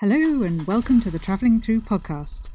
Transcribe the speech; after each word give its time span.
Hello, 0.00 0.44
and 0.44 0.64
welcome 0.68 1.00
to 1.00 1.10
the 1.10 1.18
Travelling 1.18 1.60
Through 1.60 1.80
podcast. 1.80 2.50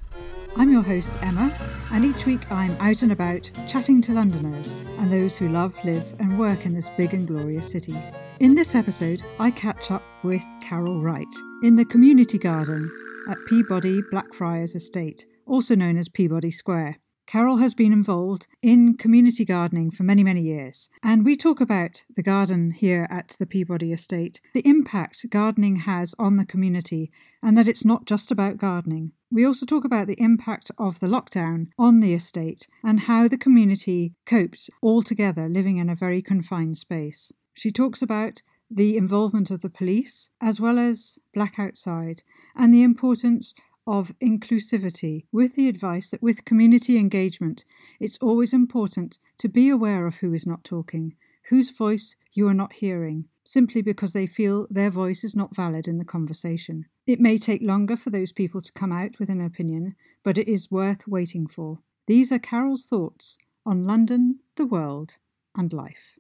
I'm 0.56 0.72
your 0.72 0.82
host, 0.82 1.14
Emma, 1.22 1.54
and 1.92 2.06
each 2.06 2.26
week 2.26 2.50
I'm 2.50 2.72
out 2.80 3.02
and 3.02 3.12
about 3.12 3.52
chatting 3.68 4.02
to 4.04 4.14
Londoners 4.14 4.76
and 4.98 5.12
those 5.12 5.36
who 5.36 5.50
love, 5.50 5.78
live, 5.84 6.16
and 6.20 6.40
work 6.40 6.66
in 6.66 6.74
this 6.74 6.88
big 6.96 7.14
and 7.14 7.28
glorious 7.28 7.70
city. 7.70 8.02
In 8.40 8.56
this 8.56 8.76
episode, 8.76 9.24
I 9.40 9.52
catch 9.52 9.92
up 9.92 10.04
with 10.24 10.42
Carol 10.62 11.02
Wright 11.02 11.28
in 11.64 11.76
the 11.76 11.84
community 11.84 12.38
garden 12.38 12.90
at 13.30 13.36
Peabody 13.50 14.00
Blackfriars 14.10 14.74
Estate, 14.74 15.26
also 15.46 15.76
known 15.76 15.98
as 15.98 16.08
Peabody 16.08 16.50
Square. 16.50 16.98
Carol 17.26 17.58
has 17.58 17.74
been 17.74 17.94
involved 17.94 18.48
in 18.62 18.96
community 18.98 19.46
gardening 19.46 19.90
for 19.92 20.04
many, 20.04 20.24
many 20.24 20.42
years. 20.42 20.90
And 21.02 21.26
we 21.26 21.36
talk 21.36 21.62
about 21.62 22.04
the 22.16 22.24
garden 22.24 22.72
here 22.72 23.08
at 23.10 23.36
the 23.40 23.46
Peabody 23.46 23.92
Estate, 23.92 24.42
the 24.54 24.68
impact 24.68 25.26
gardening 25.30 25.78
has 25.78 26.14
on 26.20 26.38
the 26.38 26.46
community, 26.46 27.12
and 27.42 27.58
that 27.58 27.68
it's 27.68 27.86
not 27.86 28.06
just 28.06 28.32
about 28.32 28.58
gardening. 28.58 29.12
We 29.32 29.46
also 29.46 29.66
talk 29.66 29.84
about 29.84 30.08
the 30.08 30.22
impact 30.22 30.70
of 30.78 31.00
the 31.00 31.08
lockdown 31.08 31.68
on 31.80 32.02
the 32.02 32.14
estate 32.14 32.68
and 32.84 33.02
how 33.02 33.28
the 33.28 33.38
community 33.38 34.14
coped 34.26 34.70
all 34.82 35.02
together 35.02 35.50
living 35.50 35.78
in 35.78 35.90
a 35.90 35.96
very 35.96 36.22
confined 36.22 36.78
space. 36.78 37.32
She 37.54 37.72
talks 37.72 38.02
about 38.02 38.44
the 38.70 38.98
involvement 38.98 39.52
of 39.52 39.62
the 39.62 39.70
police 39.70 40.30
as 40.42 40.60
well 40.60 40.80
as 40.80 41.18
Black 41.34 41.60
Outside 41.60 42.24
and 42.56 42.74
the 42.74 42.84
importance 42.84 43.54
of 43.86 44.14
inclusivity 44.20 45.26
with 45.32 45.56
the 45.56 45.68
advice 45.68 46.12
that 46.12 46.22
with 46.22 46.46
community 46.46 46.98
engagement, 46.98 47.66
it's 48.00 48.18
always 48.20 48.54
important 48.54 49.20
to 49.38 49.50
be 49.50 49.70
aware 49.70 50.06
of 50.06 50.16
who 50.16 50.34
is 50.34 50.48
not 50.48 50.64
talking, 50.64 51.16
whose 51.50 51.70
voice 51.70 52.16
you 52.32 52.48
are 52.48 52.54
not 52.54 52.74
hearing, 52.74 53.26
simply 53.44 53.82
because 53.82 54.14
they 54.14 54.28
feel 54.28 54.68
their 54.70 54.90
voice 54.90 55.24
is 55.24 55.36
not 55.36 55.56
valid 55.56 55.88
in 55.88 55.98
the 55.98 56.06
conversation. 56.06 56.86
It 57.06 57.20
may 57.20 57.38
take 57.38 57.62
longer 57.62 57.98
for 57.98 58.10
those 58.10 58.32
people 58.32 58.62
to 58.62 58.72
come 58.72 58.92
out 58.92 59.20
with 59.20 59.30
an 59.30 59.42
opinion, 59.42 59.96
but 60.24 60.38
it 60.38 60.48
is 60.48 60.72
worth 60.72 61.08
waiting 61.08 61.48
for. 61.48 61.80
These 62.08 62.32
are 62.32 62.40
Carol's 62.40 62.86
thoughts 62.86 63.38
on 63.66 63.86
London, 63.86 64.40
the 64.56 64.66
world, 64.66 65.18
and 65.56 65.72
life. 65.74 66.18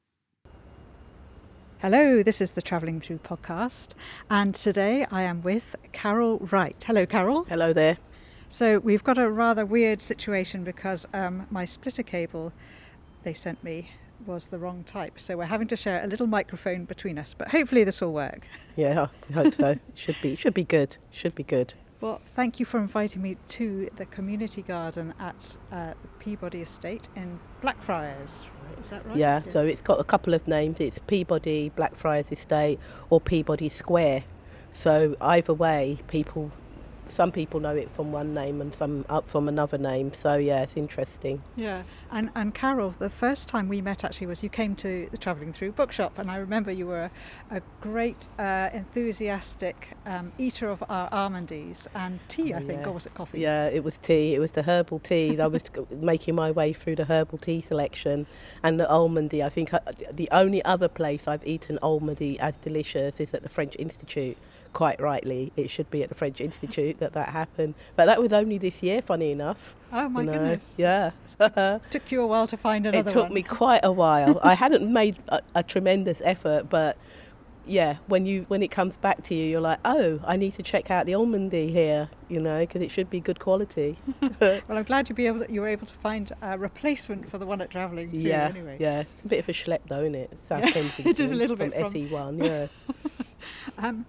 Hello, 1.84 2.24
this 2.24 2.40
is 2.40 2.54
the 2.54 2.62
Travelling 2.62 3.02
Through 3.02 3.18
podcast, 3.18 3.90
and 4.30 4.56
today 4.56 5.06
I 5.12 5.24
am 5.24 5.42
with 5.42 5.76
Carol 5.92 6.38
Wright. 6.38 6.82
Hello, 6.88 7.06
Carol. 7.06 7.44
Hello 7.50 7.74
there. 7.74 7.98
So, 8.48 8.80
we've 8.80 9.04
got 9.04 9.18
a 9.18 9.30
rather 9.30 9.66
weird 9.66 10.02
situation 10.02 10.64
because 10.64 11.06
um, 11.14 11.46
my 11.52 11.66
splitter 11.66 12.02
cable 12.02 12.54
they 13.24 13.34
sent 13.34 13.62
me 13.66 13.92
was 14.26 14.48
the 14.48 14.60
wrong 14.60 14.86
type, 14.86 15.20
so 15.20 15.36
we're 15.36 15.48
having 15.48 15.68
to 15.68 15.76
share 15.76 16.02
a 16.02 16.08
little 16.08 16.26
microphone 16.26 16.86
between 16.86 17.20
us, 17.20 17.34
but 17.34 17.50
hopefully 17.50 17.84
this 17.84 18.00
will 18.00 18.14
work. 18.14 18.48
Yeah, 18.78 19.08
I 19.30 19.34
hope 19.34 19.54
so. 19.54 19.72
It 19.72 19.82
should 19.94 20.16
be 20.22 20.38
should 20.38 20.54
be 20.54 20.64
good. 20.64 20.96
Should 21.12 21.36
be 21.36 21.44
good. 21.44 21.74
Well, 22.04 22.20
thank 22.36 22.60
you 22.60 22.66
for 22.66 22.82
inviting 22.82 23.22
me 23.22 23.38
to 23.48 23.90
the 23.96 24.06
community 24.06 24.62
garden 24.62 25.14
at 25.22 25.56
uh, 25.72 25.94
the 26.02 26.08
Peabody 26.20 26.60
Estate 26.60 27.08
in 27.16 27.40
Blackfriars. 27.62 28.50
Is 28.82 28.90
that 28.90 29.06
right? 29.06 29.16
Yeah, 29.16 29.42
so 29.48 29.66
it's 29.66 29.82
got 29.82 30.02
a 30.02 30.04
couple 30.04 30.34
of 30.34 30.46
names. 30.46 30.82
It's 30.82 31.00
Peabody 31.08 31.70
Blackfriars 31.70 32.30
Estate 32.30 32.78
or 33.10 33.22
Peabody 33.22 33.70
Square. 33.70 34.26
So 34.74 35.16
either 35.22 35.54
way, 35.54 36.00
people 36.10 36.52
some 37.10 37.32
people 37.32 37.60
know 37.60 37.76
it 37.76 37.90
from 37.92 38.12
one 38.12 38.34
name 38.34 38.62
and 38.62 38.74
some 38.74 39.06
up 39.10 39.30
from 39.30 39.48
another 39.48 39.78
name. 39.78 40.14
So 40.14 40.36
yeah, 40.36 40.62
it's 40.64 40.76
interesting. 40.78 41.44
Yeah, 41.56 41.84
and 42.12 42.30
and 42.36 42.54
Carol, 42.54 42.92
the 42.92 43.10
first 43.10 43.48
time 43.50 43.68
we 43.70 43.82
met 43.82 44.04
actually 44.04 44.28
was 44.28 44.44
you 44.44 44.50
came 44.50 44.76
to 44.78 45.08
the 45.12 45.18
Travelling 45.18 45.54
Through 45.54 45.74
bookshop, 45.74 46.18
and 46.18 46.30
I 46.32 46.38
remember 46.38 46.72
you 46.72 46.88
were 46.88 47.12
a, 47.52 47.58
a 47.58 47.62
great, 47.82 48.28
uh, 48.40 48.70
enthusiastic 48.74 49.90
um, 50.06 50.32
eater 50.38 50.70
of 50.70 50.84
our 50.90 51.10
almondies 51.12 51.88
and 51.94 52.20
tea, 52.30 52.54
I 52.54 52.60
think, 52.64 52.82
Yeah. 52.82 52.88
or 52.88 52.92
was 52.94 53.06
it 53.06 53.14
coffee? 53.14 53.40
Yeah, 53.40 53.68
it 53.68 53.84
was 53.84 53.98
tea. 53.98 54.34
It 54.34 54.40
was 54.40 54.54
the 54.54 54.64
herbal 54.64 55.00
tea. 55.00 55.40
I 55.40 55.48
was 55.48 55.64
making 55.92 56.36
my 56.36 56.52
way 56.52 56.74
through 56.74 56.96
the 56.96 57.06
herbal 57.06 57.38
tea 57.40 57.62
selection 57.62 58.26
and 58.64 58.80
the 58.80 58.86
almondy. 58.86 59.44
I 59.44 59.50
think 59.50 59.74
I, 59.74 59.80
the 60.12 60.30
only 60.32 60.64
other 60.66 60.88
place 60.88 61.28
I've 61.28 61.46
eaten 61.46 61.78
almondy 61.82 62.38
as 62.40 62.58
delicious 62.58 63.20
is 63.20 63.34
at 63.34 63.44
the 63.44 63.50
French 63.50 63.76
Institute. 63.78 64.38
Quite 64.74 65.00
rightly, 65.00 65.52
it 65.56 65.70
should 65.70 65.90
be 65.92 66.02
at 66.04 66.10
the 66.10 66.16
French 66.16 66.42
Institute 66.42 67.00
that 67.00 67.14
that 67.14 67.30
happened. 67.30 67.76
But 67.96 68.06
that 68.08 68.22
was 68.22 68.34
only 68.34 68.58
this 68.58 68.82
year, 68.82 69.02
funny 69.02 69.32
enough. 69.32 69.76
Oh 69.92 70.10
my 70.10 70.22
you 70.22 70.26
know. 70.28 70.34
goodness! 70.34 70.74
Yeah. 70.78 71.12
Took 71.92 72.12
you 72.12 72.22
a 72.22 72.28
while 72.28 72.48
to 72.48 72.58
find 72.58 72.86
another 72.86 73.10
it 73.10 73.14
took 73.14 73.24
one. 73.26 73.34
me 73.34 73.44
quite 73.44 73.82
a 73.84 73.92
while. 73.92 74.40
I 74.44 74.54
hadn't 74.64 74.92
made 74.92 75.18
a, 75.30 75.42
a 75.56 75.64
tremendous 75.64 76.22
effort, 76.24 76.70
but 76.70 76.98
yeah, 77.66 77.98
when 78.08 78.26
you 78.26 78.46
when 78.50 78.62
it 78.64 78.72
comes 78.72 78.96
back 78.98 79.24
to 79.24 79.36
you, 79.36 79.46
you're 79.46 79.62
like, 79.62 79.80
oh, 79.86 80.20
I 80.26 80.36
need 80.38 80.54
to 80.56 80.64
check 80.64 80.90
out 80.92 81.06
the 81.06 81.14
almondy 81.14 81.72
here, 81.72 82.10
you 82.30 82.40
know, 82.40 82.60
because 82.62 82.82
it 82.82 82.92
should 82.92 83.10
be 83.10 83.20
good 83.20 83.40
quality. 83.40 83.98
Well, 84.40 84.62
I'm 84.70 84.84
glad 84.84 85.08
you 85.10 85.16
be 85.16 85.28
able 85.28 85.46
you 85.46 85.62
were 85.62 85.68
able 85.68 85.86
to 85.88 85.94
find 85.94 86.32
a 86.42 86.58
replacement 86.58 87.30
for 87.30 87.38
the 87.38 87.46
one 87.46 87.62
at 87.62 87.70
Travelling 87.70 88.10
yeah, 88.14 88.46
Anyway. 88.48 88.78
yeah, 88.80 89.02
it's 89.02 89.24
a 89.24 89.28
bit 89.28 89.40
of 89.40 89.48
a 89.50 89.54
schlep 89.54 89.80
though, 89.88 90.02
isn't 90.02 90.16
it? 90.16 90.38
South 90.50 90.66
Yeah, 90.66 90.72
Kensington 90.72 91.08
it 91.12 91.20
is 91.20 91.32
a 91.32 91.36
little 91.36 91.56
from 91.56 91.70
bit 91.70 91.80
from- 91.80 91.94
SE1. 91.94 92.44
Yeah, 92.44 92.68
Um, 93.78 94.06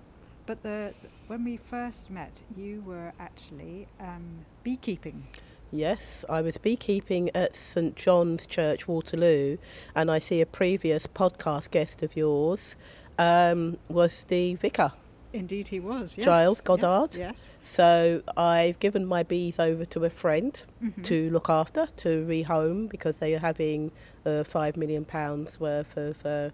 but 0.47 0.63
the 0.63 0.95
when 1.27 1.45
we 1.45 1.57
first 1.57 2.11
met, 2.11 2.43
you 2.57 2.83
were 2.87 3.13
actually 3.19 3.87
um, 4.01 4.45
beekeeping. 4.63 5.27
yes, 5.73 6.25
I 6.29 6.41
was 6.43 6.57
beekeeping 6.59 7.31
at 7.35 7.57
St 7.57 7.97
John's 7.97 8.47
Church, 8.47 8.87
Waterloo, 8.87 9.57
and 9.95 10.11
I 10.11 10.19
see 10.19 10.41
a 10.41 10.47
previous 10.47 11.07
podcast 11.07 11.71
guest 11.71 12.03
of 12.03 12.17
yours 12.17 12.77
um, 13.19 13.79
was 13.89 14.25
the 14.25 14.55
vicar. 14.57 14.93
Indeed, 15.33 15.67
he 15.69 15.81
was. 15.81 16.17
Yes. 16.17 16.25
Giles 16.27 16.61
Goddard? 16.61 17.17
Yes. 17.17 17.51
So 17.65 18.23
I've 18.37 18.79
given 18.79 19.05
my 19.05 19.25
bees 19.25 19.59
over 19.59 19.85
to 19.87 20.05
a 20.05 20.11
friend 20.11 20.63
Mhm. 20.81 21.03
to 21.05 21.29
look 21.31 21.49
after, 21.51 21.89
to 21.99 22.25
rehome, 22.25 22.89
because 22.89 23.19
they 23.19 23.35
are 23.35 23.41
having 23.41 23.91
uh, 24.25 24.45
five 24.45 24.77
million 24.77 25.05
pounds 25.05 25.59
worth 25.59 25.97
of 25.97 26.25
uh, 26.25 26.51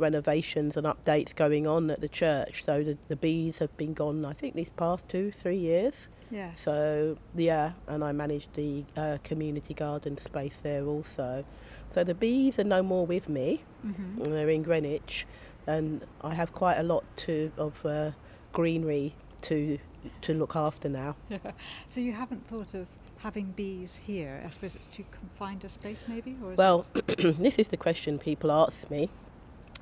renovations 0.00 0.76
and 0.76 0.86
updates 0.86 1.34
going 1.34 1.66
on 1.66 1.90
at 1.90 2.00
the 2.00 2.08
church. 2.08 2.64
So 2.64 2.82
the, 2.82 2.98
the 3.08 3.16
bees 3.16 3.58
have 3.58 3.76
been 3.76 3.94
gone, 3.94 4.24
I 4.24 4.32
think, 4.32 4.54
these 4.54 4.70
past 4.70 5.08
two, 5.08 5.30
three 5.30 5.56
years. 5.56 6.08
Yes. 6.30 6.60
So 6.60 7.16
yeah, 7.34 7.72
and 7.88 8.02
I 8.04 8.12
manage 8.12 8.48
the 8.54 8.84
uh, 8.96 9.18
community 9.24 9.74
garden 9.74 10.16
space 10.16 10.60
there 10.60 10.84
also. 10.86 11.44
So 11.90 12.04
the 12.04 12.14
bees 12.14 12.58
are 12.58 12.64
no 12.64 12.82
more 12.82 13.04
with 13.06 13.28
me. 13.28 13.62
Mhm. 13.84 14.24
They're 14.24 14.48
in 14.50 14.62
Greenwich, 14.62 15.26
and 15.66 16.04
I 16.22 16.34
have 16.34 16.52
quite 16.52 16.76
a 16.78 16.84
lot 16.84 17.04
to 17.26 17.50
of 17.58 17.84
uh, 17.84 18.12
greenery 18.52 19.14
to 19.42 19.78
to 20.22 20.34
look 20.34 20.54
after 20.56 20.88
now. 20.88 21.16
Yeah. 21.28 21.38
So 21.86 22.00
you 22.00 22.12
haven't 22.12 22.46
thought 22.46 22.74
of 22.74 22.86
having 23.18 23.50
bees 23.52 23.98
here? 24.06 24.42
I 24.46 24.48
suppose 24.50 24.74
it's 24.76 24.86
too 24.86 25.04
confined 25.10 25.64
a 25.64 25.68
space, 25.68 26.04
maybe. 26.08 26.36
Well, 26.40 26.86
this 27.18 27.58
is 27.58 27.68
the 27.68 27.76
question 27.76 28.18
people 28.18 28.50
ask 28.50 28.90
me, 28.90 29.10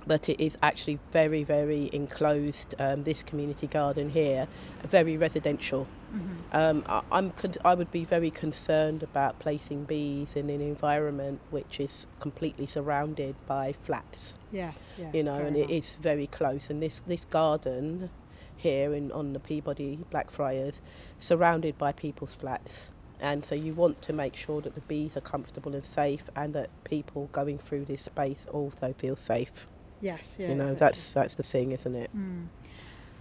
but 0.07 0.29
it 0.29 0.41
is 0.41 0.57
actually 0.63 0.99
very, 1.13 1.45
very 1.45 1.91
enclosed. 1.93 2.75
Um, 2.79 3.05
this 3.05 3.23
community 3.23 3.67
garden 3.67 4.11
here, 4.11 4.49
very 4.87 5.17
residential. 5.17 5.87
Mhm. 6.15 6.37
Um, 6.53 6.85
I, 6.87 7.03
I'm 7.13 7.31
con- 7.33 7.55
I 7.65 7.75
would 7.75 7.91
be 7.91 8.05
very 8.05 8.31
concerned 8.31 9.03
about 9.03 9.39
placing 9.39 9.85
bees 9.85 10.37
in 10.37 10.49
an 10.49 10.61
environment 10.61 11.41
which 11.51 11.81
is 11.81 12.07
completely 12.21 12.67
surrounded 12.67 13.35
by 13.47 13.73
flats. 13.73 14.35
Yes. 14.51 14.91
Yeah. 14.97 15.11
you 15.13 15.23
know, 15.23 15.35
and 15.35 15.57
enough. 15.57 15.71
it 15.71 15.75
is 15.75 15.93
very 16.01 16.27
close. 16.27 16.71
And 16.71 16.83
this 16.83 17.03
this 17.07 17.25
garden 17.27 18.09
here 18.57 18.95
in 18.95 19.13
on 19.13 19.35
the 19.35 19.41
Peabody 19.41 19.99
Blackfriars, 20.11 20.81
surrounded 21.19 21.77
by 21.77 21.93
people's 21.93 22.35
flats. 22.35 22.91
And 23.21 23.45
so 23.45 23.55
you 23.55 23.75
want 23.75 24.01
to 24.03 24.13
make 24.13 24.37
sure 24.37 24.61
that 24.63 24.75
the 24.77 24.81
bees 24.83 25.17
are 25.17 25.21
comfortable 25.21 25.75
and 25.75 25.85
safe, 25.85 26.25
and 26.37 26.55
that 26.55 26.71
people 26.85 27.29
going 27.33 27.59
through 27.59 27.85
this 27.85 28.03
space 28.03 28.47
also 28.51 28.95
feel 28.97 29.17
safe. 29.17 29.67
Yes. 30.01 30.23
Yeah. 30.39 30.49
you 30.49 30.55
know, 30.55 30.73
exactly. 30.73 30.79
that's 30.87 31.13
that's 31.13 31.35
the 31.35 31.43
thing, 31.43 31.73
isn't 31.73 31.95
it? 31.95 32.11
Mm. 32.17 32.47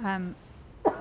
Um, 0.04 0.36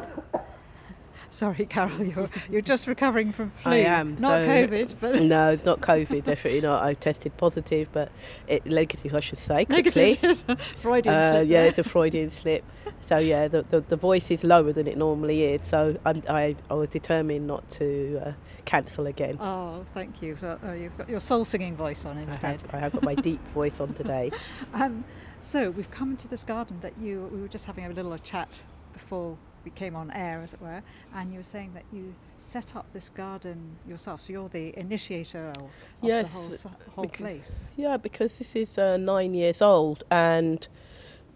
sorry, 1.30 1.66
Carol, 1.66 2.02
you're 2.04 2.30
you're 2.50 2.60
just 2.62 2.86
recovering 2.86 3.32
from 3.32 3.50
flu. 3.50 3.72
I 3.72 3.76
am, 3.76 4.16
Not 4.18 4.20
so- 4.44 4.46
COVID, 4.48 4.94
but 5.00 5.22
no, 5.22 5.50
it's 5.50 5.64
not 5.64 5.80
COVID, 5.80 6.24
definitely 6.24 6.60
not. 6.62 6.82
I 6.82 6.94
tested 6.94 7.36
positive, 7.36 7.88
but 7.92 8.10
it, 8.48 8.64
negative, 8.66 9.14
I 9.14 9.20
should 9.20 9.38
say, 9.38 9.64
quickly. 9.64 10.18
negative. 10.22 10.60
Freudian 10.80 11.14
Uh, 11.14 11.32
slip 11.32 11.48
yeah, 11.48 11.62
it's 11.64 11.78
a 11.78 11.84
Freudian 11.84 12.30
slip. 12.30 12.64
So 13.06 13.18
yeah, 13.18 13.48
the, 13.48 13.62
the, 13.70 13.80
the 13.82 13.96
voice 13.96 14.30
is 14.30 14.42
lower 14.42 14.72
than 14.72 14.86
it 14.88 14.96
normally 14.96 15.44
is. 15.44 15.60
So 15.70 15.96
I'm, 16.04 16.22
I 16.28 16.56
I 16.70 16.74
was 16.74 16.90
determined 16.90 17.46
not 17.46 17.68
to 17.72 18.20
uh, 18.24 18.32
cancel 18.64 19.06
again. 19.06 19.38
Oh, 19.40 19.84
thank 19.94 20.22
you. 20.22 20.36
So, 20.40 20.58
uh, 20.64 20.72
you've 20.72 20.96
got 20.96 21.08
your 21.08 21.20
soul 21.20 21.44
singing 21.44 21.76
voice 21.76 22.04
on 22.04 22.18
I 22.18 22.22
instead. 22.22 22.62
have, 22.62 22.74
I 22.74 22.78
have 22.78 22.92
got 22.92 23.02
my 23.02 23.14
deep 23.14 23.46
voice 23.48 23.80
on 23.80 23.92
today. 23.94 24.30
Um, 24.74 25.04
so 25.46 25.70
we've 25.70 25.90
come 25.90 26.10
into 26.10 26.28
this 26.28 26.44
garden 26.44 26.78
that 26.80 26.92
you. 27.00 27.30
We 27.32 27.40
were 27.40 27.48
just 27.48 27.66
having 27.66 27.84
a 27.84 27.90
little 27.90 28.18
chat 28.18 28.62
before 28.92 29.38
we 29.64 29.70
came 29.70 29.94
on 29.96 30.10
air, 30.12 30.40
as 30.42 30.54
it 30.54 30.60
were, 30.60 30.82
and 31.14 31.32
you 31.32 31.38
were 31.38 31.44
saying 31.44 31.72
that 31.74 31.84
you 31.92 32.14
set 32.38 32.74
up 32.76 32.86
this 32.92 33.08
garden 33.10 33.76
yourself. 33.86 34.22
So 34.22 34.32
you're 34.32 34.48
the 34.48 34.76
initiator 34.78 35.48
of 35.56 35.70
Yes, 36.02 36.30
the 36.30 36.38
whole, 36.38 36.76
whole 36.94 37.04
becau- 37.06 37.12
place. 37.12 37.68
Yeah, 37.76 37.96
because 37.96 38.38
this 38.38 38.56
is 38.56 38.78
uh, 38.78 38.96
nine 38.96 39.34
years 39.34 39.62
old, 39.62 40.04
and 40.10 40.66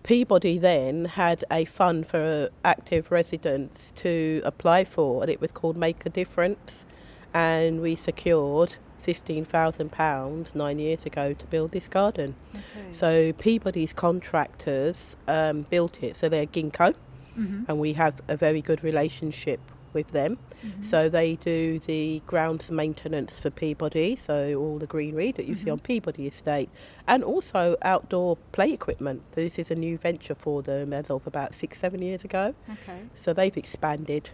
Peabody 0.02 0.58
then 0.58 1.04
had 1.04 1.44
a 1.50 1.64
fund 1.64 2.06
for 2.06 2.50
active 2.64 3.10
residents 3.10 3.92
to 3.96 4.42
apply 4.44 4.84
for, 4.84 5.22
and 5.22 5.30
it 5.30 5.40
was 5.40 5.52
called 5.52 5.76
Make 5.76 6.04
a 6.06 6.10
Difference. 6.10 6.84
And 7.32 7.80
we 7.80 7.94
secured 7.94 8.74
£15,000 9.00 10.55
nine 10.55 10.79
years 10.79 11.06
ago 11.06 11.32
to 11.35 11.47
build 11.47 11.73
this 11.73 11.88
garden. 11.88 12.35
Okay. 12.55 12.93
So 12.93 13.32
Peabody's 13.35 13.93
contractors 13.93 15.17
um, 15.29 15.62
built 15.70 16.02
it. 16.02 16.17
So 16.17 16.29
they're 16.29 16.47
Ginkgo, 16.47 16.94
Mhm. 17.38 17.69
and 17.69 17.79
we 17.79 17.93
have 17.94 18.20
a 18.29 18.37
very 18.37 18.61
good 18.61 18.82
relationship 18.82 19.61
with 19.93 20.08
them. 20.12 20.38
Mhm. 20.64 20.85
So 20.85 21.08
they 21.08 21.37
do 21.37 21.79
the 21.81 22.23
grounds 22.26 22.70
maintenance 22.70 23.38
for 23.41 23.50
Peabody, 23.50 24.14
so 24.17 24.55
all 24.55 24.79
the 24.79 24.87
greenery 24.87 25.32
that 25.32 25.47
you 25.47 25.56
see 25.56 25.67
Mhm. 25.67 25.73
on 25.73 25.79
Peabody 25.81 26.26
Estate, 26.26 26.69
and 27.08 27.25
also 27.25 27.76
outdoor 27.82 28.37
play 28.52 28.73
equipment. 28.73 29.23
This 29.32 29.58
is 29.58 29.70
a 29.70 29.75
new 29.75 29.97
venture 29.99 30.35
for 30.35 30.62
them 30.62 30.93
as 30.93 31.11
of 31.11 31.26
about 31.26 31.55
six, 31.55 31.79
seven 31.79 32.02
years 32.02 32.25
ago. 32.25 32.55
Okay. 32.70 33.00
So 33.17 33.32
they've 33.32 33.56
expanded 33.56 34.31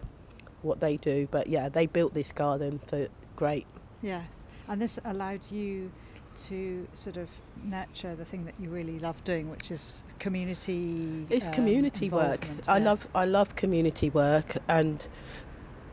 what 0.61 0.79
they 0.79 0.97
do, 0.97 1.27
but 1.31 1.47
yeah, 1.47 1.69
they 1.69 1.85
built 1.85 2.13
this 2.13 2.31
garden, 2.31 2.79
so 2.89 3.07
great. 3.35 3.65
Yes. 4.01 4.45
And 4.67 4.81
this 4.81 4.99
allowed 5.05 5.49
you 5.51 5.91
to 6.47 6.87
sort 6.93 7.17
of 7.17 7.29
nurture 7.63 8.15
the 8.15 8.25
thing 8.25 8.45
that 8.45 8.53
you 8.59 8.69
really 8.69 8.99
love 8.99 9.23
doing, 9.23 9.49
which 9.49 9.71
is 9.71 10.03
community. 10.19 11.25
It's 11.29 11.47
um, 11.47 11.53
community 11.53 12.09
work. 12.09 12.47
I 12.67 12.77
yes. 12.77 12.85
love 12.85 13.07
I 13.15 13.25
love 13.25 13.55
community 13.55 14.09
work 14.09 14.57
and 14.67 15.03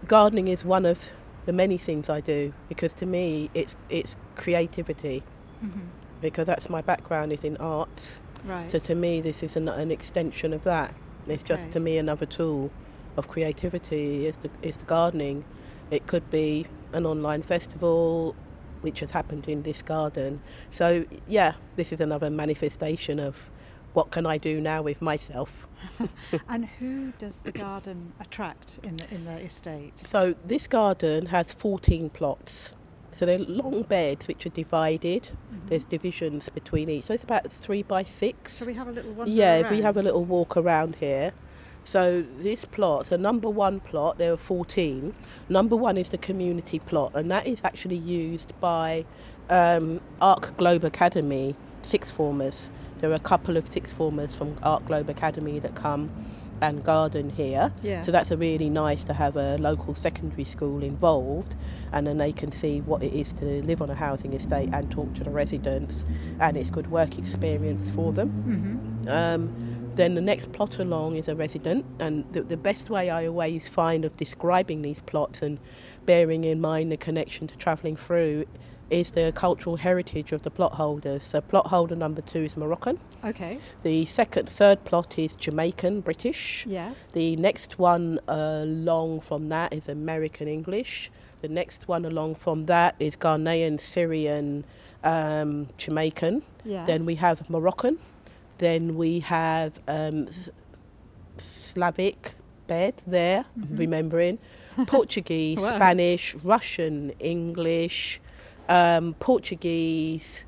gardening 0.07 0.49
is 0.49 0.65
one 0.65 0.85
of 0.85 1.11
the 1.47 1.53
many 1.53 1.79
things 1.79 2.09
I 2.11 2.21
do 2.21 2.53
because 2.69 2.95
to 2.95 3.07
me 3.07 3.51
it's 3.55 3.77
it's 3.89 4.17
creativity 4.37 5.23
Mhm. 5.65 5.89
because 6.21 6.47
that's 6.47 6.69
my 6.69 6.83
background 6.83 7.33
is 7.33 7.45
in 7.45 7.57
arts. 7.59 8.21
Right. 8.45 8.71
So 8.71 8.79
to 8.81 8.95
me 8.95 9.21
this 9.21 9.43
is 9.43 9.57
an, 9.57 9.69
an 9.69 9.91
extension 9.91 10.53
of 10.53 10.65
that. 10.65 10.95
It's 11.27 11.43
just 11.43 11.71
to 11.71 11.81
me 11.81 11.97
another 11.97 12.27
tool 12.27 12.71
of 13.17 13.29
creativity 13.29 14.27
is 14.27 14.37
the 14.39 14.51
is 14.63 14.77
the 14.77 14.85
gardening. 14.85 15.45
It 15.91 16.07
could 16.07 16.29
be 16.31 16.67
an 16.93 17.07
online 17.07 17.43
festival 17.43 18.35
which 18.85 19.01
has 19.01 19.11
happened 19.11 19.49
in 19.49 19.63
this 19.63 19.83
garden. 19.83 20.41
So 20.71 21.07
yeah, 21.27 21.55
this 21.75 21.93
is 21.93 22.01
another 22.01 22.31
manifestation 22.31 23.19
of 23.19 23.51
what 23.95 24.11
can 24.11 24.27
I 24.27 24.37
do 24.39 24.61
now 24.61 24.83
with 24.83 25.01
myself. 25.01 25.67
and 26.49 26.67
who 26.67 27.13
does 27.19 27.39
the 27.39 27.53
garden 27.53 28.13
attract 28.21 28.79
in 28.83 28.97
the 28.97 29.15
in 29.15 29.25
the 29.25 29.41
estate? 29.41 30.07
So 30.07 30.35
this 30.45 30.67
garden 30.67 31.27
has 31.27 31.53
14 31.53 32.11
plots. 32.11 32.75
So 33.11 33.25
they're 33.25 33.39
long 33.39 33.83
beds 33.85 34.27
which 34.27 34.45
are 34.45 34.51
divided. 34.51 35.31
Mhm. 35.31 35.69
There's 35.69 35.85
divisions 35.85 36.49
between 36.49 36.91
each. 36.91 37.05
So 37.05 37.15
it's 37.15 37.23
about 37.23 37.51
three 37.51 37.83
by 37.83 38.03
six. 38.03 38.59
Shall 38.59 38.67
we 38.67 38.75
have 38.75 38.89
a 38.89 38.93
little 38.93 39.13
wander 39.13 39.33
yeah, 39.33 39.57
if 39.59 39.71
we 39.71 39.81
have 39.83 39.97
a 39.97 40.03
little 40.03 40.25
walk 40.25 40.57
around 40.57 40.97
here. 40.97 41.33
So 41.85 42.25
this 42.39 42.65
plot, 42.65 43.07
so 43.07 43.17
number 43.17 43.49
one 43.51 43.81
plot, 43.81 44.19
there 44.19 44.33
are 44.33 44.37
14. 44.39 45.15
Number 45.49 45.77
one 45.77 45.97
is 45.99 46.09
the 46.09 46.19
community 46.19 46.79
plot, 46.79 47.13
and 47.15 47.31
that 47.31 47.47
is 47.47 47.61
actually 47.63 47.97
used 47.97 48.53
by 48.61 49.05
um, 49.51 50.01
Ark 50.21 50.57
Globe 50.57 50.85
Academy 50.85 51.55
sixth 51.83 52.15
formers. 52.17 52.71
There 53.01 53.11
are 53.11 53.15
a 53.15 53.19
couple 53.19 53.59
of 53.59 53.71
sixth 53.71 53.93
formers 53.95 54.35
from 54.35 54.57
Ark 54.63 54.87
Globe 54.87 55.11
Academy 55.11 55.59
that 55.59 55.75
come 55.75 56.11
and 56.63 56.83
garden 56.83 57.29
here. 57.29 57.73
Yes. 57.83 58.07
So 58.07 58.13
that's 58.13 58.31
a 58.31 58.37
really 58.39 58.71
nice 58.71 59.05
to 59.05 59.13
have 59.13 59.37
a 59.37 59.59
local 59.59 59.95
secondary 59.95 60.45
school 60.45 60.83
involved, 60.83 61.55
and 61.93 62.07
then 62.07 62.17
they 62.17 62.33
can 62.33 62.53
see 62.53 62.81
what 62.81 63.03
it 63.03 63.13
is 63.13 63.33
to 63.35 63.45
live 63.65 63.83
on 63.83 63.91
a 63.91 63.95
housing 63.95 64.33
estate 64.33 64.71
and 64.73 64.91
talk 64.91 65.13
to 65.15 65.25
the 65.25 65.31
residents, 65.31 66.07
and 66.41 66.57
it's 66.57 66.71
good 66.71 66.91
work 66.91 67.19
experience 67.19 67.91
for 67.91 68.13
them. 68.13 68.31
Mhm. 69.07 69.11
Um, 69.35 69.74
then 69.97 70.15
the 70.15 70.21
next 70.21 70.53
plot 70.53 70.79
along 70.79 71.17
is 71.17 71.29
a 71.29 71.35
resident, 71.35 71.85
and 71.99 72.25
the, 72.33 72.43
the 72.43 72.57
best 72.57 72.91
way 72.91 73.11
I 73.11 73.27
always 73.27 73.69
find 73.69 74.05
of 74.05 74.17
describing 74.17 74.83
these 74.83 75.01
plots 75.01 75.43
and 75.43 75.59
bearing 76.07 76.45
in 76.45 76.61
mind 76.61 76.93
the 76.93 76.97
connection 76.97 77.47
to 77.49 77.57
travelling 77.57 77.97
through 77.97 78.47
is 78.91 79.13
the 79.13 79.33
cultural 79.35 79.77
heritage 79.77 80.33
of 80.33 80.43
the 80.43 80.51
plot 80.51 80.75
holders. 80.75 81.25
So 81.25 81.41
plot 81.41 81.69
holder 81.69 81.97
number 81.97 82.21
two 82.21 82.45
is 82.45 82.57
Moroccan. 82.57 82.99
Okay. 83.25 83.59
The 83.83 84.05
second, 84.05 84.49
third 84.49 84.85
plot 84.85 85.19
is 85.19 85.33
Jamaican 85.33 86.03
British. 86.03 86.67
Yes. 86.67 86.95
The 87.13 87.37
next 87.37 87.79
one 87.79 88.21
along 88.29 89.21
from 89.21 89.49
that 89.49 89.73
is 89.73 89.89
American 89.89 90.49
English. 90.49 91.11
The 91.41 91.49
next 91.49 91.89
one 91.89 92.05
along 92.05 92.37
from 92.37 92.67
that 92.67 92.95
is 92.99 93.17
Ghanaian, 93.17 93.81
Syrian, 93.81 94.65
um, 95.03 95.69
Jamaican. 95.77 96.43
Yes. 96.65 96.87
Then 96.87 97.07
we 97.07 97.15
have 97.17 97.49
Moroccan. 97.49 97.99
Then 98.59 98.97
we 98.97 99.21
have 99.21 99.81
um, 99.89 100.29
Slavic 101.37 102.35
bed 102.67 102.95
there, 103.07 103.45
Mhm. 103.59 103.79
remembering. 103.79 104.39
Portuguese, 104.87 105.59
Wow. 105.61 105.77
Spanish, 105.77 106.35
Russian, 106.37 107.13
English, 107.21 108.21
um, 108.69 109.15
Portuguese, 109.21 110.45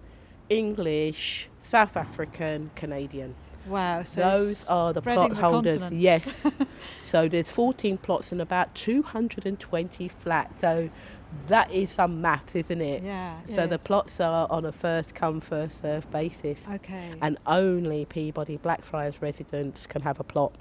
English, 0.48 1.48
South 1.62 1.96
African, 1.96 2.70
Canadian. 2.74 3.34
Wow. 3.66 4.04
So 4.04 4.20
Those 4.20 4.66
are 4.68 4.92
the 4.92 5.02
plot 5.02 5.32
holders. 5.32 5.82
Yes. 5.90 6.46
so 7.02 7.28
there's 7.28 7.50
14 7.50 7.98
plots 7.98 8.30
and 8.32 8.40
about 8.40 8.74
220 8.76 10.08
flats. 10.08 10.60
So 10.60 10.88
that 11.48 11.70
is 11.70 11.90
some 11.90 12.20
maths, 12.20 12.54
isn't 12.54 12.80
it? 12.80 13.02
Yeah. 13.02 13.36
So 13.48 13.66
the 13.66 13.76
yes. 13.76 13.84
plots 13.84 14.20
are 14.20 14.46
on 14.50 14.64
a 14.64 14.72
first 14.72 15.14
come 15.14 15.40
first 15.40 15.80
served 15.82 16.10
basis, 16.10 16.58
Okay. 16.70 17.14
and 17.22 17.38
only 17.46 18.04
Peabody 18.04 18.56
Blackfriars 18.56 19.20
residents 19.22 19.86
can 19.86 20.02
have 20.02 20.20
a 20.20 20.24
plot 20.24 20.52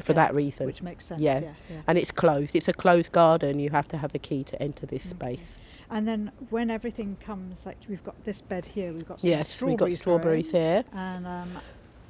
for 0.00 0.12
that 0.12 0.34
reason. 0.34 0.66
Which 0.66 0.82
makes 0.82 1.04
sense. 1.06 1.20
Yeah. 1.20 1.40
Yes. 1.40 1.56
Yeah. 1.68 1.76
and 1.88 1.98
it's 1.98 2.10
closed. 2.12 2.54
It's 2.54 2.68
a 2.68 2.72
closed 2.72 3.10
garden. 3.12 3.58
You 3.58 3.70
have 3.70 3.88
to 3.88 3.96
have 3.98 4.14
a 4.14 4.18
key 4.18 4.44
to 4.44 4.62
enter 4.62 4.86
this 4.86 5.06
Okay. 5.06 5.14
space. 5.36 5.58
And 5.90 6.06
then 6.06 6.30
when 6.50 6.70
everything 6.70 7.16
comes, 7.20 7.66
like 7.66 7.76
we've 7.88 8.04
got 8.04 8.22
this 8.24 8.40
bed 8.40 8.64
here, 8.66 8.92
we've 8.92 9.08
got 9.08 9.20
some 9.20 9.30
Yes, 9.30 9.38
we've 9.60 9.74
strawberries. 9.76 9.94
got 9.94 9.98
strawberries 9.98 10.50
here. 10.52 10.84
And 10.92 11.26
um, 11.26 11.50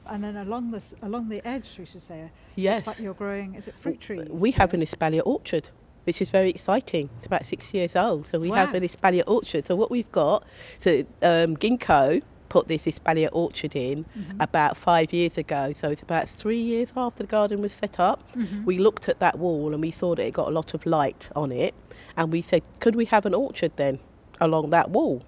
and 0.07 0.23
then 0.25 0.37
along 0.37 0.73
this 0.73 0.93
along 1.03 1.29
the 1.31 1.41
edge, 1.47 1.77
we 1.79 1.87
should 1.87 2.03
say, 2.03 2.31
Yes, 2.57 2.81
it's 2.83 2.87
like 2.89 2.99
you're 3.01 3.15
growing. 3.15 3.55
Is 3.55 3.67
it 3.69 3.75
fruit 3.79 4.01
trees? 4.01 4.29
we 4.29 4.51
have 4.51 4.75
an 4.75 4.81
espalier 4.83 5.23
orchard, 5.25 5.71
which 6.05 6.21
is 6.23 6.31
very 6.31 6.51
exciting. 6.51 7.11
It's 7.19 7.27
about 7.27 7.47
six 7.47 7.75
years 7.75 7.95
old, 7.97 8.29
so 8.29 8.39
we 8.39 8.51
have 8.51 8.71
Wow. 8.71 8.77
an 8.79 8.83
espalier 8.83 9.23
orchard. 9.27 9.67
So 9.67 9.77
what 9.77 9.91
we've 9.91 10.11
got, 10.13 10.45
so 10.81 11.01
um, 11.23 11.57
Ginkgo 11.57 12.23
put 12.49 12.67
this 12.67 12.83
espalier 12.87 13.29
orchard 13.33 13.77
in 13.77 14.05
Mhm. 14.19 14.41
about 14.41 14.77
five 14.77 15.13
years 15.13 15.39
ago. 15.39 15.73
So 15.73 15.91
it's 15.91 16.03
about 16.03 16.29
three 16.29 16.61
years 16.61 16.93
after 16.97 17.23
the 17.23 17.29
garden 17.29 17.61
was 17.63 17.73
set 17.73 18.01
up. 18.01 18.19
Mhm. 18.35 18.65
We 18.65 18.79
looked 18.79 19.09
at 19.09 19.21
that 19.21 19.39
wall 19.39 19.73
and 19.73 19.81
we 19.81 19.93
saw 19.93 20.15
that 20.17 20.25
it 20.27 20.33
got 20.33 20.49
a 20.49 20.51
lot 20.51 20.75
of 20.75 20.85
light 20.85 21.29
on 21.37 21.53
it, 21.53 21.75
and 22.17 22.33
we 22.33 22.43
said, 22.43 22.63
could 22.81 22.97
we 22.97 23.05
have 23.05 23.25
an 23.25 23.35
orchard 23.35 23.73
then 23.77 24.01
along 24.41 24.71
that 24.71 24.91
wall? 24.91 25.23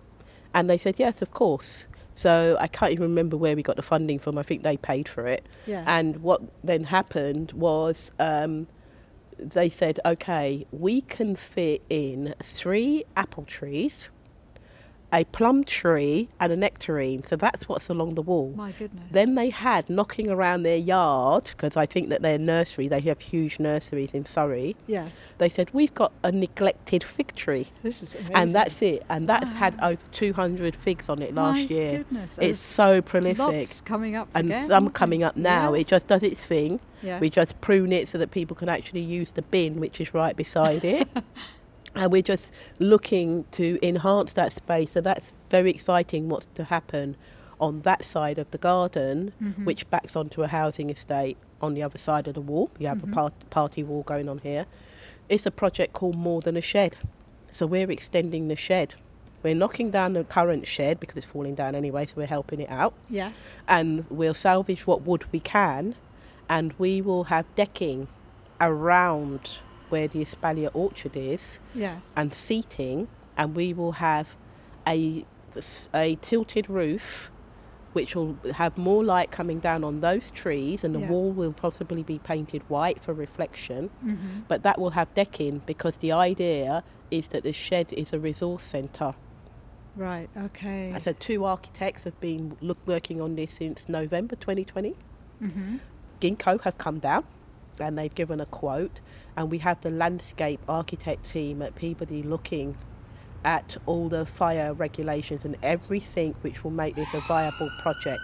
And 0.53 0.69
they 0.69 0.79
said, 0.79 0.97
yes, 0.99 1.23
of 1.23 1.31
course. 1.33 1.87
So 2.15 2.57
I 2.61 2.67
can't 2.67 2.93
even 2.93 3.05
remember 3.05 3.37
where 3.37 3.55
we 3.57 3.63
got 3.63 3.77
the 3.77 3.83
funding 3.83 4.19
from. 4.19 4.37
I 4.37 4.43
think 4.43 4.63
they 4.65 4.77
paid 4.77 5.09
for 5.09 5.27
it. 5.27 5.45
Yes. 5.67 5.85
And 5.87 6.17
what 6.23 6.43
then 6.65 6.85
happened 6.85 7.53
was 7.53 8.11
um, 8.19 8.67
they 9.51 9.69
said, 9.69 10.01
okay, 10.05 10.67
we 10.71 11.01
can 11.01 11.37
fit 11.37 11.83
in 11.89 12.35
three 12.43 13.05
apple 13.17 13.45
trees, 13.45 14.11
a 15.13 15.25
plum 15.25 15.63
tree, 15.65 16.29
and 16.41 16.53
a 16.53 16.57
nectarine. 16.57 17.25
So 17.27 17.37
that's 17.37 17.69
what's 17.69 17.89
along 17.89 18.11
the 18.15 18.23
wall. 18.23 18.55
My 18.57 18.73
goodness. 18.73 19.05
Then 19.11 19.35
they 19.35 19.51
had 19.51 19.91
knocking 19.91 20.31
around 20.31 20.63
their 20.63 20.77
yard, 20.77 21.45
because 21.45 21.77
I 21.77 21.87
think 21.87 22.09
that 22.09 22.23
their 22.23 22.39
nursery, 22.39 22.89
they 22.89 23.01
have 23.01 23.21
huge 23.21 23.59
nurseries 23.61 24.15
in 24.15 24.25
Surrey. 24.25 24.77
yes. 24.87 25.19
They 25.39 25.49
said, 25.49 25.71
we've 25.73 25.93
got 25.93 26.13
a 26.23 26.31
neglected 26.31 27.03
fig 27.03 27.35
tree. 27.35 27.67
This 27.83 28.03
is 28.03 28.15
amazing. 28.15 28.37
And 28.37 28.53
that's 28.53 28.81
it. 28.81 29.03
And 29.09 29.29
that's 29.29 29.53
had 29.53 29.77
over 29.83 30.01
200 30.13 30.77
figs 30.77 31.09
on 31.09 31.21
it 31.21 31.35
last 31.35 31.69
My 31.69 31.75
year. 31.75 31.99
Goodness. 31.99 32.39
It's 32.41 32.61
so 32.61 33.03
prolific. 33.03 33.39
Lots 33.39 33.81
coming 33.81 34.15
up 34.15 34.29
and 34.35 34.47
again, 34.47 34.69
some 34.69 34.89
coming 34.91 35.25
up 35.25 35.37
now. 35.37 35.75
It 35.75 35.89
just 35.89 36.07
does 36.07 36.23
its 36.23 36.47
thing. 36.47 36.79
Yes. 37.03 37.21
We 37.21 37.29
just 37.29 37.61
prune 37.61 37.93
it 37.93 38.09
so 38.09 38.19
that 38.19 38.31
people 38.31 38.55
can 38.55 38.69
actually 38.69 39.01
use 39.01 39.33
the 39.33 39.43
bin, 39.43 39.81
which 39.81 40.01
is 40.01 40.15
right 40.15 40.37
beside 40.37 40.85
it. 40.85 41.09
and 41.95 42.11
we're 42.13 42.23
just 42.23 42.53
looking 42.79 43.45
to 43.53 43.79
enhance 43.87 44.33
that 44.35 44.53
space. 44.53 44.93
So 44.93 45.01
that's 45.01 45.33
very 45.51 45.71
exciting 45.71 46.29
what's 46.29 46.47
to 46.55 46.65
happen 46.65 47.17
on 47.61 47.83
that 47.83 48.05
side 48.05 48.39
of 48.39 48.51
the 48.51 48.59
garden, 48.59 49.33
Mhm. 49.41 49.65
which 49.65 49.89
backs 49.91 50.17
onto 50.17 50.43
a 50.43 50.49
housing 50.49 50.91
estate 50.91 51.37
on 51.61 51.75
the 51.75 51.83
other 51.83 51.99
side 51.99 52.27
of 52.27 52.35
the 52.35 52.41
wall. 52.41 52.71
You 52.79 52.89
have 52.89 52.99
Mhm. 52.99 53.11
a 53.11 53.15
part- 53.15 53.51
party 53.51 53.83
wall 53.85 54.03
going 54.03 54.29
on 54.29 54.39
here. 54.39 54.67
It's 55.29 55.47
a 55.47 55.51
project 55.51 55.93
called 55.93 56.17
More 56.17 56.41
Than 56.41 56.57
a 56.57 56.61
Shed. 56.61 56.97
So 57.53 57.67
we're 57.67 57.91
extending 57.91 58.49
the 58.49 58.57
shed. 58.57 58.95
We're 59.43 59.55
knocking 59.55 59.91
down 59.91 60.15
the 60.15 60.25
current 60.25 60.67
shed 60.67 60.99
because 60.99 61.17
it's 61.17 61.27
falling 61.27 61.55
down 61.55 61.75
anyway, 61.75 62.07
so 62.07 62.15
we're 62.17 62.27
helping 62.27 62.61
it 62.61 62.71
out 62.71 62.95
Yes. 63.11 63.47
and 63.69 64.05
we'll 64.09 64.35
salvage 64.35 64.87
what 64.87 65.03
wood 65.03 65.25
we 65.33 65.41
can 65.41 65.95
and 66.49 66.73
we 66.79 67.01
will 67.01 67.25
have 67.25 67.45
decking 67.55 68.09
around 68.61 69.59
where 69.93 70.09
the 70.09 70.21
espalier 70.25 70.71
orchard 70.75 71.17
is 71.17 71.61
Yes. 71.75 72.13
and 72.17 72.33
seating 72.33 73.09
and 73.37 73.55
we 73.55 73.73
will 73.75 73.93
have 73.93 74.27
a 74.87 75.25
a 75.95 76.17
tilted 76.29 76.67
roof 76.71 77.31
which 77.93 78.17
will 78.17 78.35
have 78.55 78.79
more 78.79 79.05
light 79.05 79.31
coming 79.31 79.59
down 79.59 79.85
on 79.85 80.01
those 80.01 80.31
trees, 80.31 80.83
and 80.83 80.95
the 80.95 81.01
Yeah. 81.01 81.11
wall 81.11 81.31
will 81.31 81.53
possibly 81.53 82.03
be 82.03 82.19
painted 82.19 82.63
white 82.71 82.99
for 83.05 83.13
reflection. 83.13 83.91
Mm-hmm. 84.03 84.41
But 84.49 84.63
that 84.63 84.79
will 84.81 84.93
have 85.01 85.13
decking 85.13 85.61
because 85.67 85.99
the 85.99 86.11
idea 86.11 86.85
is 87.11 87.29
that 87.29 87.43
the 87.43 87.53
shed 87.53 87.93
is 87.93 88.15
a 88.15 88.19
resource 88.19 88.63
centre. 88.63 89.13
Right. 89.95 90.31
Okay. 90.47 90.91
I 90.95 90.99
said 91.05 91.21
two 91.21 91.45
architects 91.45 92.05
have 92.05 92.19
been 92.19 92.57
look, 92.63 92.79
working 92.87 93.21
on 93.21 93.37
this 93.37 93.53
since 93.61 93.91
November 93.91 94.37
2020. 94.37 94.97
Mm-hmm. 95.43 95.77
Ginkgo 96.23 96.63
have 96.63 96.79
come 96.79 96.99
down 96.99 97.25
and 97.79 97.99
they've 97.99 98.15
given 98.15 98.41
a 98.41 98.47
quote, 98.47 99.01
and 99.37 99.51
we 99.51 99.59
have 99.59 99.81
the 99.81 99.91
landscape 99.91 100.61
architect 100.69 101.31
team 101.31 101.63
at 101.63 101.75
Peabody 101.75 102.23
looking 102.23 102.77
at 103.45 103.77
all 103.87 104.09
the 104.09 104.25
fire 104.25 104.73
regulations 104.73 105.45
and 105.45 105.57
everything 105.63 106.35
which 106.43 106.63
will 106.63 106.71
make 106.71 106.95
this 106.95 107.13
a 107.15 107.21
viable 107.21 107.71
project. 107.81 108.23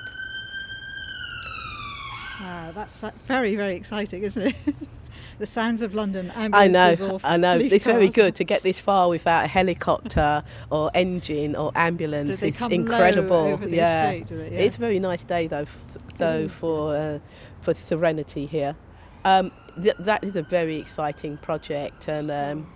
Wow, 2.41 2.71
that's 2.73 3.03
very, 3.27 3.57
very 3.57 3.75
exciting, 3.75 4.23
isn't 4.23 4.49
it? 4.49 4.55
the 5.39 5.47
sounds 5.47 5.83
of 5.83 5.95
London. 5.95 6.33
I 6.37 6.69
know, 6.69 6.95
or 7.01 7.21
I 7.25 7.37
know. 7.37 7.59
It's 7.59 7.85
very 7.85 8.09
good 8.09 8.37
to 8.37 8.45
get 8.45 8.63
this 8.63 8.79
far 8.79 9.09
without 9.09 9.45
a 9.45 9.49
helicopter 9.49 10.45
or 10.71 10.91
engine 10.95 11.57
or 11.57 11.73
ambulance. 11.75 12.43
It's 12.43 12.61
incredible. 12.61 13.59
yeah. 13.67 14.11
estate, 14.11 14.29
they? 14.29 14.51
Yeah. 14.53 14.59
It's 14.61 14.77
a 14.77 14.81
very 14.81 14.99
nice 15.01 15.25
day 15.25 15.47
though, 15.49 15.63
f- 15.63 15.85
though 16.17 16.49
for 16.49 16.97
uh, 16.97 17.19
for 17.61 17.75
serenity 17.75 18.47
here. 18.47 18.77
Um, 19.25 19.53
th- 19.83 19.97
that 19.99 20.25
is 20.25 20.37
a 20.37 20.43
very 20.43 20.77
exciting 20.79 21.37
project, 21.39 22.09
and 22.09 22.31
um, 22.31 22.73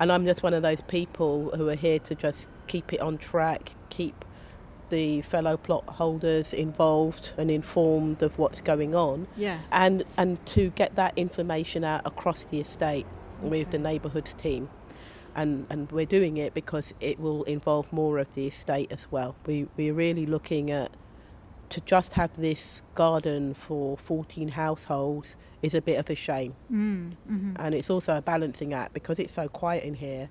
and 0.00 0.10
I'm 0.12 0.24
just 0.24 0.42
one 0.42 0.54
of 0.54 0.62
those 0.62 0.82
people 0.82 1.50
who 1.56 1.68
are 1.68 1.74
here 1.74 1.98
to 2.00 2.14
just 2.14 2.48
keep 2.66 2.92
it 2.92 3.00
on 3.00 3.18
track, 3.18 3.74
keep 3.90 4.24
the 4.90 5.22
fellow 5.22 5.56
plot 5.56 5.84
holders 5.88 6.52
involved 6.52 7.32
and 7.38 7.50
informed 7.50 8.22
of 8.22 8.38
what's 8.38 8.60
going 8.60 8.94
on, 8.94 9.26
yes. 9.36 9.66
and 9.72 10.04
and 10.16 10.44
to 10.46 10.70
get 10.70 10.94
that 10.94 11.16
information 11.16 11.84
out 11.84 12.02
across 12.06 12.44
the 12.46 12.60
estate 12.60 13.06
with 13.40 13.70
the 13.70 13.78
neighbourhoods 13.78 14.34
team. 14.34 14.68
And, 15.36 15.66
and 15.68 15.90
we're 15.90 16.06
doing 16.06 16.36
it 16.36 16.54
because 16.54 16.94
it 17.00 17.18
will 17.18 17.42
involve 17.42 17.92
more 17.92 18.18
of 18.18 18.32
the 18.34 18.46
estate 18.46 18.92
as 18.92 19.10
well. 19.10 19.34
We, 19.46 19.66
we're 19.76 19.92
really 19.92 20.26
looking 20.26 20.70
at 20.70 20.92
to 21.74 21.80
just 21.80 22.12
have 22.12 22.36
this 22.36 22.84
garden 22.94 23.52
for 23.52 23.96
14 23.96 24.46
households 24.46 25.34
is 25.60 25.74
a 25.74 25.82
bit 25.82 25.98
of 25.98 26.08
a 26.08 26.14
shame. 26.14 26.54
Mm, 26.72 27.14
hmm 27.26 27.52
And 27.56 27.74
it's 27.74 27.90
also 27.90 28.16
a 28.16 28.22
balancing 28.22 28.72
act 28.72 28.94
because 28.94 29.18
it's 29.18 29.32
so 29.32 29.48
quiet 29.48 29.82
in 29.82 29.94
here. 29.94 30.28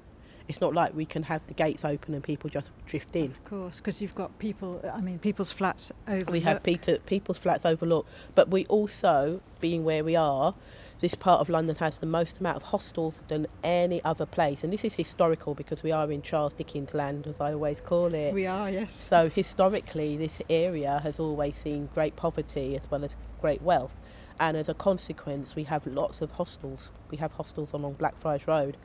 It's 0.48 0.62
not 0.62 0.74
like 0.74 0.96
we 0.96 1.06
can 1.06 1.24
have 1.24 1.46
the 1.48 1.54
gates 1.54 1.84
open 1.84 2.14
and 2.14 2.24
people 2.24 2.50
just 2.50 2.72
drift 2.86 3.14
in. 3.18 3.32
Of 3.32 3.44
course, 3.44 3.82
because 3.82 4.02
you've 4.02 4.16
got 4.16 4.40
people. 4.40 4.82
I 4.94 5.02
mean, 5.02 5.20
people's 5.20 5.52
flats 5.52 5.92
overlook. 6.08 6.30
We 6.30 6.40
have 6.42 6.64
Peter, 6.64 7.00
people's 7.00 7.38
flats 7.38 7.66
overlooked, 7.66 8.10
but 8.36 8.50
we 8.50 8.66
also, 8.68 9.42
being 9.60 9.84
where 9.84 10.04
we 10.06 10.16
are, 10.16 10.56
this 11.04 11.16
part 11.16 11.42
of 11.42 11.50
London 11.50 11.76
has 11.76 11.98
the 11.98 12.06
most 12.06 12.40
amount 12.40 12.56
of 12.56 12.64
hostels 12.64 13.24
than 13.28 13.46
any 13.62 14.02
other 14.06 14.26
place. 14.26 14.64
And 14.64 14.72
this 14.72 14.86
is 14.86 14.94
historical 14.94 15.54
because 15.54 15.84
we 15.84 15.92
are 15.92 16.10
in 16.10 16.22
Charles 16.22 16.54
Dickens 16.54 16.94
land, 16.94 17.28
as 17.28 17.42
I 17.42 17.52
always 17.52 17.82
call 17.82 18.14
it. 18.14 18.34
We 18.34 18.48
are, 18.48 18.70
yes. 18.70 19.08
So 19.10 19.30
historically, 19.30 20.16
this 20.16 20.40
area 20.50 21.02
has 21.04 21.20
always 21.20 21.58
seen 21.58 21.90
great 21.94 22.16
poverty 22.16 22.78
as 22.78 22.90
well 22.90 23.04
as 23.04 23.18
great 23.42 23.62
wealth. 23.62 23.94
And 24.40 24.56
as 24.56 24.70
a 24.70 24.74
consequence, 24.74 25.58
we 25.58 25.66
have 25.66 25.86
lots 25.86 26.22
of 26.22 26.32
hostels. 26.32 26.90
We 27.12 27.18
have 27.18 27.34
hostels 27.34 27.74
along 27.74 27.96
Blackfriars 27.96 28.48
Road 28.48 28.78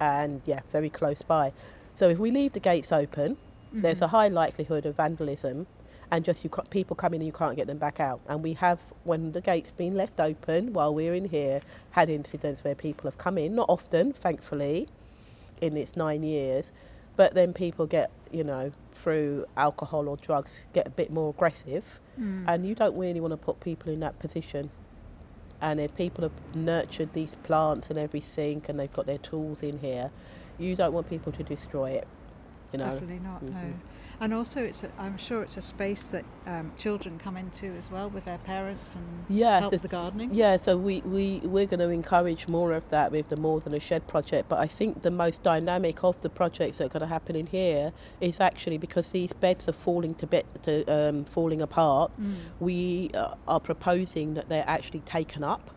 and, 0.00 0.40
yeah, 0.46 0.60
very 0.70 0.88
close 0.88 1.20
by. 1.20 1.52
So 1.94 2.08
if 2.08 2.18
we 2.18 2.30
leave 2.30 2.54
the 2.54 2.60
gates 2.60 2.92
open, 2.92 3.36
there's 3.74 3.96
mm-hmm. 3.96 4.04
a 4.04 4.08
high 4.08 4.28
likelihood 4.28 4.86
of 4.86 4.96
vandalism 4.96 5.66
and 6.10 6.24
just 6.24 6.42
you 6.44 6.50
people 6.70 6.96
come 6.96 7.12
in 7.14 7.20
and 7.20 7.26
you 7.26 7.32
can't 7.32 7.56
get 7.56 7.66
them 7.66 7.78
back 7.78 8.00
out. 8.00 8.20
And 8.28 8.42
we 8.42 8.54
have, 8.54 8.80
when 9.04 9.32
the 9.32 9.40
gate's 9.40 9.70
been 9.72 9.94
left 9.94 10.20
open 10.20 10.72
while 10.72 10.94
we're 10.94 11.14
in 11.14 11.26
here, 11.26 11.60
had 11.90 12.08
incidents 12.08 12.64
where 12.64 12.74
people 12.74 13.10
have 13.10 13.18
come 13.18 13.36
in, 13.38 13.54
not 13.54 13.66
often, 13.68 14.12
thankfully, 14.12 14.88
in 15.60 15.76
its 15.76 15.96
nine 15.96 16.22
years, 16.22 16.72
but 17.16 17.34
then 17.34 17.52
people 17.52 17.86
get, 17.86 18.10
you 18.30 18.44
know, 18.44 18.70
through 18.92 19.44
alcohol 19.56 20.08
or 20.08 20.16
drugs, 20.16 20.66
get 20.72 20.86
a 20.86 20.90
bit 20.90 21.10
more 21.12 21.30
aggressive, 21.30 22.00
Mm. 22.18 22.44
and 22.48 22.66
you 22.66 22.74
don't 22.74 22.96
really 22.96 23.20
want 23.20 23.32
to 23.32 23.36
put 23.36 23.60
people 23.60 23.92
in 23.92 24.00
that 24.00 24.18
position. 24.18 24.70
And 25.60 25.78
if 25.80 25.94
people 25.94 26.22
have 26.22 26.54
nurtured 26.54 27.12
these 27.12 27.34
plants 27.36 27.90
and 27.90 27.98
everything, 27.98 28.62
and 28.68 28.78
they've 28.78 28.92
got 28.92 29.06
their 29.06 29.18
tools 29.18 29.62
in 29.62 29.78
here, 29.80 30.10
you 30.58 30.74
don't 30.76 30.92
want 30.92 31.08
people 31.08 31.32
to 31.32 31.42
destroy 31.42 31.90
it. 31.90 32.06
You 32.72 32.78
know, 32.78 32.84
Definitely 32.86 33.18
not. 33.20 33.42
No. 33.42 33.72
And 34.20 34.34
also, 34.34 34.64
it's. 34.64 34.82
A, 34.82 34.90
I'm 34.98 35.16
sure 35.16 35.42
it's 35.42 35.56
a 35.56 35.62
space 35.62 36.08
that 36.08 36.24
um, 36.46 36.72
children 36.76 37.18
come 37.18 37.36
into 37.36 37.66
as 37.76 37.88
well 37.88 38.10
with 38.10 38.24
their 38.24 38.38
parents 38.38 38.94
and 38.94 39.04
yeah, 39.28 39.60
help 39.60 39.70
the- 39.72 39.78
the 39.78 39.88
gardening. 39.88 40.34
Yeah, 40.34 40.56
so 40.56 40.76
we, 40.76 41.00
we, 41.02 41.38
we're 41.44 41.66
going 41.66 41.78
to 41.78 41.90
encourage 41.90 42.48
more 42.48 42.72
of 42.72 42.88
that 42.90 43.12
with 43.12 43.28
the 43.28 43.36
More 43.36 43.60
Than 43.60 43.74
a 43.74 43.80
Shed 43.80 44.08
project. 44.08 44.48
But 44.48 44.58
I 44.58 44.66
think 44.66 45.02
the 45.02 45.12
most 45.12 45.44
dynamic 45.44 46.02
of 46.02 46.20
the 46.20 46.28
projects 46.28 46.78
that 46.78 46.86
are 46.86 46.88
going 46.88 47.02
to 47.02 47.06
happen 47.06 47.36
in 47.36 47.46
here 47.46 47.92
is 48.20 48.40
actually 48.40 48.78
because 48.78 49.12
these 49.12 49.32
beds 49.32 49.68
are 49.68 49.72
falling 49.72 50.14
to 50.16 50.26
bit 50.26 50.46
to 50.64 50.84
um, 50.86 51.24
falling 51.24 51.62
apart. 51.62 52.10
Mm. 52.20 52.34
We 52.58 53.10
uh, 53.14 53.34
are 53.46 53.60
proposing 53.60 54.34
that 54.34 54.48
they're 54.48 54.68
actually 54.68 55.00
taken 55.00 55.44
up 55.44 55.70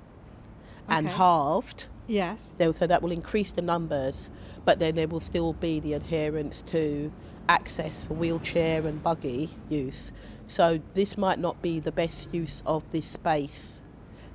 and 0.88 1.08
halved. 1.08 1.86
Yes. 2.08 2.52
So 2.60 2.72
that 2.72 3.02
will 3.02 3.12
increase 3.12 3.52
the 3.52 3.62
numbers, 3.62 4.30
but 4.66 4.80
then 4.80 4.96
there 4.96 5.08
will 5.08 5.22
still 5.22 5.54
be 5.54 5.80
the 5.80 5.94
adherence 5.94 6.62
to 6.64 7.12
access 7.50 8.04
for 8.04 8.14
wheelchair 8.14 8.86
and 8.86 9.02
buggy 9.04 9.50
use. 9.70 10.12
So 10.48 10.80
this 10.94 11.18
might 11.18 11.40
not 11.40 11.62
be 11.62 11.80
the 11.80 11.92
best 11.92 12.34
use 12.34 12.62
of 12.66 12.84
this 12.92 13.08
space. 13.08 13.82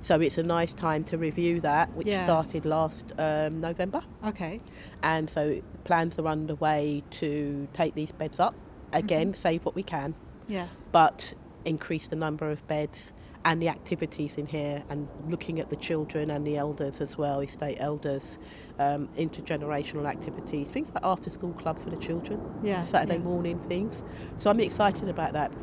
So 0.01 0.19
it's 0.21 0.37
a 0.37 0.43
nice 0.43 0.73
time 0.73 1.03
to 1.05 1.17
review 1.17 1.59
that, 1.61 1.93
which 1.93 2.07
Yes. 2.07 2.23
started 2.23 2.65
last 2.65 3.11
um, 3.17 3.59
November. 3.59 4.01
Okay. 4.25 4.61
And 5.03 5.29
so 5.29 5.61
plans 5.83 6.17
are 6.19 6.27
underway 6.27 7.03
to 7.19 7.67
take 7.73 7.93
these 7.95 8.11
beds 8.11 8.39
up 8.39 8.55
again, 8.93 9.33
save 9.33 9.65
what 9.65 9.75
we 9.75 9.83
can, 9.83 10.15
Yes. 10.47 10.85
but 10.91 11.33
increase 11.65 12.07
the 12.07 12.15
number 12.15 12.49
of 12.49 12.65
beds 12.67 13.11
and 13.47 13.61
the 13.61 13.69
activities 13.69 14.37
in 14.37 14.45
here 14.45 14.83
and 14.89 15.07
looking 15.29 15.57
at 15.61 15.69
the 15.69 15.75
children 15.77 16.29
and 16.31 16.45
the 16.45 16.57
elders 16.57 16.99
as 16.99 17.17
well, 17.17 17.39
estate 17.39 17.77
elders, 17.79 18.39
um, 18.77 19.07
intergenerational 19.17 20.05
activities, 20.05 20.69
things 20.69 20.91
like 20.93 21.03
after 21.05 21.29
school 21.29 21.53
club 21.53 21.79
for 21.79 21.89
the 21.89 21.95
children, 21.95 22.41
Yeah. 22.61 22.83
Saturday 22.83 23.15
yes. 23.15 23.23
morning 23.23 23.57
things. 23.69 24.03
So 24.37 24.49
I'm 24.49 24.59
excited 24.59 25.07
about 25.07 25.31
that. 25.31 25.53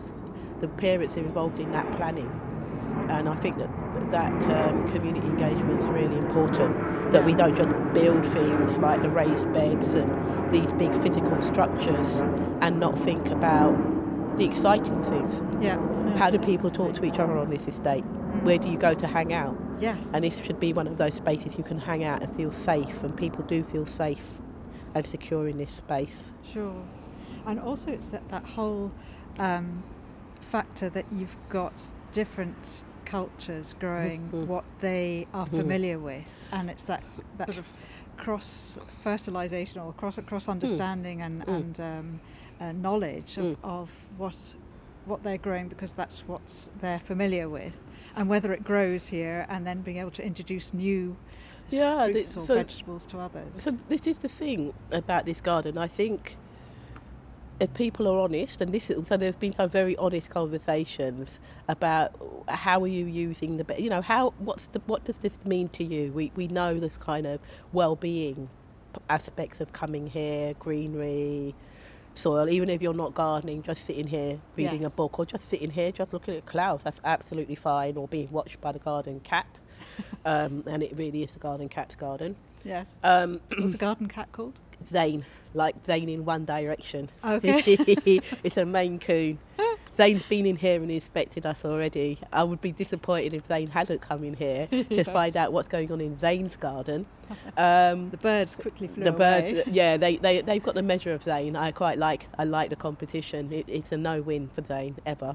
The 0.61 0.69
parents 0.69 1.15
are 1.19 1.21
involved 1.21 1.61
in 1.61 1.73
that 1.73 1.95
planning. 1.99 2.31
And 3.11 3.29
I 3.29 3.37
think 3.37 3.59
that 3.59 3.69
that 4.11 4.33
um, 4.49 4.89
community 4.91 5.27
engagement 5.27 5.81
is 5.83 5.87
really 5.89 6.17
important. 6.17 7.13
That 7.13 7.27
we 7.27 7.35
don't 7.35 7.55
just 7.55 7.75
build 7.93 8.25
things 8.33 8.79
like 8.79 9.03
the 9.03 9.11
raised 9.11 9.53
beds 9.53 9.93
and 9.93 10.11
these 10.51 10.73
big 10.73 10.95
physical 11.03 11.39
structures 11.43 12.21
and 12.63 12.81
not 12.81 12.99
think 12.99 13.27
about 13.29 13.77
the 14.39 14.45
exciting 14.47 15.03
things. 15.03 15.43
Yeah. 15.63 15.77
No, 16.05 16.17
How 16.17 16.31
do 16.31 16.39
people 16.39 16.71
talk 16.71 16.95
to 16.95 17.05
each 17.05 17.19
other 17.19 17.37
on 17.37 17.51
this 17.51 17.67
estate? 17.69 18.05
Mm. 18.05 18.43
Where 18.45 18.59
do 18.59 18.69
you 18.69 18.77
go 18.79 18.95
to 18.95 19.07
hang 19.07 19.33
out? 19.33 19.57
Yes. 19.81 20.11
And 20.13 20.25
this 20.25 20.39
should 20.39 20.61
be 20.61 20.73
one 20.73 20.87
of 20.87 20.97
those 20.99 21.15
spaces 21.15 21.57
you 21.57 21.65
can 21.65 21.79
hang 21.79 22.05
out 22.05 22.23
and 22.23 22.35
feel 22.37 22.53
safe, 22.53 23.03
and 23.03 23.17
people 23.17 23.45
do 23.45 23.63
feel 23.63 23.87
safe 23.87 24.39
and 24.95 25.05
secure 25.07 25.49
in 25.49 25.59
this 25.59 25.71
space. 25.73 26.33
Sure. 26.53 26.83
And 27.47 27.59
also, 27.61 27.91
it's 27.91 28.09
that, 28.09 28.29
that 28.31 28.45
whole 28.45 28.93
um, 29.39 29.83
factor 30.41 30.89
that 30.91 31.05
you've 31.13 31.37
got 31.49 31.73
different 32.13 32.85
cultures 33.05 33.75
growing 33.81 34.31
Mhm. 34.33 34.47
what 34.47 34.65
they 34.81 35.27
are 35.35 35.47
Mhm. 35.47 35.51
familiar 35.61 35.99
with, 35.99 36.27
and 36.53 36.71
it's 36.71 36.85
that, 36.85 37.03
that 37.39 37.49
sort 37.49 37.59
of 37.59 37.67
cross 38.17 38.79
fertilization 39.03 39.81
or 39.81 39.93
cross 39.93 40.19
cross 40.27 40.49
understanding 40.49 41.21
and, 41.23 41.45
Mm. 41.45 41.55
and 41.57 41.81
um, 41.81 42.21
uh, 42.61 42.73
knowledge 42.73 43.37
of, 43.39 43.45
Mm. 43.45 43.57
of 43.65 43.91
what 44.17 44.55
what 45.07 45.23
they're 45.23 45.39
growing 45.39 45.69
because 45.69 45.93
that's 45.93 46.21
what 46.27 46.69
they're 46.81 47.01
familiar 47.01 47.49
with, 47.49 47.77
and 48.17 48.29
whether 48.29 48.53
it 48.53 48.65
grows 48.65 49.07
here, 49.07 49.47
and 49.49 49.67
then 49.67 49.81
being 49.83 49.99
able 49.99 50.11
to 50.13 50.25
introduce 50.25 50.73
new 50.75 51.17
Yeah, 51.71 52.05
fruits 52.07 52.37
or 52.37 52.45
so- 52.45 52.55
vegetables 52.57 53.05
to 53.07 53.19
others. 53.19 53.63
So 53.63 53.71
this 53.89 54.07
is 54.07 54.19
the 54.19 54.29
thing 54.29 54.73
about 54.93 55.25
this 55.27 55.41
garden. 55.41 55.77
I 55.79 55.89
think 55.89 56.37
if 57.61 57.73
people 57.75 58.09
are 58.09 58.19
honest, 58.19 58.61
and 58.61 58.73
this 58.73 58.91
is, 58.91 59.07
so 59.07 59.17
there 59.17 59.29
have 59.31 59.39
been 59.39 59.55
some 59.55 59.71
very 59.71 59.97
honest 59.97 60.29
conversations 60.29 61.39
about 61.69 62.11
how 62.49 62.83
are 62.83 62.89
you 62.89 63.07
using 63.07 63.57
the, 63.59 63.81
you 63.81 63.89
know, 63.89 64.03
how 64.03 64.35
what's 64.39 64.67
the 64.69 64.81
what 64.87 65.05
does 65.05 65.19
this 65.19 65.39
mean 65.45 65.69
to 65.71 65.85
you? 65.85 66.11
We 66.13 66.33
we 66.35 66.49
know 66.49 66.79
this 66.81 66.97
kind 66.97 67.27
of 67.27 67.41
well-being 67.73 68.49
aspects 69.09 69.61
of 69.61 69.73
coming 69.73 70.09
here, 70.09 70.55
greenery. 70.55 71.55
Soil, 72.15 72.49
even 72.49 72.71
if 72.71 72.81
you're 72.81 72.95
not 72.95 73.15
gardening, 73.15 73.63
just 73.63 73.85
sitting 73.85 74.07
here 74.07 74.39
reading 74.57 74.83
Yes. 74.83 74.93
a 74.93 74.97
book, 74.97 75.19
or 75.19 75.27
just 75.27 75.49
sitting 75.49 75.71
here 75.71 75.91
just 75.93 76.13
looking 76.13 76.37
at 76.37 76.47
clouds, 76.47 76.85
that's 76.85 77.01
absolutely 77.05 77.55
fine. 77.57 77.97
Or 77.97 78.07
being 78.09 78.31
watched 78.31 78.61
by 78.61 78.73
the 78.73 78.79
garden 78.79 79.21
cat, 79.21 79.47
um, 80.25 80.63
and 80.67 80.83
it 80.83 80.97
really 80.97 81.23
is 81.23 81.33
the 81.33 81.39
garden 81.39 81.69
cat's 81.69 81.95
garden. 81.97 82.37
yes. 82.65 82.95
Um, 83.03 83.41
What's 83.59 83.73
the 83.73 83.79
garden 83.87 84.09
cat 84.09 84.31
called? 84.33 84.59
Zane, 84.93 85.25
like 85.55 85.75
Zane 85.87 86.09
in 86.09 86.25
One 86.25 86.45
Direction. 86.45 87.09
Okay. 87.25 87.63
it's 88.45 88.57
a 88.57 88.65
Maine 88.67 88.99
Coon. 88.99 89.39
Zane's 89.97 90.23
been 90.25 90.47
in 90.47 90.57
here 90.57 90.83
and 90.83 90.91
inspected 90.91 91.47
us 91.47 91.65
already. 91.65 92.19
I 92.33 92.43
would 92.43 92.61
be 92.61 92.73
disappointed 92.73 93.35
if 93.35 93.47
Zane 93.47 93.69
hadn't 93.69 94.01
come 94.01 94.25
in 94.25 94.35
here 94.35 94.67
to 94.71 95.05
find 95.05 95.37
out 95.37 95.53
what's 95.53 95.69
going 95.69 95.91
on 95.93 96.01
in 96.01 96.19
Zane's 96.19 96.57
garden. 96.57 97.07
Um, 97.57 98.11
the 98.11 98.19
birds 98.19 98.55
quickly 98.55 98.87
flew 98.87 99.03
the 99.03 99.11
away. 99.11 99.55
birds, 99.65 99.69
yeah, 99.75 99.97
they, 99.97 100.19
they, 100.19 100.43
they've 100.43 100.63
got 100.63 100.75
the 100.75 100.83
measure 100.83 101.15
of 101.15 101.23
Zane. 101.23 101.57
I 101.57 101.71
quite 101.71 101.97
like, 101.97 102.27
I 102.37 102.45
like 102.45 102.69
the 102.69 102.77
competition. 102.77 103.51
It, 103.51 103.65
it's 103.67 103.93
a 103.93 103.97
no-win 103.97 104.51
for 104.55 104.63
Zane, 104.63 104.97
ever. 105.07 105.35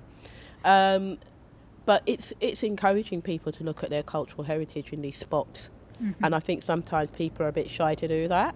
Um, 0.64 1.18
but 1.86 2.04
it's, 2.06 2.32
it's 2.42 2.62
encouraging 2.62 3.24
people 3.24 3.52
to 3.54 3.64
look 3.64 3.84
at 3.84 3.90
their 3.90 4.04
cultural 4.04 4.44
heritage 4.44 4.94
in 4.94 5.02
these 5.02 5.18
spots. 5.18 5.72
Mm-hmm. 6.02 6.24
And 6.24 6.36
I 6.36 6.40
think 6.40 6.62
sometimes 6.62 7.10
people 7.10 7.44
are 7.46 7.50
a 7.50 7.54
bit 7.54 7.70
shy 7.70 7.96
to 7.96 8.08
do 8.08 8.28
that. 8.28 8.54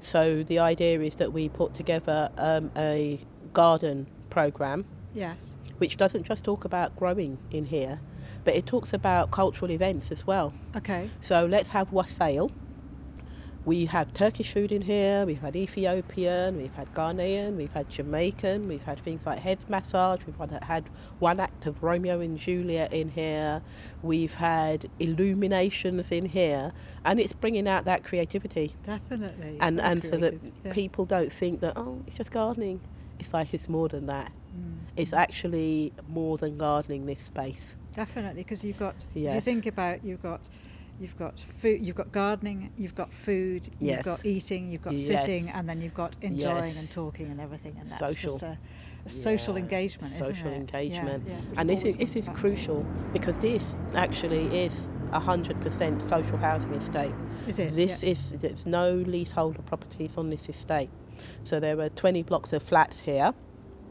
So 0.00 0.42
the 0.44 0.60
idea 0.60 1.00
is 1.00 1.16
that 1.16 1.32
we 1.32 1.48
put 1.48 1.74
together 1.74 2.30
um, 2.38 2.70
a 2.76 3.18
garden 3.52 4.06
program, 4.30 4.84
Yes. 5.14 5.56
which 5.80 5.96
doesn't 5.96 6.24
just 6.24 6.44
talk 6.44 6.66
about 6.66 6.94
growing 6.96 7.38
in 7.50 7.64
here, 7.64 8.00
but 8.44 8.54
it 8.54 8.66
talks 8.66 8.92
about 8.92 9.30
cultural 9.30 9.70
events 9.70 10.10
as 10.12 10.26
well. 10.26 10.52
Okay. 10.76 11.10
So 11.22 11.46
let's 11.46 11.70
have 11.70 11.90
wassail. 11.90 12.50
We 13.64 13.86
have 13.86 14.12
Turkish 14.12 14.52
food 14.52 14.72
in 14.72 14.82
here, 14.82 15.24
we've 15.26 15.40
had 15.40 15.54
Ethiopian, 15.54 16.56
we've 16.56 16.74
had 16.74 16.92
Ghanaian, 16.94 17.56
we've 17.56 17.72
had 17.72 17.90
Jamaican, 17.90 18.68
we've 18.68 18.82
had 18.82 18.98
things 19.00 19.26
like 19.26 19.38
head 19.38 19.62
massage, 19.68 20.20
we've 20.26 20.62
had, 20.62 20.88
one 21.18 21.40
act 21.40 21.66
of 21.66 21.82
Romeo 21.82 22.20
and 22.20 22.38
Juliet 22.38 22.92
in 22.92 23.10
here, 23.10 23.60
we've 24.02 24.34
had 24.34 24.90
illuminations 24.98 26.10
in 26.10 26.24
here, 26.24 26.72
and 27.04 27.20
it's 27.20 27.34
bringing 27.34 27.68
out 27.68 27.84
that 27.84 28.02
creativity. 28.02 28.74
Definitely. 28.84 29.58
And, 29.60 29.78
and 29.78 30.02
so 30.02 30.16
that 30.16 30.34
yeah. 30.64 30.72
people 30.72 31.04
don't 31.04 31.32
think 31.32 31.60
that, 31.60 31.76
oh, 31.76 32.02
it's 32.06 32.16
just 32.16 32.30
gardening. 32.30 32.80
It's 33.18 33.34
like 33.34 33.52
it's 33.52 33.68
more 33.68 33.88
than 33.90 34.06
that. 34.06 34.32
Mm. 34.56 34.78
It's 34.96 35.12
actually 35.12 35.92
more 36.08 36.36
than 36.38 36.58
gardening, 36.58 37.06
this 37.06 37.22
space. 37.22 37.76
Definitely, 37.94 38.42
because 38.42 38.64
you've 38.64 38.78
got. 38.78 38.94
If 39.14 39.34
you 39.34 39.40
think 39.40 39.66
about, 39.66 40.04
you've 40.04 40.22
got, 40.22 40.40
you've 41.00 41.16
got 41.18 41.38
food, 41.60 41.84
you've 41.84 41.96
got 41.96 42.12
gardening, 42.12 42.72
you've 42.76 42.94
got 42.94 43.12
food, 43.12 43.68
you've 43.80 44.02
got 44.02 44.24
eating, 44.24 44.70
you've 44.70 44.82
got 44.82 44.94
Yes. 44.94 45.06
sitting, 45.24 45.48
and 45.50 45.68
then 45.68 45.80
you've 45.80 45.94
got 45.94 46.14
enjoying 46.22 46.64
Yes. 46.64 46.78
and 46.78 46.90
talking 46.90 47.30
and 47.30 47.40
everything, 47.40 47.76
and 47.80 47.88
that's 47.90 48.00
Social. 48.00 48.32
just 48.32 48.42
a, 48.42 48.58
a 49.06 49.10
social 49.10 49.54
Yeah, 49.54 49.62
engagement, 49.62 50.12
isn't 50.14 50.26
social 50.26 50.48
it? 50.48 50.50
Yeah, 50.50 50.56
engagement. 50.56 51.24
yeah, 51.26 51.34
which 51.36 51.58
and 51.58 51.70
this 51.70 51.82
is, 51.84 51.96
this 51.96 52.16
is 52.16 52.28
crucial 52.30 52.84
because 53.12 53.38
this 53.38 53.76
actually 53.94 54.44
is 54.64 54.88
100% 55.12 56.08
social 56.08 56.36
housing 56.36 56.72
estate. 56.74 57.14
Is 57.48 57.58
it? 57.58 57.72
This 57.72 58.02
yeah. 58.02 58.10
is 58.10 58.32
there's 58.32 58.66
no 58.66 58.92
leaseholder 58.92 59.62
properties 59.62 60.16
on 60.16 60.30
this 60.30 60.48
estate. 60.48 60.90
So 61.44 61.58
there 61.60 61.78
are 61.80 61.88
20 61.88 62.22
blocks 62.24 62.52
of 62.52 62.62
flats 62.62 63.00
here, 63.00 63.32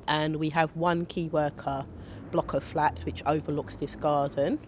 and 0.09 0.35
we 0.37 0.49
have 0.49 0.75
one 0.75 1.05
key 1.05 1.29
worker 1.29 1.85
block 2.31 2.53
of 2.53 2.63
flats 2.63 3.05
which 3.05 3.23
overlooks 3.25 3.77
this 3.77 3.95
garden, 3.95 4.59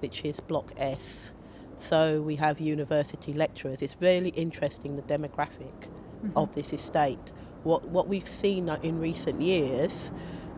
which 0.00 0.24
is 0.24 0.38
Block 0.40 0.72
S. 0.76 1.32
So 1.78 2.20
we 2.20 2.36
have 2.36 2.60
university 2.60 3.32
lecturers. 3.32 3.80
It's 3.82 3.96
really 4.00 4.28
interesting 4.30 4.96
the 4.96 5.02
demographic 5.02 5.88
Mhm. 6.22 6.32
of 6.36 6.54
this 6.54 6.72
estate. 6.72 7.32
What 7.64 7.88
what 7.88 8.06
we've 8.08 8.28
seen 8.28 8.68
in 8.82 9.00
recent 9.00 9.40
years, 9.40 10.12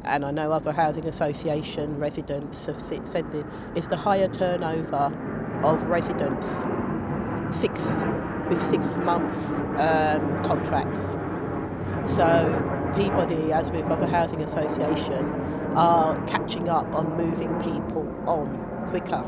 and 0.05 0.25
I 0.25 0.33
know 0.33 0.51
other 0.53 0.73
housing 0.73 1.07
association 1.07 1.99
residents 1.99 2.67
have 2.67 2.81
said 2.81 3.31
this, 3.31 3.45
is 3.77 3.87
the 3.89 3.97
higher 3.97 4.29
turnover 4.29 5.13
of 5.63 5.85
residents, 5.85 6.49
six 7.51 7.81
with 8.49 8.61
six 8.71 8.97
month 8.99 9.37
um, 9.79 10.43
contracts. 10.43 11.01
So 12.07 12.93
Peabody, 12.95 13.53
as 13.53 13.71
with 13.71 13.87
other 13.87 14.07
housing 14.07 14.41
association, 14.43 15.25
are 15.77 16.21
catching 16.27 16.69
up 16.69 16.87
on 16.95 17.17
moving 17.17 17.59
people 17.61 18.07
on 18.27 18.87
quicker. 18.89 19.23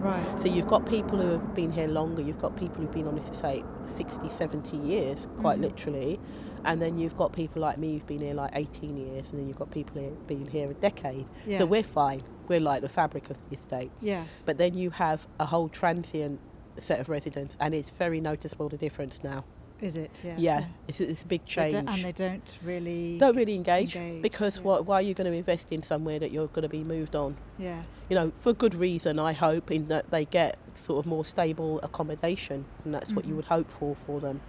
Right. 0.00 0.38
So 0.40 0.46
you've 0.46 0.68
got 0.68 0.86
people 0.86 1.18
who 1.18 1.30
have 1.30 1.54
been 1.54 1.72
here 1.72 1.88
longer, 1.88 2.22
you've 2.22 2.38
got 2.40 2.56
people 2.56 2.76
who've 2.82 2.92
been 2.92 3.08
on 3.08 3.16
this 3.16 3.28
estate 3.28 3.64
60, 3.96 4.28
70 4.28 4.76
years, 4.76 5.26
quite 5.40 5.58
Mhm. 5.58 5.62
literally, 5.62 6.20
and 6.64 6.80
then 6.80 6.98
you've 6.98 7.16
got 7.16 7.32
people 7.32 7.60
like 7.62 7.78
me 7.78 7.94
who've 7.94 8.06
been 8.06 8.20
here 8.20 8.34
like 8.34 8.52
18 8.54 8.96
years, 8.96 9.30
and 9.30 9.40
then 9.40 9.48
you've 9.48 9.58
got 9.58 9.72
people 9.72 10.00
who've 10.00 10.26
been 10.28 10.46
here 10.46 10.70
a 10.70 10.74
decade. 10.74 11.26
Yes. 11.46 11.58
So 11.58 11.66
we're 11.66 11.82
fine, 11.82 12.22
we're 12.46 12.60
like 12.60 12.82
the 12.82 12.88
fabric 12.88 13.28
of 13.28 13.38
the 13.50 13.56
estate. 13.56 13.90
Yes. 14.00 14.24
But 14.46 14.56
then 14.58 14.74
you 14.74 14.90
have 14.90 15.26
a 15.40 15.46
whole 15.46 15.68
transient 15.68 16.38
set 16.80 17.00
of 17.00 17.08
residents, 17.08 17.56
and 17.58 17.74
it's 17.74 17.90
very 17.90 18.20
noticeable 18.20 18.68
the 18.68 18.76
difference 18.76 19.24
now. 19.24 19.42
Is 19.80 19.96
it? 19.96 20.20
Yeah. 20.24 20.34
Yeah, 20.38 20.64
It's, 20.88 21.00
it's 21.00 21.22
a 21.22 21.26
big 21.26 21.44
change. 21.44 21.72
don't- 21.74 21.88
and 21.88 22.02
they 22.04 22.12
don't 22.12 22.58
really. 22.64 23.16
don't 23.18 23.36
really 23.36 23.54
engage, 23.54 23.94
engage, 23.94 24.22
because 24.22 24.56
yeah. 24.56 24.62
what, 24.62 24.86
why 24.86 24.96
are 24.96 25.02
you 25.02 25.14
going 25.14 25.30
to 25.30 25.36
invest 25.36 25.70
in 25.70 25.82
somewhere 25.84 26.18
that 26.18 26.32
you're 26.32 26.48
going 26.48 26.62
to 26.64 26.68
be 26.68 26.82
moved 26.82 27.14
on? 27.14 27.36
Yeah. 27.58 27.82
you 28.08 28.16
know, 28.16 28.32
for 28.40 28.52
good 28.52 28.74
reason, 28.74 29.18
I 29.20 29.32
hope, 29.34 29.70
in 29.70 29.86
that 29.88 30.10
they 30.10 30.24
get 30.24 30.58
sort 30.74 30.98
of 30.98 31.06
more 31.06 31.24
stable 31.24 31.78
accommodation, 31.82 32.64
and 32.84 32.92
that's 32.94 33.12
what 33.12 33.24
you 33.24 33.34
Mhm. 33.34 33.36
would 33.36 33.44
hope 33.46 33.70
for 33.70 33.94
for 33.94 34.18
them. 34.20 34.40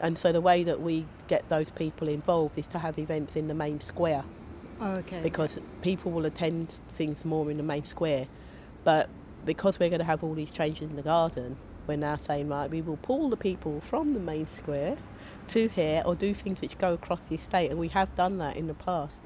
And 0.00 0.16
so 0.16 0.30
the 0.30 0.40
way 0.40 0.62
that 0.62 0.80
we 0.80 1.06
get 1.26 1.48
those 1.48 1.70
people 1.70 2.06
involved 2.08 2.56
is 2.56 2.66
to 2.68 2.78
have 2.78 2.98
events 3.00 3.34
in 3.34 3.48
the 3.48 3.54
main 3.54 3.80
square 3.80 4.22
Oh, 4.80 4.92
okay. 4.96 5.20
because 5.22 5.58
people 5.82 6.12
will 6.12 6.24
attend 6.24 6.74
things 6.92 7.24
more 7.24 7.50
in 7.50 7.56
the 7.56 7.62
main 7.64 7.84
square. 7.84 8.26
But 8.84 9.08
because 9.44 9.80
we're 9.80 9.88
going 9.88 9.98
to 9.98 10.04
have 10.04 10.22
all 10.22 10.34
these 10.34 10.52
changes 10.52 10.88
in 10.90 10.94
the 10.96 11.02
garden, 11.02 11.56
we're 11.88 11.96
now 11.96 12.14
saying, 12.16 12.48
right, 12.48 12.70
we 12.70 12.82
will 12.82 12.98
pull 12.98 13.28
the 13.30 13.36
people 13.36 13.80
from 13.80 14.14
the 14.14 14.20
main 14.20 14.46
square 14.46 14.96
to 15.48 15.68
here 15.68 16.02
or 16.04 16.14
do 16.14 16.34
things 16.34 16.60
which 16.60 16.76
go 16.78 16.92
across 16.92 17.20
the 17.28 17.34
estate, 17.34 17.70
and 17.70 17.80
we 17.80 17.88
have 17.88 18.14
done 18.14 18.38
that 18.38 18.56
in 18.56 18.66
the 18.68 18.74
past. 18.74 19.16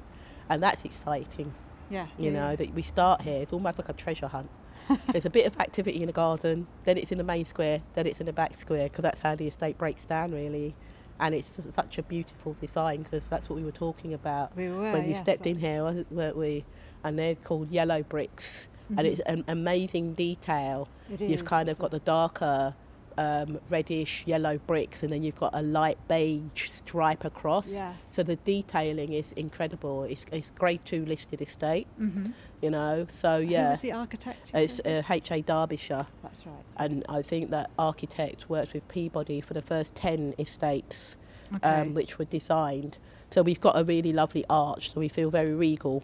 And 0.49 0.63
that's 0.63 0.83
exciting 0.85 1.53
Yeah. 1.89 2.07
you 2.17 2.31
yeah, 2.31 2.39
know 2.39 2.55
that 2.55 2.73
we 2.73 2.81
start 2.81 3.21
here 3.21 3.41
it's 3.41 3.53
almost 3.53 3.77
like 3.79 3.89
a 3.89 3.93
treasure 3.93 4.27
hunt 4.27 4.49
there's 5.11 5.25
a 5.25 5.29
bit 5.29 5.45
of 5.45 5.57
activity 5.59 6.01
in 6.01 6.07
the 6.07 6.13
garden 6.13 6.67
then 6.83 6.97
it's 6.97 7.11
in 7.11 7.17
the 7.17 7.23
main 7.23 7.45
square 7.45 7.81
then 7.93 8.05
it's 8.07 8.19
in 8.19 8.25
the 8.25 8.33
back 8.33 8.59
square 8.59 8.89
because 8.89 9.01
that's 9.03 9.21
how 9.21 9.33
the 9.35 9.47
estate 9.47 9.77
breaks 9.77 10.05
down 10.05 10.31
really 10.31 10.75
and 11.19 11.33
it's 11.33 11.49
such 11.71 11.97
a 11.97 12.03
beautiful 12.03 12.55
design 12.59 13.03
because 13.03 13.25
that's 13.27 13.47
what 13.49 13.55
we 13.55 13.63
were 13.63 13.71
talking 13.71 14.13
about 14.13 14.55
We 14.57 14.67
were. 14.69 14.91
when 14.91 15.03
you 15.05 15.11
yes, 15.11 15.19
stepped 15.19 15.47
I- 15.47 15.51
in 15.51 15.59
here 15.59 16.05
weren't 16.11 16.35
we 16.37 16.65
and 17.03 17.17
they're 17.17 17.35
called 17.35 17.71
yellow 17.71 18.03
bricks 18.03 18.67
and 18.89 18.99
Mhm. 18.99 19.05
it's 19.05 19.21
an 19.21 19.43
amazing 19.47 20.13
detail 20.13 20.87
It 21.11 21.21
you've 21.21 21.31
is, 21.41 21.41
kind 21.41 21.69
of 21.69 21.77
got 21.79 21.91
the 21.91 21.99
darker 21.99 22.73
um, 23.15 23.59
reddish 23.69 24.23
yellow 24.25 24.57
bricks 24.65 25.03
and 25.03 25.13
then 25.13 25.21
you've 25.21 25.39
got 25.39 25.51
a 25.53 25.61
light 25.61 25.99
beige 26.07 26.69
stripe 26.71 27.23
across 27.23 27.69
Yes. 27.71 27.95
so 28.11 28.23
the 28.23 28.37
detailing 28.37 29.13
is 29.13 29.31
incredible 29.33 30.03
it's, 30.03 30.25
it's 30.31 30.49
grade 30.57 30.81
two 30.83 31.05
listed 31.05 31.39
estate 31.39 31.85
Mm-hmm. 31.99 32.31
you 32.63 32.71
know. 32.71 33.05
So 33.11 33.39
Who 33.41 33.47
yeah, 33.49 33.69
was 33.69 33.81
the 33.81 33.91
architect? 33.91 34.49
it's 34.55 34.77
said? 34.77 35.05
uh, 35.05 35.13
H.A. 35.13 35.43
Darbishire, 35.43 36.07
That's 36.23 36.43
right. 36.47 36.55
and 36.77 37.05
I 37.07 37.21
think 37.21 37.51
that 37.51 37.69
architect 37.77 38.49
worked 38.49 38.73
with 38.73 38.87
Peabody 38.87 39.41
for 39.41 39.53
the 39.53 39.61
first 39.61 39.93
ten 39.95 40.33
estates, 40.39 41.15
Okay. 41.55 41.67
um, 41.81 41.93
which 41.93 42.17
were 42.17 42.25
designed. 42.25 42.97
So 43.31 43.41
we've 43.43 43.59
got 43.61 43.77
a 43.77 43.83
really 43.83 44.11
lovely 44.13 44.43
arch, 44.49 44.91
so 44.93 44.99
we 44.99 45.07
feel 45.09 45.29
very 45.29 45.53
regal. 45.53 46.01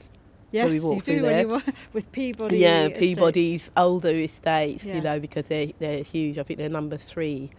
Yes, 0.51 0.69
we 0.71 0.77
you 0.77 1.01
do 1.01 1.23
when 1.23 1.23
there. 1.23 1.41
you 1.41 1.61
with 1.93 2.11
Peabody. 2.11 2.57
yeah, 2.57 2.83
estate. 2.87 2.99
Peabody's 2.99 3.69
older 3.77 4.09
estates, 4.09 4.85
you 4.85 5.01
know, 5.01 5.19
because 5.19 5.47
they're 5.47 5.71
they're 5.79 6.03
huge. 6.03 6.37
I 6.37 6.43
think 6.43 6.59
they're 6.59 6.69
number 6.69 6.97
three 6.97 7.49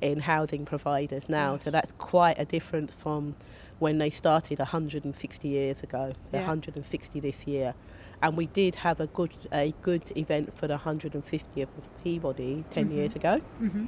in 0.00 0.20
housing 0.20 0.64
providers 0.64 1.28
now. 1.28 1.54
Yes. 1.54 1.64
So 1.64 1.70
that's 1.70 1.92
quite 1.98 2.38
a 2.38 2.44
difference 2.44 2.92
from 2.94 3.34
when 3.80 3.98
they 3.98 4.10
started 4.10 4.58
160 4.58 5.48
years 5.48 5.82
ago. 5.82 6.12
They're 6.30 6.40
Yeah. 6.42 6.46
160 6.48 7.20
this 7.20 7.46
year. 7.46 7.74
And 8.22 8.36
we 8.36 8.46
did 8.46 8.74
have 8.76 8.98
a 9.00 9.06
good 9.08 9.30
a 9.52 9.72
good 9.82 10.02
event 10.16 10.56
for 10.58 10.66
the 10.66 10.76
150th 10.78 11.76
of 11.78 11.88
Peabody 12.02 12.64
10 12.70 12.88
Mhm. 12.88 12.94
years 12.94 13.14
ago. 13.16 13.40
Mm-hmm. 13.62 13.86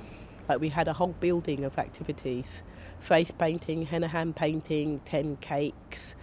Like 0.49 0.61
we 0.61 0.69
had 0.69 0.87
a 0.89 0.93
whole 0.93 1.15
building 1.21 1.65
of 1.65 1.79
activities, 1.79 2.63
face 3.01 3.31
painting, 3.33 3.83
henna 3.87 4.09
hand 4.09 4.35
painting, 4.37 5.01
10 5.05 5.37
cakes, 5.41 6.15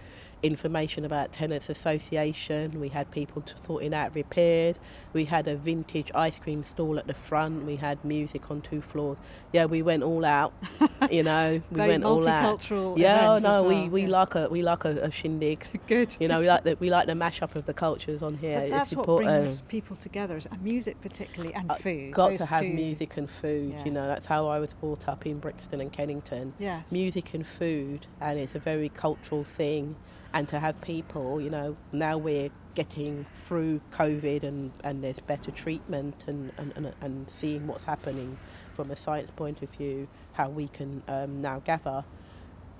information 0.42 1.04
about 1.04 1.32
tenants 1.32 1.68
association. 1.68 2.80
We 2.80 2.88
had 2.88 3.10
people 3.10 3.42
sorting 3.64 3.94
out 3.94 4.14
repairs. 4.14 4.76
We 5.12 5.24
had 5.24 5.48
a 5.48 5.56
vintage 5.56 6.10
ice 6.14 6.38
cream 6.38 6.64
stall 6.64 6.98
at 6.98 7.06
the 7.06 7.14
front. 7.14 7.64
We 7.64 7.76
had 7.76 8.04
music 8.04 8.50
on 8.50 8.60
two 8.60 8.80
floors. 8.80 9.18
Yeah, 9.52 9.64
we 9.64 9.82
went 9.82 10.02
all 10.02 10.24
out. 10.24 10.52
You 11.12 11.22
know, 11.22 11.62
we 11.70 11.78
went 11.78 12.04
all 12.04 12.28
out. 12.28 12.68
Yeah, 12.98 13.30
oh 13.30 13.38
no, 13.38 13.48
as 13.48 13.62
we, 13.62 13.88
we 13.88 14.02
yeah. 14.02 14.08
like 14.08 14.34
a 14.34 14.48
we 14.48 14.62
like 14.62 14.84
a, 14.84 15.04
a 15.04 15.10
shindig. 15.12 15.64
Good. 15.86 16.16
You 16.18 16.26
know, 16.28 16.40
we 16.40 16.48
like 16.48 16.64
the 16.64 16.76
we 16.80 16.90
like 16.90 17.06
the 17.06 17.12
mashup 17.12 17.54
of 17.54 17.64
the 17.66 17.72
cultures 17.72 18.20
on 18.20 18.36
here. 18.36 18.56
But 18.56 18.62
it's 18.64 18.72
that's 18.72 18.92
what 18.94 19.02
important. 19.02 19.30
brings 19.44 19.62
people 19.62 19.96
together, 19.96 20.38
music 20.60 21.00
particularly, 21.00 21.54
and 21.54 21.70
Uh, 21.70 21.74
food. 21.76 22.12
Got 22.12 22.30
Those 22.30 22.38
to 22.40 22.46
have 22.46 22.62
two- 22.64 22.74
music 22.74 23.16
and 23.16 23.30
food. 23.30 23.72
Yeah. 23.74 23.84
You 23.84 23.90
know, 23.92 24.06
that's 24.08 24.26
how 24.26 24.48
I 24.48 24.58
was 24.58 24.74
brought 24.74 25.06
up 25.08 25.24
in 25.24 25.38
Brixton 25.38 25.80
and 25.80 25.92
Kennington. 25.92 26.52
Yes. 26.58 26.90
music 26.90 27.32
and 27.32 27.46
food 27.46 28.06
and 28.20 28.38
it's 28.38 28.54
a 28.54 28.58
very 28.58 28.88
cultural 28.88 29.44
thing 29.44 29.96
and 30.34 30.48
to 30.48 30.58
have 30.60 30.80
people 30.80 31.40
you 31.40 31.50
know 31.50 31.76
now 31.92 32.16
we're 32.18 32.50
getting 32.74 33.24
through 33.46 33.80
covid 33.92 34.42
and, 34.42 34.70
and 34.84 35.02
there's 35.02 35.18
better 35.20 35.50
treatment 35.50 36.14
and, 36.26 36.52
and, 36.58 36.72
and, 36.76 36.94
and 37.00 37.28
seeing 37.30 37.66
what's 37.66 37.84
happening 37.84 38.36
from 38.72 38.90
a 38.90 38.96
science 38.96 39.30
point 39.36 39.62
of 39.62 39.68
view 39.70 40.06
how 40.32 40.48
we 40.48 40.68
can 40.68 41.02
um, 41.08 41.40
now 41.42 41.60
gather 41.60 42.04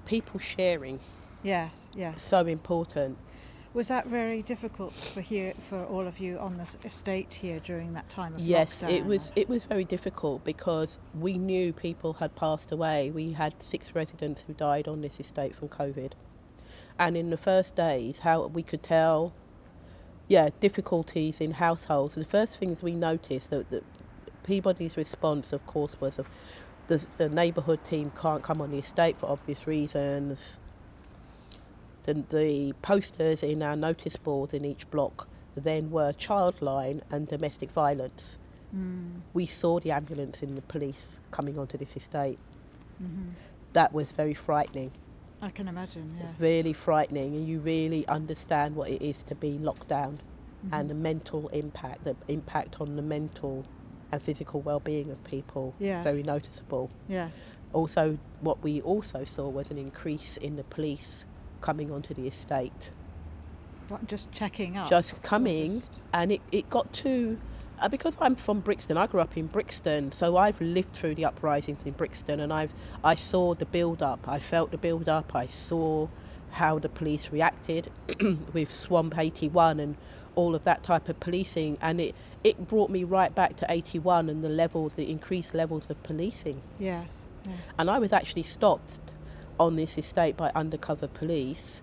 people 0.06 0.38
sharing 0.40 1.00
Yes. 1.42 1.90
Yes. 1.94 2.20
so 2.22 2.46
important 2.46 3.16
Was 3.74 3.88
that 3.88 4.06
very 4.06 4.42
difficult 4.42 4.92
for 4.92 5.20
here 5.20 5.52
for 5.68 5.84
all 5.84 6.06
of 6.06 6.18
you 6.18 6.38
on 6.38 6.58
this 6.58 6.76
estate 6.84 7.32
here 7.34 7.60
during 7.60 7.92
that 7.94 8.08
time 8.08 8.34
of 8.34 8.40
Yes, 8.40 8.82
lockdown? 8.82 8.90
it 8.90 9.04
was. 9.04 9.32
It 9.36 9.48
was 9.48 9.64
very 9.64 9.84
difficult 9.84 10.42
because 10.44 10.98
we 11.14 11.34
knew 11.38 11.72
people 11.72 12.14
had 12.14 12.34
passed 12.34 12.72
away. 12.72 13.10
We 13.10 13.32
had 13.34 13.54
six 13.62 13.94
residents 13.94 14.42
who 14.46 14.54
died 14.54 14.88
on 14.88 15.00
this 15.02 15.20
estate 15.20 15.54
from 15.54 15.68
COVID, 15.68 16.12
and 16.98 17.16
in 17.16 17.30
the 17.30 17.36
first 17.38 17.76
days, 17.76 18.20
how 18.20 18.46
we 18.48 18.62
could 18.62 18.82
tell, 18.82 19.34
yeah, 20.28 20.50
difficulties 20.60 21.40
in 21.40 21.52
households. 21.52 22.16
And 22.16 22.24
the 22.24 22.30
first 22.30 22.58
things 22.58 22.82
we 22.82 22.94
noticed 22.94 23.50
that, 23.50 23.70
that 23.70 23.84
Peabody's 24.44 24.96
response, 24.96 25.52
of 25.52 25.66
course, 25.66 26.00
was 26.00 26.18
of 26.18 26.28
the 26.88 27.06
the 27.18 27.28
neighbourhood 27.28 27.84
team 27.84 28.12
can't 28.20 28.42
come 28.42 28.60
on 28.62 28.72
the 28.72 28.78
estate 28.78 29.18
for 29.18 29.26
obvious 29.30 29.66
reasons. 29.66 30.60
The, 32.04 32.14
the 32.30 32.74
posters 32.82 33.42
in 33.42 33.62
our 33.62 33.76
notice 33.76 34.16
boards 34.16 34.54
in 34.54 34.64
each 34.64 34.90
block 34.90 35.28
then 35.56 35.90
were 35.90 36.12
childline 36.12 37.02
and 37.10 37.28
domestic 37.28 37.70
violence 37.70 38.38
Mm, 38.76 39.22
we 39.34 39.46
saw 39.46 39.80
the 39.80 39.92
ambulance 39.92 40.42
and 40.42 40.56
the 40.56 40.62
police 40.62 41.20
coming 41.30 41.58
onto 41.58 41.78
this 41.78 41.96
estate. 41.96 42.38
mhm. 43.02 43.34
That 43.74 43.92
was 43.92 44.12
very 44.12 44.34
frightening, 44.34 44.92
I 45.40 45.50
can 45.50 45.68
imagine. 45.68 46.16
Yeah. 46.18 46.26
really 46.38 46.72
frightening, 46.72 47.34
and 47.36 47.46
you 47.48 47.60
really 47.60 48.06
understand 48.08 48.74
what 48.74 48.90
it 48.90 49.02
is 49.02 49.22
to 49.24 49.34
be 49.34 49.52
locked 49.58 49.88
down 49.88 50.20
mm-hmm. 50.64 50.74
and 50.74 50.90
the 50.90 50.94
mental 50.94 51.48
impact, 51.48 52.04
the 52.04 52.16
impact 52.28 52.80
on 52.80 52.96
the 52.96 53.02
mental 53.02 53.64
and 54.10 54.22
physical 54.22 54.60
well-being 54.62 55.10
of 55.10 55.22
people. 55.24 55.74
Yes. 55.78 56.02
Very 56.04 56.22
noticeable. 56.22 56.90
Yes. 57.08 57.32
Also, 57.72 58.18
what 58.40 58.62
we 58.62 58.80
also 58.80 59.24
saw 59.24 59.48
was 59.48 59.70
an 59.70 59.78
increase 59.78 60.38
in 60.38 60.56
the 60.56 60.64
police 60.64 61.24
coming 61.60 61.90
onto 61.90 62.14
the 62.14 62.26
estate, 62.26 62.90
What, 63.88 64.06
just 64.06 64.32
checking 64.32 64.76
up. 64.76 64.88
just 64.88 65.22
coming, 65.22 65.66
just- 65.66 65.90
and 66.12 66.32
it, 66.32 66.40
it 66.50 66.70
got 66.70 66.92
to 66.94 67.38
uh, 67.80 67.88
because 67.88 68.16
I'm 68.20 68.36
from 68.36 68.60
Brixton. 68.60 68.96
I 68.96 69.06
grew 69.06 69.20
up 69.20 69.36
in 69.36 69.46
Brixton, 69.46 70.12
so 70.12 70.36
I've 70.36 70.60
lived 70.60 70.92
through 70.92 71.14
the 71.14 71.24
uprisings 71.24 71.84
in 71.84 71.92
Brixton, 71.92 72.40
and 72.40 72.52
I've 72.52 72.72
I 73.04 73.14
saw 73.14 73.54
the 73.54 73.66
build 73.66 74.02
up. 74.02 74.28
I 74.28 74.38
felt 74.38 74.70
the 74.70 74.78
build 74.78 75.08
up. 75.08 75.34
I 75.34 75.46
saw 75.46 76.08
how 76.50 76.78
the 76.78 76.88
police 76.88 77.30
reacted 77.30 77.90
with 78.52 78.74
Swamp 78.74 79.16
81 79.18 79.80
and 79.80 79.96
all 80.34 80.54
of 80.54 80.64
that 80.64 80.82
type 80.82 81.08
of 81.08 81.20
policing, 81.20 81.78
and 81.80 82.00
it 82.00 82.14
it 82.44 82.68
brought 82.68 82.90
me 82.90 83.04
right 83.04 83.34
back 83.34 83.56
to 83.56 83.66
81 83.68 84.28
and 84.28 84.42
the 84.44 84.48
levels, 84.48 84.94
the 84.94 85.10
increased 85.10 85.54
levels 85.54 85.90
of 85.90 86.02
policing. 86.02 86.60
Yes. 86.78 87.24
Yeah. 87.46 87.52
And 87.78 87.90
I 87.90 87.98
was 87.98 88.12
actually 88.12 88.44
stopped 88.44 88.98
on 89.58 89.76
this 89.76 89.98
estate 89.98 90.36
by 90.36 90.50
undercover 90.54 91.08
police 91.08 91.82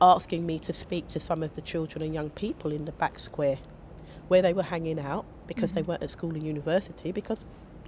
asking 0.00 0.44
me 0.44 0.58
to 0.58 0.72
speak 0.72 1.10
to 1.10 1.18
some 1.18 1.42
of 1.42 1.54
the 1.54 1.62
children 1.62 2.02
and 2.02 2.14
young 2.14 2.30
people 2.30 2.70
in 2.70 2.84
the 2.84 2.92
back 2.92 3.18
square 3.18 3.58
where 4.28 4.42
they 4.42 4.52
were 4.52 4.62
hanging 4.62 4.98
out 4.98 5.24
because 5.46 5.72
they 5.72 5.82
Mhm. 5.82 5.86
weren't 5.88 6.02
at 6.02 6.10
school 6.10 6.30
and 6.30 6.42
university 6.42 7.12
because 7.12 7.44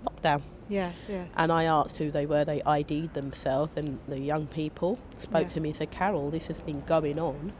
lockdown. 0.06 0.42
Yes. 0.68 0.94
Yes. 1.08 1.28
And 1.36 1.50
I 1.50 1.64
asked 1.64 1.96
who 1.96 2.10
they 2.10 2.26
were, 2.26 2.44
they 2.44 2.62
ID'd 2.62 3.14
themselves, 3.14 3.72
and 3.76 3.98
the 4.06 4.20
young 4.20 4.46
people 4.46 4.98
spoke 5.16 5.48
Yeah. 5.48 5.54
to 5.54 5.60
me 5.60 5.70
and 5.70 5.76
said, 5.76 5.90
Carol, 5.90 6.30
this 6.30 6.46
has 6.46 6.60
been 6.60 6.82
going 6.86 7.18
on 7.18 7.52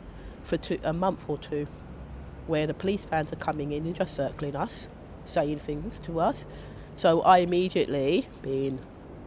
for 0.45 0.57
two, 0.57 0.79
a 0.85 0.93
month 0.93 1.29
or 1.29 1.37
two 1.39 1.67
where 2.47 2.67
the 2.67 2.75
police 2.75 3.05
vans 3.05 3.33
are 3.33 3.37
coming 3.37 3.73
in 3.73 3.85
and 3.87 3.95
just 3.95 4.15
circling 4.15 4.55
us, 4.57 4.89
saying 5.25 5.59
things 5.59 5.99
to 6.01 6.21
us. 6.21 6.45
So 6.97 7.21
I 7.23 7.39
immediately, 7.39 8.27
being 8.43 8.79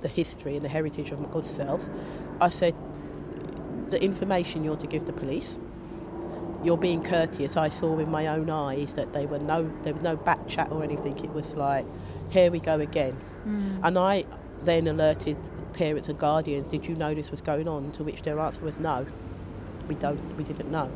the 0.01 0.07
history 0.07 0.55
and 0.55 0.63
the 0.65 0.69
heritage 0.69 1.11
of 1.11 1.19
my 1.19 1.27
good 1.29 1.45
self, 1.45 1.87
I 2.39 2.49
said, 2.49 2.73
the 3.89 4.01
information 4.01 4.63
you're 4.63 4.77
to 4.77 4.87
give 4.87 5.05
the 5.05 5.13
police, 5.13 5.57
you're 6.63 6.77
being 6.77 7.03
courteous. 7.03 7.57
I 7.57 7.69
saw 7.69 7.97
in 7.99 8.09
my 8.09 8.27
own 8.27 8.49
eyes 8.49 8.93
that 8.93 9.13
they 9.13 9.25
were 9.25 9.39
no, 9.39 9.71
there 9.83 9.93
was 9.93 10.03
no 10.03 10.15
back 10.15 10.47
chat 10.47 10.71
or 10.71 10.83
anything. 10.83 11.17
It 11.23 11.31
was 11.31 11.55
like, 11.55 11.85
here 12.31 12.51
we 12.51 12.59
go 12.59 12.79
again. 12.79 13.17
Mm. 13.45 13.79
And 13.83 13.97
I 13.97 14.25
then 14.61 14.87
alerted 14.87 15.37
parents 15.73 16.09
and 16.09 16.17
guardians, 16.19 16.67
did 16.69 16.85
you 16.87 16.95
know 16.95 17.13
this 17.13 17.31
was 17.31 17.41
going 17.41 17.67
on? 17.67 17.91
To 17.93 18.03
which 18.03 18.21
their 18.21 18.39
answer 18.39 18.61
was 18.61 18.77
no, 18.77 19.05
we 19.87 19.95
don't, 19.95 20.37
we 20.37 20.43
didn't 20.43 20.71
know. 20.71 20.91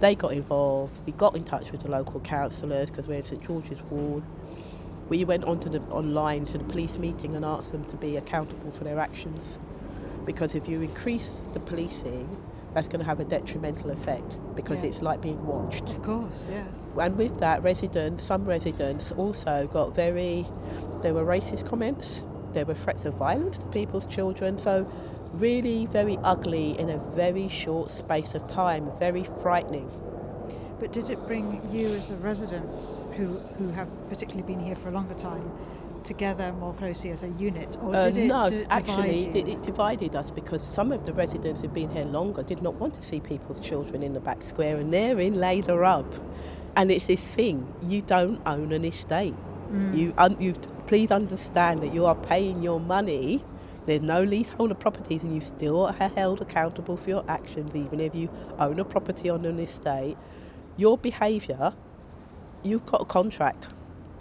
They 0.00 0.14
got 0.14 0.32
involved, 0.32 0.94
we 1.06 1.12
got 1.12 1.36
in 1.36 1.44
touch 1.44 1.72
with 1.72 1.82
the 1.82 1.88
local 1.88 2.20
councillors 2.20 2.90
because 2.90 3.06
we're 3.06 3.18
in 3.18 3.24
St 3.24 3.42
George's 3.42 3.80
Ward. 3.90 4.22
We 5.08 5.24
went 5.24 5.44
onto 5.44 5.68
the 5.68 5.80
online 5.90 6.46
to 6.46 6.58
the 6.58 6.64
police 6.64 6.96
meeting 6.96 7.34
and 7.34 7.44
asked 7.44 7.72
them 7.72 7.84
to 7.86 7.96
be 7.96 8.16
accountable 8.16 8.70
for 8.70 8.84
their 8.84 8.98
actions. 8.98 9.58
Because 10.24 10.54
if 10.54 10.68
you 10.68 10.80
increase 10.80 11.46
the 11.52 11.60
policing, 11.60 12.36
that's 12.74 12.88
going 12.88 13.00
to 13.00 13.06
have 13.06 13.20
a 13.20 13.24
detrimental 13.24 13.90
effect 13.90 14.36
because 14.54 14.80
Yeah. 14.82 14.88
it's 14.88 15.02
like 15.02 15.20
being 15.20 15.44
watched 15.46 15.88
Of 15.90 16.02
course. 16.02 16.46
Yes. 16.50 16.66
and 16.98 17.16
with 17.16 17.38
that, 17.40 17.62
residents, 17.62 18.24
some 18.24 18.44
residents 18.44 19.12
also 19.12 19.68
got 19.72 19.94
very, 19.94 20.46
there 21.02 21.14
were 21.14 21.24
racist 21.24 21.66
comments, 21.66 22.24
there 22.52 22.64
were 22.64 22.74
threats 22.74 23.04
of 23.04 23.14
violence 23.14 23.58
to 23.58 23.66
people's 23.66 24.06
children, 24.06 24.58
so 24.58 24.90
really 25.34 25.86
very 25.86 26.18
ugly 26.22 26.78
in 26.78 26.90
a 26.90 26.98
very 27.14 27.48
short 27.48 27.90
space 27.90 28.34
of 28.34 28.46
time, 28.46 28.90
very 28.98 29.24
frightening. 29.42 29.90
But 30.78 30.92
did 30.92 31.08
it 31.10 31.22
bring 31.26 31.60
you 31.72 31.86
as 31.94 32.08
the 32.08 32.16
residents 32.16 33.06
who 33.16 33.38
who 33.56 33.68
have 33.70 33.88
particularly 34.08 34.42
been 34.42 34.58
here 34.60 34.74
for 34.74 34.88
a 34.88 34.92
longer 34.92 35.14
time 35.14 35.48
together 36.04 36.52
more 36.52 36.74
closely 36.74 37.10
as 37.10 37.22
a 37.22 37.28
unit, 37.30 37.76
or 37.82 37.94
Uh, 37.94 38.04
did 38.10 38.16
it 38.18 38.26
no, 38.28 38.48
d- 38.48 38.64
actually, 38.70 39.26
it, 39.26 39.48
it 39.48 39.62
divided 39.62 40.14
us 40.16 40.30
because 40.30 40.62
some 40.62 40.92
of 40.92 41.04
the 41.06 41.12
residents 41.12 41.60
who'd 41.60 41.72
been 41.74 41.90
here 41.90 42.04
longer 42.04 42.42
did 42.42 42.62
not 42.62 42.74
want 42.74 42.94
to 42.94 43.02
see 43.02 43.20
people's 43.20 43.60
children 43.60 44.02
in 44.02 44.12
the 44.12 44.20
back 44.20 44.42
square, 44.42 44.76
and 44.76 44.92
they're 44.92 45.18
in 45.20 45.34
later 45.34 45.84
up. 45.84 46.12
And 46.76 46.90
it's 46.90 47.06
this 47.06 47.22
thing: 47.22 47.66
you 47.86 48.02
don't 48.02 48.40
own 48.46 48.72
an 48.72 48.84
estate. 48.84 49.34
Mm. 49.70 49.96
You, 49.96 50.14
un- 50.18 50.36
you 50.40 50.54
please 50.86 51.10
understand 51.10 51.82
that 51.82 51.92
you 51.94 52.04
are 52.06 52.14
paying 52.14 52.62
your 52.62 52.80
money. 52.80 53.42
There's 53.86 54.02
no 54.02 54.22
leaseholder 54.22 54.74
properties, 54.74 55.22
and 55.22 55.34
you 55.34 55.40
still 55.40 55.86
are 55.86 56.10
held 56.16 56.40
accountable 56.40 56.96
for 56.96 57.10
your 57.10 57.24
actions, 57.28 57.74
even 57.74 58.00
if 58.00 58.14
you 58.14 58.28
own 58.58 58.78
a 58.78 58.84
property 58.84 59.28
on 59.28 59.44
an 59.44 59.58
estate. 59.58 60.16
Your 60.76 60.96
behaviour, 60.96 61.72
you've 62.62 62.86
got 62.86 63.02
a 63.02 63.04
contract, 63.04 63.68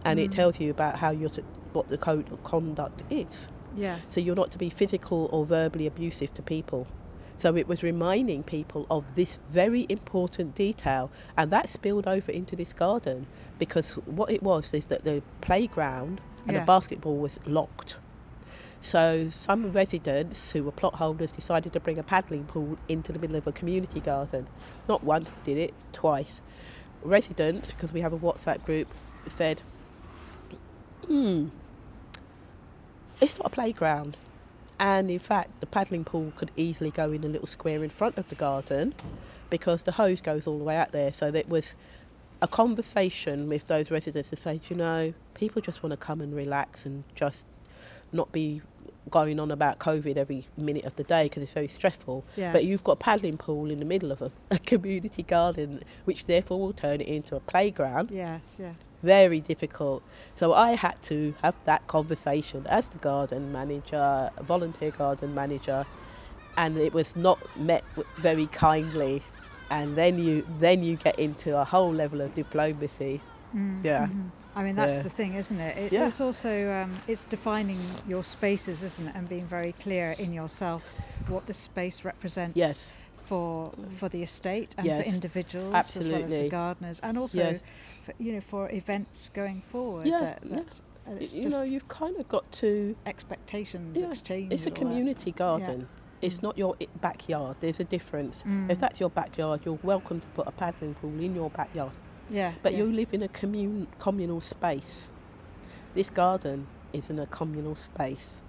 and 0.03 0.19
it 0.19 0.31
Mm. 0.31 0.35
tells 0.35 0.59
you 0.59 0.71
about 0.71 0.95
how 0.97 1.11
you're 1.11 1.29
to, 1.29 1.43
what 1.73 1.89
the 1.89 1.97
code 1.97 2.31
of 2.31 2.43
conduct 2.43 3.03
is. 3.09 3.47
Yes. 3.75 3.99
So 4.09 4.19
you're 4.19 4.35
not 4.35 4.51
to 4.51 4.57
be 4.57 4.69
physical 4.69 5.29
or 5.31 5.45
verbally 5.45 5.87
abusive 5.87 6.33
to 6.35 6.41
people. 6.41 6.87
So 7.39 7.55
it 7.55 7.67
was 7.67 7.81
reminding 7.81 8.43
people 8.43 8.85
of 8.91 9.15
this 9.15 9.39
very 9.51 9.87
important 9.89 10.53
detail, 10.55 11.09
and 11.35 11.49
that 11.51 11.69
spilled 11.69 12.07
over 12.07 12.31
into 12.31 12.55
this 12.55 12.71
garden 12.73 13.25
because 13.57 13.91
what 14.05 14.29
it 14.29 14.43
was 14.43 14.73
is 14.73 14.85
that 14.85 15.03
the 15.03 15.23
playground 15.41 16.21
and 16.45 16.53
Yeah. 16.53 16.59
the 16.59 16.65
basketball 16.65 17.17
was 17.17 17.39
locked. 17.45 17.95
So 18.81 19.29
some 19.31 19.71
residents 19.71 20.51
who 20.51 20.63
were 20.63 20.71
plot 20.71 20.95
holders 20.95 21.31
decided 21.31 21.71
to 21.73 21.79
bring 21.79 21.97
a 21.99 22.03
paddling 22.03 22.45
pool 22.45 22.77
into 22.87 23.11
the 23.11 23.19
middle 23.19 23.35
of 23.35 23.47
a 23.47 23.51
community 23.51 23.99
garden. 23.99 24.47
Not 24.87 25.03
once 25.03 25.31
did 25.45 25.57
it, 25.57 25.73
twice. 25.93 26.41
Residents, 27.03 27.71
because 27.71 27.93
we 27.93 28.01
have 28.01 28.13
a 28.13 28.17
WhatsApp 28.17 28.63
group, 28.65 28.87
said, 29.29 29.61
"Hmm, 31.07 31.49
it's 33.21 33.37
not 33.37 33.47
a 33.47 33.49
playground." 33.49 34.17
And 34.79 35.11
in 35.11 35.19
fact, 35.19 35.59
the 35.59 35.67
paddling 35.67 36.03
pool 36.03 36.33
could 36.35 36.51
easily 36.57 36.89
go 36.89 37.11
in 37.11 37.23
a 37.23 37.27
little 37.27 37.47
square 37.47 37.83
in 37.83 37.91
front 37.91 38.17
of 38.17 38.27
the 38.29 38.35
garden 38.35 38.95
because 39.49 39.83
the 39.83 39.93
hose 39.93 40.21
goes 40.21 40.47
all 40.47 40.57
the 40.57 40.63
way 40.63 40.75
out 40.75 40.91
there. 40.91 41.13
So 41.13 41.29
there 41.29 41.43
was 41.47 41.75
a 42.41 42.47
conversation 42.47 43.47
with 43.47 43.67
those 43.67 43.91
residents 43.91 44.29
to 44.29 44.35
say, 44.35 44.57
"Do 44.57 44.63
you 44.69 44.75
know, 44.75 45.13
people 45.35 45.61
just 45.61 45.83
want 45.83 45.91
to 45.91 45.97
come 45.97 46.19
and 46.19 46.35
relax 46.35 46.85
and 46.85 47.03
just 47.13 47.45
not 48.11 48.31
be 48.31 48.61
going 49.09 49.39
on 49.39 49.49
about 49.51 49.79
COVID 49.79 50.15
every 50.15 50.45
minute 50.57 50.85
of 50.85 50.95
the 50.95 51.03
day 51.03 51.23
because 51.25 51.41
it's 51.43 51.51
very 51.53 51.67
stressful. 51.67 52.23
Yeah. 52.37 52.53
But 52.53 52.63
you've 52.65 52.83
got 52.83 52.93
a 52.93 52.95
paddling 52.97 53.37
pool 53.37 53.71
in 53.71 53.79
the 53.79 53.85
middle 53.85 54.11
of 54.11 54.21
a, 54.21 54.31
a 54.51 54.59
community 54.59 55.23
garden, 55.23 55.83
which 56.05 56.25
therefore 56.25 56.59
will 56.59 56.73
turn 56.73 57.01
it 57.01 57.07
into 57.07 57.35
a 57.35 57.39
playground 57.39 58.11
Yes. 58.11 58.41
Yes. 58.59 58.75
very 59.01 59.39
difficult. 59.39 60.03
So 60.35 60.53
I 60.53 60.71
had 60.71 61.01
to 61.03 61.33
have 61.41 61.55
that 61.65 61.87
conversation 61.87 62.65
as 62.67 62.89
the 62.89 62.99
garden 62.99 63.51
manager, 63.51 64.29
volunteer 64.41 64.91
garden 64.91 65.33
manager, 65.33 65.85
and 66.57 66.77
it 66.77 66.93
was 66.93 67.15
not 67.15 67.39
met 67.57 67.83
very 68.17 68.45
kindly. 68.47 69.23
And 69.69 69.95
then 69.95 70.19
you 70.19 70.45
then 70.59 70.83
you 70.83 70.97
get 70.97 71.17
into 71.17 71.57
a 71.57 71.63
whole 71.63 71.93
level 71.93 72.21
of 72.21 72.33
diplomacy. 72.33 73.21
Mm, 73.55 73.83
Yeah. 73.83 74.07
mhm. 74.07 74.29
I 74.55 74.63
mean, 74.63 74.75
that's 74.75 74.95
Yeah. 74.97 75.03
the 75.03 75.09
thing, 75.09 75.33
isn't 75.35 75.59
it? 75.59 75.77
it 75.77 75.91
Yeah. 75.93 76.07
It's 76.07 76.19
also 76.21 76.71
um, 76.71 76.91
it's 77.07 77.25
defining 77.25 77.79
your 78.07 78.23
spaces, 78.23 78.83
isn't 78.83 79.07
it, 79.07 79.15
and 79.15 79.27
being 79.29 79.45
very 79.47 79.71
clear 79.71 80.11
in 80.17 80.33
yourself 80.33 80.83
what 81.27 81.45
the 81.45 81.53
space 81.53 82.03
represents 82.03 82.57
Yes, 82.57 82.97
for 83.23 83.71
for 83.97 84.09
the 84.09 84.23
estate 84.23 84.75
and 84.77 84.85
Yes, 84.85 85.05
for 85.07 85.13
individuals 85.13 85.95
as 85.97 86.09
well 86.09 86.23
as 86.23 86.31
the 86.33 86.49
gardeners, 86.49 86.99
and 87.01 87.17
also 87.17 87.37
Yes. 87.39 87.59
for, 88.05 88.13
you 88.19 88.33
know 88.33 88.41
for 88.41 88.69
events 88.71 89.29
going 89.33 89.61
forward. 89.71 90.05
Yeah, 90.07 90.19
that, 90.19 90.39
that's, 90.43 90.79
uh, 90.79 91.11
Y- 91.11 91.17
it's 91.21 91.35
you 91.37 91.49
know 91.49 91.63
you've 91.63 91.87
kind 91.87 92.17
of 92.17 92.27
got 92.27 92.51
to. 92.63 92.95
expectations 93.05 94.01
Yeah, 94.01 94.09
exchange. 94.09 94.51
It's 94.53 94.63
a 94.65 94.69
all 94.69 94.73
that. 94.73 94.79
community 94.79 95.31
garden. 95.31 95.87
It's 96.21 96.43
not 96.43 96.55
your 96.57 96.75
backyard. 97.01 97.55
There's 97.61 97.79
a 97.79 97.83
difference. 97.85 98.43
Mm. 98.45 98.69
If 98.69 98.79
that's 98.79 98.99
your 98.99 99.09
backyard, 99.09 99.61
you're 99.65 99.79
welcome 99.81 100.19
to 100.19 100.27
put 100.35 100.45
a 100.47 100.51
paddling 100.51 100.93
pool 100.95 101.19
in 101.19 101.33
your 101.33 101.49
backyard. 101.49 101.93
Yeah, 102.29 102.53
But 102.63 102.73
yeah. 102.73 102.79
you 102.79 102.85
live 102.91 103.13
in 103.13 103.23
a 103.23 103.27
commun- 103.27 103.87
communal 103.99 104.41
space. 104.41 105.07
This 105.93 106.09
garden 106.09 106.67
is 106.93 107.09
in 107.09 107.19
a 107.19 107.25
communal 107.27 107.75
space. 107.75 108.41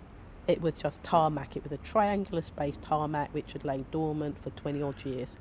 It 0.49 0.61
was 0.61 0.75
just 0.75 1.03
tarmac. 1.03 1.57
It 1.57 1.63
was 1.63 1.73
a 1.73 1.77
triangular 1.79 2.43
space 2.43 2.77
tarmac 2.83 3.33
which 3.33 3.53
had 3.53 3.65
lain 3.65 3.87
dormant 3.91 4.37
for 4.43 4.51
20 4.51 4.83
odd 4.83 5.05
years. 5.05 5.37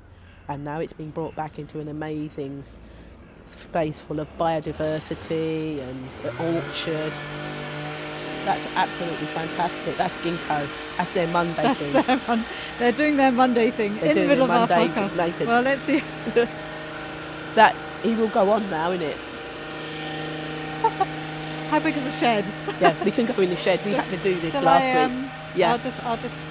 And 0.48 0.64
now 0.64 0.80
it's 0.80 0.92
been 0.92 1.10
brought 1.10 1.34
back 1.36 1.58
into 1.58 1.80
an 1.80 1.88
amazing 1.88 2.64
space 3.56 4.00
full 4.00 4.18
of 4.20 4.28
biodiversity 4.38 5.80
and 5.80 6.08
an 6.24 6.54
orchard. 6.54 7.12
That's 8.44 8.76
absolutely 8.76 9.26
fantastic. 9.28 9.96
That's 9.96 10.16
ginkgo. 10.22 10.96
That's 10.96 11.12
their 11.14 11.28
Monday 11.28 11.62
That's 11.62 11.78
thing. 11.80 11.92
their 11.92 12.20
mon- 12.26 12.44
they're 12.78 12.92
doing 12.92 13.16
their 13.16 13.30
Monday 13.30 13.70
thing 13.70 13.96
They're 13.98 14.10
in 14.10 14.16
the 14.16 14.26
middle 14.26 14.50
of 14.50 14.68
their 14.68 14.78
our 14.78 14.88
podcast. 14.88 15.46
Well, 15.46 15.62
let's 15.62 15.82
see. 15.82 16.02
That 17.54 17.76
he 18.02 18.14
will 18.14 18.28
go 18.28 18.50
on 18.50 18.68
now, 18.70 18.90
innit? 18.90 19.16
How 21.70 21.80
big 21.80 21.96
is 21.96 22.04
the 22.04 22.10
shed? 22.10 22.44
Yeah, 22.80 22.94
we 23.04 23.10
can 23.10 23.26
go 23.26 23.40
in 23.42 23.48
the 23.48 23.56
shed. 23.56 23.80
We 23.84 23.92
had 23.92 24.04
to 24.10 24.16
do 24.18 24.38
this 24.40 24.52
Shall 24.52 24.62
last 24.62 24.82
I, 24.82 25.06
week. 25.06 25.12
um, 25.12 25.30
Yeah. 25.54 25.72
I'll 25.72 25.78
just, 25.78 26.04
I'll 26.04 26.16
just, 26.18 26.46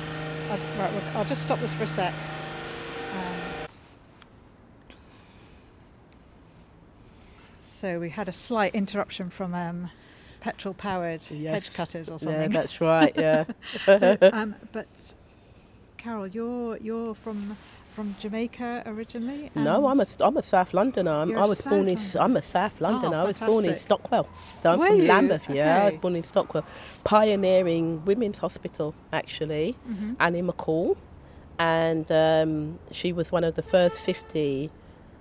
I'll, 0.49 0.57
right, 0.79 1.03
I'll 1.15 1.25
just 1.25 1.41
stop 1.43 1.59
this 1.59 1.73
for 1.73 1.83
a 1.83 1.87
sec. 1.87 2.13
Um, 3.13 3.67
so 7.59 7.99
we 7.99 8.09
had 8.09 8.27
a 8.27 8.31
slight 8.31 8.73
interruption 8.73 9.29
from 9.29 9.53
um, 9.53 9.89
petrol-powered 10.39 11.21
Yes. 11.29 11.53
hedge 11.65 11.73
cutters 11.75 12.09
or 12.09 12.17
something. 12.19 12.41
Yeah, 12.51 12.61
that's 12.61 12.81
right. 12.81 13.13
Yeah. 13.15 13.45
so, 13.97 14.17
um, 14.33 14.55
but 14.71 14.87
Carol, 15.97 16.25
you're 16.27 16.77
you're 16.77 17.13
from 17.13 17.57
from 17.91 18.15
Jamaica 18.19 18.83
originally. 18.85 19.51
no, 19.55 19.87
I'm 19.87 19.99
a 19.99 20.07
I'm 20.21 20.37
a 20.37 20.41
South 20.43 20.73
Londoner. 20.73 21.11
I'm, 21.11 21.37
I 21.37 21.45
was 21.45 21.59
South 21.59 21.71
born 21.71 21.87
in 21.87 21.95
Londoner. 21.95 22.21
I'm 22.23 22.37
a 22.37 22.41
South 22.41 22.81
Londoner. 22.81 23.17
I 23.17 23.23
was 23.25 23.39
born 23.39 23.65
in. 23.65 23.75
Stockwell. 23.75 24.27
So 24.63 24.71
I'm 24.71 24.79
Were 24.79 24.87
from 24.87 24.95
you? 25.01 25.07
Lambeth. 25.07 25.49
Yeah, 25.49 25.83
I 25.83 25.89
was 25.89 25.97
born 25.97 26.15
in 26.15 26.23
Stockwell, 26.23 26.65
pioneering 27.03 28.03
women's 28.05 28.37
hospital 28.39 28.95
actually, 29.11 29.75
Mhm. 29.89 30.15
Annie 30.19 30.41
McCall, 30.41 30.95
and 31.59 32.11
um, 32.11 32.79
she 32.91 33.11
was 33.13 33.31
one 33.31 33.43
of 33.43 33.55
the 33.55 33.61
first 33.61 33.97
50 33.99 34.69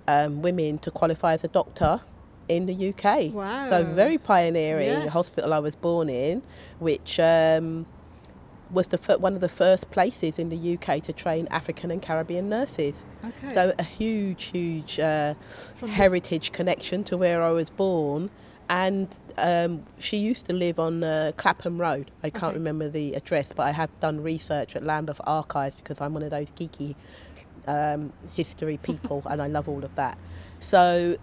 um, 0.07 0.41
women 0.41 0.77
to 0.79 0.91
qualify 0.91 1.33
as 1.33 1.43
a 1.43 1.47
doctor 1.49 2.01
in 2.49 2.65
the 2.65 2.89
UK. 2.89 3.31
Wow. 3.33 3.69
So 3.69 3.83
very 3.85 4.17
pioneering 4.17 4.87
Yes. 5.03 5.09
hospital 5.09 5.53
I 5.53 5.59
was 5.59 5.75
born 5.75 6.09
in, 6.09 6.41
which 6.79 7.19
um, 7.19 7.85
was 8.71 8.87
the 8.87 8.97
one 9.17 9.33
of 9.35 9.41
the 9.41 9.49
first 9.49 9.91
places 9.91 10.39
in 10.39 10.49
the 10.49 10.73
UK 10.77 11.03
to 11.03 11.13
train 11.13 11.47
African 11.51 11.91
and 11.91 12.01
Caribbean 12.01 12.49
nurses. 12.49 13.03
Okay. 13.23 13.53
So 13.53 13.73
a 13.77 13.83
huge, 13.83 14.45
huge 14.45 14.99
uh, 14.99 15.33
heritage 15.87 16.51
connection 16.51 17.03
to 17.05 17.17
where 17.17 17.43
I 17.43 17.51
was 17.51 17.69
born. 17.69 18.29
And 18.69 19.09
um, 19.37 19.83
she 19.99 20.17
used 20.17 20.45
to 20.45 20.53
live 20.53 20.79
on 20.79 21.03
uh, 21.03 21.33
Clapham 21.35 21.79
Road. 21.81 22.11
I 22.23 22.29
can't 22.29 22.43
Okay. 22.45 22.53
remember 22.53 22.87
the 22.89 23.15
address, 23.15 23.51
but 23.53 23.63
I 23.63 23.71
have 23.71 23.89
done 23.99 24.23
research 24.23 24.75
at 24.77 24.83
Lambeth 24.83 25.19
Archives 25.25 25.75
because 25.75 25.99
I'm 25.99 26.13
one 26.13 26.23
of 26.23 26.29
those 26.31 26.51
geeky 26.51 26.95
um, 27.67 28.13
history 28.33 28.77
people 28.81 29.23
and 29.29 29.41
I 29.41 29.47
love 29.47 29.67
all 29.67 29.83
of 29.83 29.93
that. 29.95 30.17
So 30.59 31.17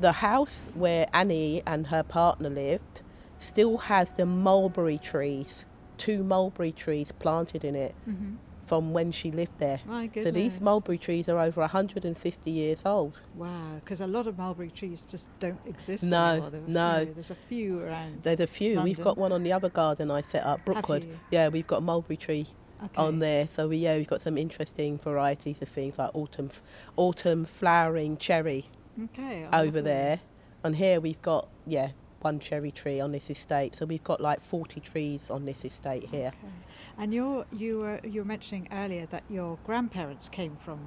the 0.00 0.12
house 0.12 0.70
where 0.74 1.06
Annie 1.12 1.62
and 1.66 1.86
her 1.88 2.02
partner 2.02 2.50
lived 2.50 3.02
still 3.38 3.78
has 3.78 4.12
the 4.14 4.26
mulberry 4.26 4.98
trees, 4.98 5.64
two 5.98 6.22
mulberry 6.24 6.72
trees 6.72 7.12
planted 7.18 7.64
in 7.64 7.74
it 7.74 7.94
Mhm. 8.08 8.36
from 8.64 8.92
when 8.92 9.10
she 9.12 9.30
lived 9.30 9.58
there. 9.58 9.80
My 9.86 10.10
So 10.14 10.30
these 10.30 10.60
mulberry 10.60 10.98
trees 10.98 11.28
are 11.28 11.38
over 11.40 11.60
150 11.62 12.50
years 12.50 12.82
old. 12.86 13.18
Wow, 13.34 13.76
because 13.82 14.00
a 14.00 14.06
lot 14.06 14.26
of 14.26 14.38
mulberry 14.38 14.70
trees 14.70 15.02
just 15.06 15.28
don't 15.40 15.60
exist 15.66 16.04
No, 16.04 16.24
anymore. 16.26 16.50
There- 16.50 16.60
no. 16.66 16.98
know, 16.98 17.04
there's 17.06 17.30
a 17.30 17.34
few 17.34 17.80
around. 17.80 18.22
There's 18.22 18.40
a 18.40 18.46
few. 18.46 18.80
We've 18.82 19.00
got 19.00 19.16
one 19.18 19.32
on 19.32 19.42
the 19.42 19.52
other 19.52 19.68
garden 19.70 20.10
I 20.10 20.20
set 20.22 20.44
up, 20.44 20.64
Brookwood. 20.64 21.06
Yeah, 21.30 21.48
we've 21.48 21.66
got 21.66 21.78
a 21.78 21.80
mulberry 21.82 22.16
tree 22.16 22.46
Okay. 22.84 23.02
on 23.02 23.18
there. 23.18 23.48
So 23.48 23.68
we, 23.68 23.78
yeah, 23.78 23.96
we've 23.96 24.06
got 24.06 24.22
some 24.22 24.36
interesting 24.38 24.98
varieties 24.98 25.60
of 25.62 25.68
things 25.68 25.98
like 25.98 26.10
autumn, 26.14 26.50
autumn 26.96 27.44
flowering 27.44 28.16
cherry 28.18 28.66
Okay. 29.04 29.46
Over 29.52 29.80
there. 29.80 30.20
And 30.64 30.76
here 30.76 31.00
we've 31.00 31.22
got 31.22 31.48
yeah 31.66 31.90
one 32.20 32.38
cherry 32.40 32.70
tree 32.70 33.00
on 33.00 33.12
this 33.12 33.30
estate. 33.30 33.76
So 33.76 33.86
we've 33.86 34.02
got 34.04 34.20
like 34.20 34.40
40 34.40 34.80
trees 34.80 35.30
on 35.30 35.44
this 35.44 35.64
estate 35.64 36.04
here. 36.04 36.28
Okay. 36.28 36.52
And 36.98 37.14
you're 37.14 37.46
you 37.52 37.78
were 37.80 38.00
you 38.04 38.22
were 38.22 38.26
mentioning 38.28 38.68
earlier 38.72 39.06
that 39.10 39.22
your 39.30 39.58
grandparents 39.64 40.28
came 40.28 40.56
from 40.56 40.80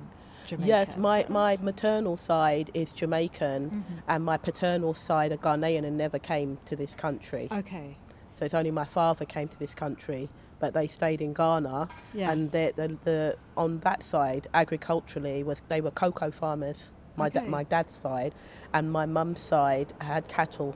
Jamaica. 0.46 0.68
Yes, 0.68 0.98
my, 0.98 1.26
my 1.30 1.58
maternal 1.62 2.18
side 2.18 2.70
is 2.74 2.92
Jamaican 2.92 3.70
Mhm. 3.70 4.02
and 4.08 4.24
my 4.26 4.38
paternal 4.38 4.94
side 4.94 5.32
are 5.32 5.38
Ghanaian 5.38 5.86
and 5.86 5.98
never 5.98 6.20
came 6.20 6.58
to 6.66 6.76
this 6.76 6.96
country. 6.96 7.48
Okay. 7.52 7.98
So 8.38 8.46
it's 8.46 8.54
only 8.56 8.72
my 8.72 8.86
father 8.86 9.24
came 9.24 9.48
to 9.50 9.60
this 9.60 9.76
country, 9.76 10.30
but 10.60 10.74
they 10.74 10.88
stayed 10.88 11.22
in 11.22 11.34
Ghana. 11.34 11.88
Yes. 12.14 12.32
And 12.32 12.52
the, 12.52 12.74
the, 12.76 12.98
the 13.04 13.38
on 13.56 13.80
that 13.82 14.02
side, 14.04 14.48
agriculturally, 14.54 15.44
was 15.44 15.62
they 15.70 15.80
were 15.80 15.92
cocoa 15.92 16.32
farmers. 16.32 16.92
My 17.18 17.30
da- 17.30 17.42
my 17.46 17.64
dad's 17.64 17.94
side, 17.94 18.34
and 18.74 18.92
my 18.92 19.06
mum's 19.06 19.42
side 19.42 19.94
had 20.00 20.28
cattle 20.28 20.76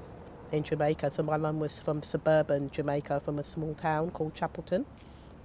in 0.56 0.64
Jamaica. 0.64 1.12
So 1.12 1.24
my 1.24 1.38
mum 1.38 1.60
was 1.60 1.80
from 1.80 2.02
suburban 2.02 2.72
Jamaica, 2.72 3.20
from 3.20 3.38
a 3.40 3.44
small 3.44 3.74
town 3.76 4.10
called 4.12 4.34
Chapelton. 4.34 4.86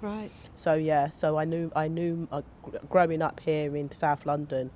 right. 0.01 0.31
So 0.57 0.75
yeah, 0.75 1.11
so 1.13 1.39
I 1.39 1.45
knew 1.45 1.71
I 1.77 1.89
knew 1.89 2.27
uh, 2.33 2.43
growing 2.89 3.21
up 3.23 3.41
here 3.41 3.77
in 3.77 3.91
South 3.93 4.25
London. 4.27 4.71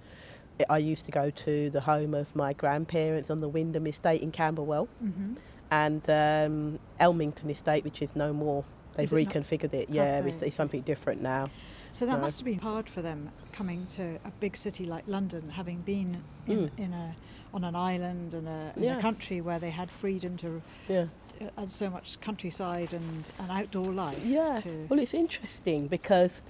I- 0.61 0.67
I 0.71 0.79
used 0.79 1.05
to 1.07 1.11
go 1.11 1.31
to 1.31 1.71
the 1.71 1.81
home 1.81 2.15
of 2.15 2.35
my 2.37 2.53
grandparents 2.53 3.29
on 3.31 3.41
the 3.41 3.49
Wyndham 3.49 3.87
Estate 3.87 4.21
in 4.23 4.31
Camberwell 4.33 4.87
hmm 5.01 5.35
and 5.71 6.09
um, 6.11 6.79
Elmington 7.01 7.51
Estate, 7.51 7.83
which 7.83 8.01
is 8.03 8.15
no 8.15 8.33
more. 8.33 8.63
They've 8.95 9.13
it 9.13 9.25
not? 9.25 9.35
reconfigured 9.35 9.75
it. 9.75 9.89
Yeah, 9.91 10.19
it's, 10.25 10.41
it's 10.43 10.55
something 10.55 10.83
different 10.83 11.21
now. 11.23 11.47
So 11.91 12.07
that 12.07 12.17
No. 12.17 12.21
must 12.21 12.39
have 12.39 12.45
been 12.45 12.61
hard 12.61 12.89
for 12.89 13.03
them 13.03 13.31
coming 13.53 13.87
to 13.97 14.19
a 14.25 14.31
big 14.39 14.57
city 14.57 14.85
like 14.85 15.03
London, 15.09 15.49
having 15.51 15.79
been 15.81 16.23
in, 16.47 16.59
Mm. 16.69 16.71
in 16.79 16.93
a 16.93 17.17
on 17.55 17.65
an 17.65 17.77
island 17.77 18.35
and 18.35 18.49
a, 18.49 18.73
Yeah. 18.77 18.99
a 18.99 19.01
country 19.01 19.41
where 19.41 19.59
they 19.59 19.71
had 19.71 19.91
freedom 19.91 20.37
to 20.39 20.61
Yeah. 20.89 21.07
uh, 21.41 21.49
and 21.57 21.73
so 21.73 21.89
much 21.89 22.21
countryside 22.21 22.93
and, 22.93 23.31
and 23.39 23.51
outdoor 23.51 23.87
life. 23.87 24.23
Yeah. 24.25 24.61
Well, 24.89 24.99
it's 24.99 25.15
interesting 25.15 25.87
because 25.87 26.43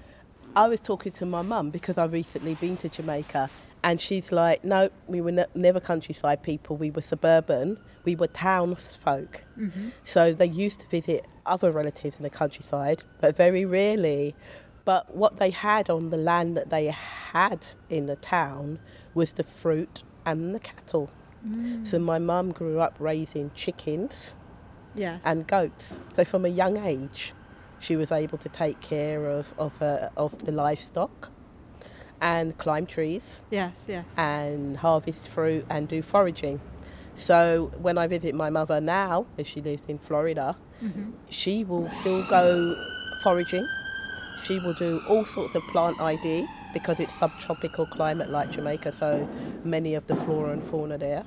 I 0.57 0.67
was 0.69 0.81
talking 0.81 1.13
to 1.13 1.27
my 1.27 1.43
mum 1.43 1.71
because 1.71 1.99
I've 1.99 2.13
recently 2.13 2.55
been 2.55 2.77
to 2.79 2.89
Jamaica, 2.89 3.51
and 3.83 4.01
she's 4.01 4.33
like, 4.33 4.65
"No, 4.65 4.89
we 5.07 5.21
were 5.21 5.33
ne- 5.33 5.47
never 5.55 5.79
countryside 5.79 6.43
people. 6.43 6.77
We 6.77 6.91
were 6.91 7.03
suburban. 7.03 7.79
We 8.05 8.17
were 8.17 8.29
townsfolk. 8.29 9.45
Mhm. 9.59 9.93
So 10.05 10.33
they 10.33 10.47
used 10.47 10.81
to 10.81 10.87
visit 10.87 11.27
other 11.45 11.71
relatives 11.71 12.17
in 12.17 12.23
the 12.23 12.31
countryside, 12.31 13.03
but 13.21 13.37
very 13.37 13.65
rarely. 13.67 14.35
But 14.87 15.15
what 15.15 15.37
they 15.39 15.51
had 15.51 15.91
on 15.91 16.09
the 16.11 16.17
land 16.17 16.57
that 16.57 16.71
they 16.71 16.87
had 16.87 17.61
in 17.91 18.07
the 18.07 18.17
town 18.17 18.79
was 19.15 19.33
the 19.35 19.45
fruit 19.45 20.03
and 20.25 20.55
the 20.55 20.61
cattle. 20.61 21.11
Mm. 21.47 21.87
So 21.87 21.99
my 21.99 22.19
mum 22.19 22.53
grew 22.53 22.81
up 22.81 22.97
raising 22.99 23.51
chickens 23.55 24.35
yes. 24.95 25.23
and 25.25 25.47
goats. 25.47 26.01
So 26.17 26.25
from 26.25 26.45
a 26.45 26.49
young 26.49 26.79
age, 26.79 27.35
she 27.79 27.97
was 27.97 28.11
able 28.11 28.39
to 28.39 28.49
take 28.49 28.81
care 28.81 29.29
of 29.29 29.55
of, 29.59 29.77
her, 29.79 30.11
of 30.17 30.45
the 30.45 30.53
livestock 30.53 31.31
and 32.21 32.57
climb 32.57 32.87
trees 32.87 33.41
yes, 33.51 33.75
yeah. 33.87 34.05
and 34.17 34.79
harvest 34.79 35.29
fruit 35.29 35.67
and 35.69 35.89
do 35.89 36.01
foraging. 36.01 36.61
So 37.15 37.71
when 37.79 37.99
I 37.99 38.07
visit 38.07 38.35
my 38.35 38.51
mother 38.51 38.81
now, 38.81 39.27
as 39.39 39.47
she 39.47 39.61
lives 39.61 39.85
in 39.89 39.99
Florida, 39.99 40.57
hmm 40.81 41.11
she 41.31 41.65
will 41.65 41.91
still 42.01 42.27
go 42.29 42.75
foraging. 43.23 43.67
She 44.45 44.59
will 44.59 44.75
do 44.75 45.03
all 45.09 45.25
sorts 45.25 45.55
of 45.55 45.63
plant 45.73 46.01
ID 46.01 46.47
because 46.75 47.01
it's 47.01 47.15
subtropical 47.15 47.87
climate 47.87 48.29
like 48.31 48.51
Jamaica, 48.51 48.93
so 48.93 49.27
many 49.65 49.95
of 49.95 50.07
the 50.09 50.15
flora 50.17 50.53
and 50.53 50.63
fauna 50.63 50.99
there 50.99 51.25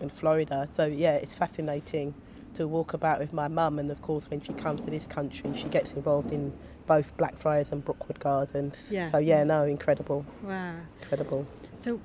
in 0.00 0.10
Florida. 0.10 0.68
So 0.76 0.84
yeah, 0.84 1.14
it's 1.14 1.32
fascinating 1.32 2.12
to 2.56 2.66
walk 2.68 2.92
about 2.92 3.20
with 3.20 3.32
my 3.32 3.46
mum 3.48 3.78
and 3.78 3.90
of 3.90 4.02
course 4.02 4.28
when 4.28 4.40
she 4.40 4.52
comes 4.52 4.82
to 4.82 4.90
this 4.90 5.06
country 5.06 5.52
she 5.54 5.68
gets 5.68 5.92
involved 5.92 6.32
in 6.32 6.52
both 6.88 7.16
Blackfriars 7.16 7.70
and 7.70 7.84
Brookwood 7.84 8.18
Gardens. 8.18 8.90
Yeah. 8.92 9.08
So 9.10 9.18
yeah, 9.18 9.44
no, 9.44 9.64
incredible. 9.64 10.26
Wow. 10.42 10.74
Incredible. 11.00 11.46
So, 11.78 12.00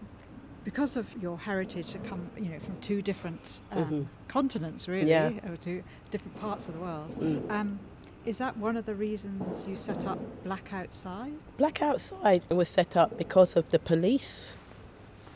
because 0.63 0.95
of 0.97 1.07
your 1.21 1.37
heritage 1.37 1.93
that 1.93 2.03
come, 2.03 2.29
you 2.37 2.49
know, 2.49 2.59
from 2.59 2.75
two 2.81 3.01
different 3.01 3.59
um, 3.71 3.85
Mhm. 3.85 4.05
continents, 4.27 4.87
really, 4.87 5.09
Yeah. 5.09 5.31
or 5.51 5.57
two 5.57 5.83
different 6.11 6.39
parts 6.39 6.67
of 6.67 6.75
the 6.75 6.79
world, 6.81 7.15
Mm. 7.19 7.49
um, 7.51 7.79
is 8.25 8.39
that 8.39 8.57
one 8.57 8.75
of 8.75 8.85
the 8.85 8.95
reasons 8.95 9.65
you 9.67 9.75
set 9.75 10.05
up 10.07 10.19
Black 10.43 10.73
Outside? 10.73 11.33
Black 11.57 11.81
Outside 11.81 12.43
was 12.49 12.69
set 12.69 12.97
up 12.97 13.17
because 13.17 13.55
of 13.55 13.69
the 13.69 13.79
police 13.79 14.57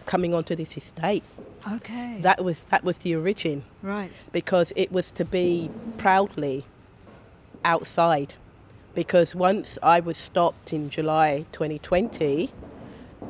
coming 0.05 0.33
onto 0.33 0.55
this 0.55 0.75
estate. 0.75 1.23
Okay. 1.71 2.17
That 2.21 2.43
was 2.43 2.65
that 2.71 2.83
was 2.83 2.99
the 2.99 3.15
origin. 3.15 3.63
right. 3.83 4.11
because 4.31 4.73
it 4.75 4.91
was 4.91 5.11
to 5.11 5.25
be 5.25 5.69
proudly 5.97 6.65
outside 7.63 8.33
because 8.95 9.35
once 9.35 9.77
I 9.83 9.99
was 9.99 10.17
stopped 10.17 10.73
in 10.73 10.89
July 10.89 11.45
2020, 11.51 12.51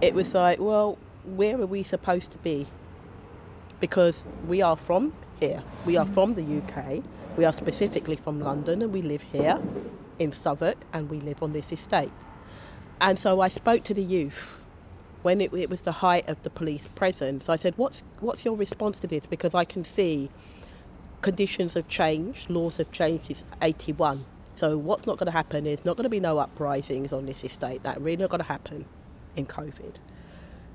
it 0.02 0.14
was 0.14 0.34
like, 0.34 0.60
well, 0.60 0.98
where 1.26 1.60
are 1.60 1.66
we 1.66 1.84
supposed 1.84 2.32
to 2.32 2.38
be? 2.38 2.68
Because 3.80 4.26
we 4.48 4.62
are 4.62 4.78
from 4.78 5.14
here, 5.40 5.64
we 5.86 5.98
are 5.98 6.06
mm. 6.06 6.14
from 6.14 6.36
the 6.36 6.44
UK, 6.60 7.04
we 7.38 7.46
are 7.46 7.54
specifically 7.54 8.16
from 8.16 8.40
London, 8.40 8.82
and 8.82 8.92
we 8.92 9.02
live 9.02 9.24
here 9.24 9.60
in 10.18 10.32
Southwark, 10.32 10.78
and 10.94 11.10
we 11.10 11.20
live 11.20 11.42
on 11.42 11.54
this 11.54 11.72
estate. 11.72 12.12
And 13.02 13.18
so 13.18 13.40
I 13.42 13.48
spoke 13.48 13.84
to 13.86 13.94
the 13.94 14.04
youth 14.04 14.60
when 15.22 15.42
it, 15.42 15.54
it 15.54 15.70
was 15.70 15.82
the 15.82 15.92
height 15.92 16.28
of 16.28 16.42
the 16.44 16.50
police 16.50 16.88
presence. 16.96 17.50
I 17.50 17.56
said, 17.56 17.74
what's, 17.78 18.04
what's 18.20 18.46
your 18.46 18.56
response 18.56 19.00
to 19.02 19.08
this? 19.08 19.26
Because 19.26 19.54
I 19.54 19.66
can 19.66 19.84
see 19.84 20.30
conditions 21.22 21.74
have 21.74 21.88
changed, 21.88 22.50
laws 22.50 22.78
have 22.78 22.92
changed 22.92 23.28
since 23.28 23.44
81. 23.62 24.26
So 24.56 24.78
what's 24.78 25.06
not 25.06 25.18
going 25.18 25.28
to 25.28 25.32
happen 25.32 25.66
is 25.66 25.86
not 25.86 25.96
going 25.96 26.04
to 26.04 26.10
be 26.10 26.20
no 26.20 26.38
uprisings 26.38 27.14
on 27.14 27.26
this 27.26 27.44
estate. 27.44 27.84
That 27.84 28.02
really 28.02 28.18
not 28.18 28.30
going 28.30 28.42
to 28.42 28.48
happen 28.48 28.86
in 29.36 29.46
COVID. 29.46 29.96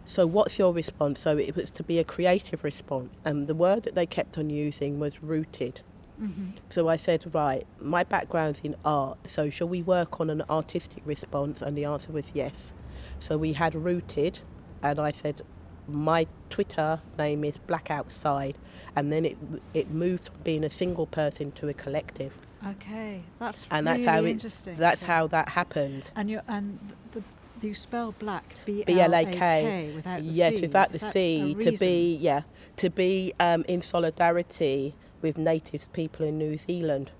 So 0.07 0.27
what's 0.27 0.59
your 0.59 0.73
response? 0.73 1.21
So 1.21 1.37
it 1.37 1.57
was 1.57 1.71
to 1.73 1.83
be 1.83 1.99
a 1.99 2.05
creative 2.05 2.65
response, 2.65 3.11
and 3.25 3.47
the 3.47 3.55
word 3.55 3.85
that 3.85 3.95
they 3.95 4.07
kept 4.07 4.37
on 4.37 4.51
using 4.51 4.99
was 4.99 5.23
rooted. 5.23 5.81
Mm-hmm. 6.21 6.51
So 6.71 6.89
I 6.89 6.97
said, 6.97 7.35
right, 7.35 7.67
my 7.81 8.05
background's 8.05 8.61
in 8.63 8.77
art, 8.85 9.19
so 9.27 9.51
shall 9.51 9.69
we 9.69 9.83
work 9.83 10.21
on 10.21 10.31
an 10.31 10.43
artistic 10.49 11.03
response? 11.05 11.61
And 11.61 11.77
the 11.77 11.85
answer 11.85 12.13
was 12.13 12.31
yes. 12.35 12.73
So 13.19 13.37
we 13.37 13.53
had 13.55 13.75
rooted, 13.75 14.41
and 14.83 14.99
I 14.99 15.11
said, 15.11 15.43
my 15.89 16.27
Twitter 16.51 17.01
name 17.19 17.45
is 17.45 17.59
Black 17.59 17.91
Outside, 17.91 18.57
and 18.97 19.13
then 19.13 19.25
it 19.27 19.37
it 19.75 19.91
moved 19.91 20.27
from 20.29 20.41
being 20.43 20.65
a 20.65 20.71
single 20.71 21.07
person 21.07 21.53
to 21.53 21.69
a 21.69 21.75
collective, 21.75 22.33
Okay, 22.67 23.23
that's 23.39 23.67
and 23.71 23.87
really 23.87 23.99
that's 24.05 24.11
how 24.11 24.25
it 24.25 24.31
interesting. 24.31 24.77
that's 24.77 25.01
So- 25.01 25.07
how 25.07 25.27
that 25.27 25.51
happened. 25.51 26.05
And 26.17 26.31
you 26.31 26.41
and 26.49 26.79
the, 27.13 27.23
you 27.61 27.75
spell 27.75 28.15
black 28.19 28.55
B 28.65 28.85
L 28.87 29.15
A 29.15 29.25
K 29.27 29.93
without 29.95 30.21
the 30.23 30.27
yes, 30.27 30.55
C. 30.55 30.61
without 30.63 30.93
the 30.93 30.99
C, 31.13 31.55
to 31.55 31.77
be 31.77 32.17
yeah, 32.17 32.43
to 32.77 32.89
be 32.89 33.35
um, 33.41 33.65
in 33.69 33.83
solidarity 33.83 34.95
with 35.25 35.39
natives 35.39 35.89
people 35.89 36.25
in 36.27 36.37
New 36.39 36.57
Zealand, 36.59 37.11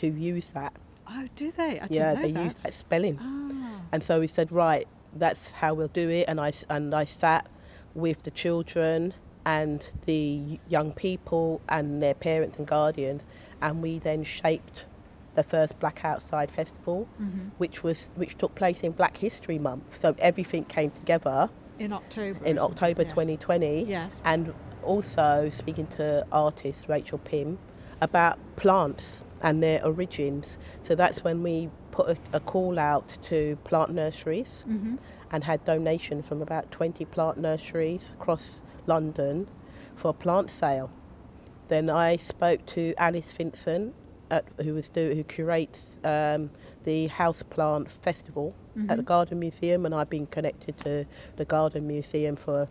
who 0.00 0.08
use 0.08 0.50
that. 0.50 0.74
Oh, 1.08 1.26
do 1.34 1.50
they? 1.50 1.80
I 1.80 1.86
yeah, 1.90 2.14
they 2.14 2.30
that. 2.30 2.44
use 2.44 2.54
that 2.56 2.74
spelling. 2.74 3.18
Ah, 3.20 3.80
And 3.90 4.02
so 4.02 4.20
we 4.20 4.26
said, 4.26 4.52
right, 4.52 4.86
that's 5.16 5.50
how 5.52 5.72
we'll 5.74 5.88
do 5.88 6.08
it. 6.10 6.26
And 6.28 6.38
I, 6.40 6.52
and 6.68 6.94
I 6.94 7.04
sat 7.04 7.46
with 7.94 8.22
the 8.24 8.30
children 8.30 9.14
and 9.46 9.86
the 10.04 10.58
young 10.68 10.92
people 10.92 11.62
and 11.70 12.02
their 12.02 12.14
parents 12.14 12.58
and 12.58 12.66
guardians, 12.66 13.22
and 13.62 13.82
we 13.82 13.98
then 13.98 14.24
shaped 14.24 14.84
the 15.34 15.42
first 15.42 15.78
Black 15.80 16.04
Outside 16.04 16.50
Festival, 16.50 17.08
mhm. 17.20 17.50
which 17.58 17.82
was 17.82 18.10
which 18.14 18.36
took 18.38 18.54
place 18.54 18.82
in 18.82 18.92
Black 18.92 19.16
History 19.16 19.58
Month. 19.58 20.00
So 20.00 20.14
everything 20.18 20.64
came 20.64 20.90
together 20.92 21.48
in 21.78 21.92
October. 21.92 22.44
in? 22.44 22.58
October 22.58 23.02
Yes. 23.02 23.10
2020, 23.12 23.82
Yes. 23.84 24.22
and 24.24 24.54
also 24.84 25.48
speaking 25.50 25.86
to 25.98 26.24
artist 26.32 26.86
Rachel 26.88 27.18
Pym 27.18 27.58
about 28.00 28.38
plants 28.56 29.24
and 29.42 29.62
their 29.62 29.84
origins. 29.84 30.58
So 30.82 30.94
that's 30.94 31.22
when 31.24 31.42
we 31.42 31.70
put 31.90 32.08
a, 32.08 32.16
a 32.32 32.40
call 32.40 32.78
out 32.78 33.16
to 33.24 33.56
plant 33.64 33.90
nurseries 33.92 34.64
Mm-hmm. 34.68 34.96
and 35.32 35.44
had 35.44 35.64
donations 35.64 36.28
from 36.28 36.42
about 36.42 36.70
20 36.70 37.04
plant 37.06 37.38
nurseries 37.38 38.10
across 38.14 38.62
London 38.86 39.48
for 39.96 40.08
a 40.10 40.12
plant 40.14 40.50
sale. 40.50 40.90
Then 41.68 41.88
I 41.90 42.16
spoke 42.16 42.64
to 42.66 42.94
Alice 42.98 43.32
Vincent, 43.32 43.94
at, 44.30 44.44
who 44.62 44.74
was 44.74 44.88
do, 44.88 45.14
who 45.14 45.22
curates 45.24 46.00
um, 46.04 46.50
the 46.84 47.06
House 47.08 47.42
Plant 47.42 47.90
Festival 47.90 48.54
at 48.88 48.96
the 48.96 49.02
Mhm. 49.02 49.06
Garden 49.06 49.38
Museum, 49.38 49.86
and 49.86 49.94
I've 49.94 50.10
been 50.10 50.26
connected 50.26 50.76
to 50.78 51.04
the 51.36 51.44
Garden 51.44 51.86
Museum 51.86 52.34
for 52.36 52.68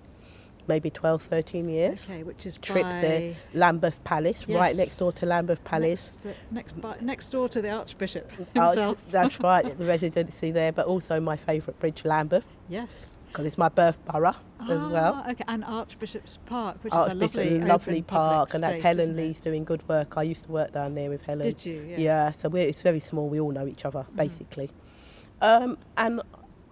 maybe 0.68 0.90
12, 0.90 1.22
13 1.24 1.70
years. 1.70 2.06
Okay, 2.10 2.24
which 2.24 2.46
is 2.46 2.58
Trips 2.58 2.82
by 2.84 3.02
there, 3.02 3.36
Lambeth 3.54 4.04
Palace, 4.04 4.48
right 4.48 4.76
next 4.76 4.96
door 4.98 5.12
to 5.14 5.26
Lambeth 5.26 5.64
Palace. 5.64 6.20
Next, 6.24 6.40
next, 6.52 6.82
by, 6.82 6.96
next 7.02 7.28
door 7.30 7.50
to 7.50 7.62
the 7.62 7.70
Archbishop 7.70 8.32
Oh, 8.56 8.68
himself. 8.68 8.98
that's 9.10 9.40
right, 9.52 9.78
the 9.78 9.86
residency 9.86 10.52
there, 10.52 10.72
but 10.72 10.86
also 10.86 11.20
my 11.20 11.36
favourite 11.36 11.80
bridge, 11.80 12.04
Lambeth, 12.06 12.46
yes. 12.70 13.16
because 13.28 13.46
it's 13.46 13.58
my 13.58 13.70
birth 13.70 13.98
borough 14.06 14.36
as 14.62 14.70
well. 14.88 15.22
Ah, 15.26 15.32
Okay, 15.32 15.44
and 15.48 15.64
Archbishop's 15.66 16.38
Park, 16.46 16.78
which 16.84 16.94
Archbishop, 16.94 17.24
is 17.24 17.36
a 17.36 17.40
lovely, 17.40 17.68
lovely 17.68 18.02
park, 18.02 18.50
public 18.52 18.54
and 18.54 18.64
that's 18.64 18.82
Helen? 18.84 19.16
Lee's 19.18 19.42
doing 19.42 19.64
good 19.66 19.88
work. 19.90 20.16
I 20.18 20.24
used 20.24 20.46
to 20.46 20.52
work 20.52 20.72
down 20.74 20.96
there 20.96 21.10
with 21.10 21.24
Helen. 21.24 21.44
Did 21.46 21.66
you? 21.66 21.86
Yeah. 21.90 21.98
Yeah, 21.98 22.32
so 22.32 22.48
we're, 22.50 22.68
it's 22.68 22.82
very 22.82 23.00
small. 23.02 23.28
We 23.28 23.40
all 23.40 23.52
know 23.52 23.68
each 23.68 23.84
other, 23.86 24.06
Mm. 24.14 24.16
basically. 24.16 24.70
Um, 25.42 25.78
and 25.98 26.22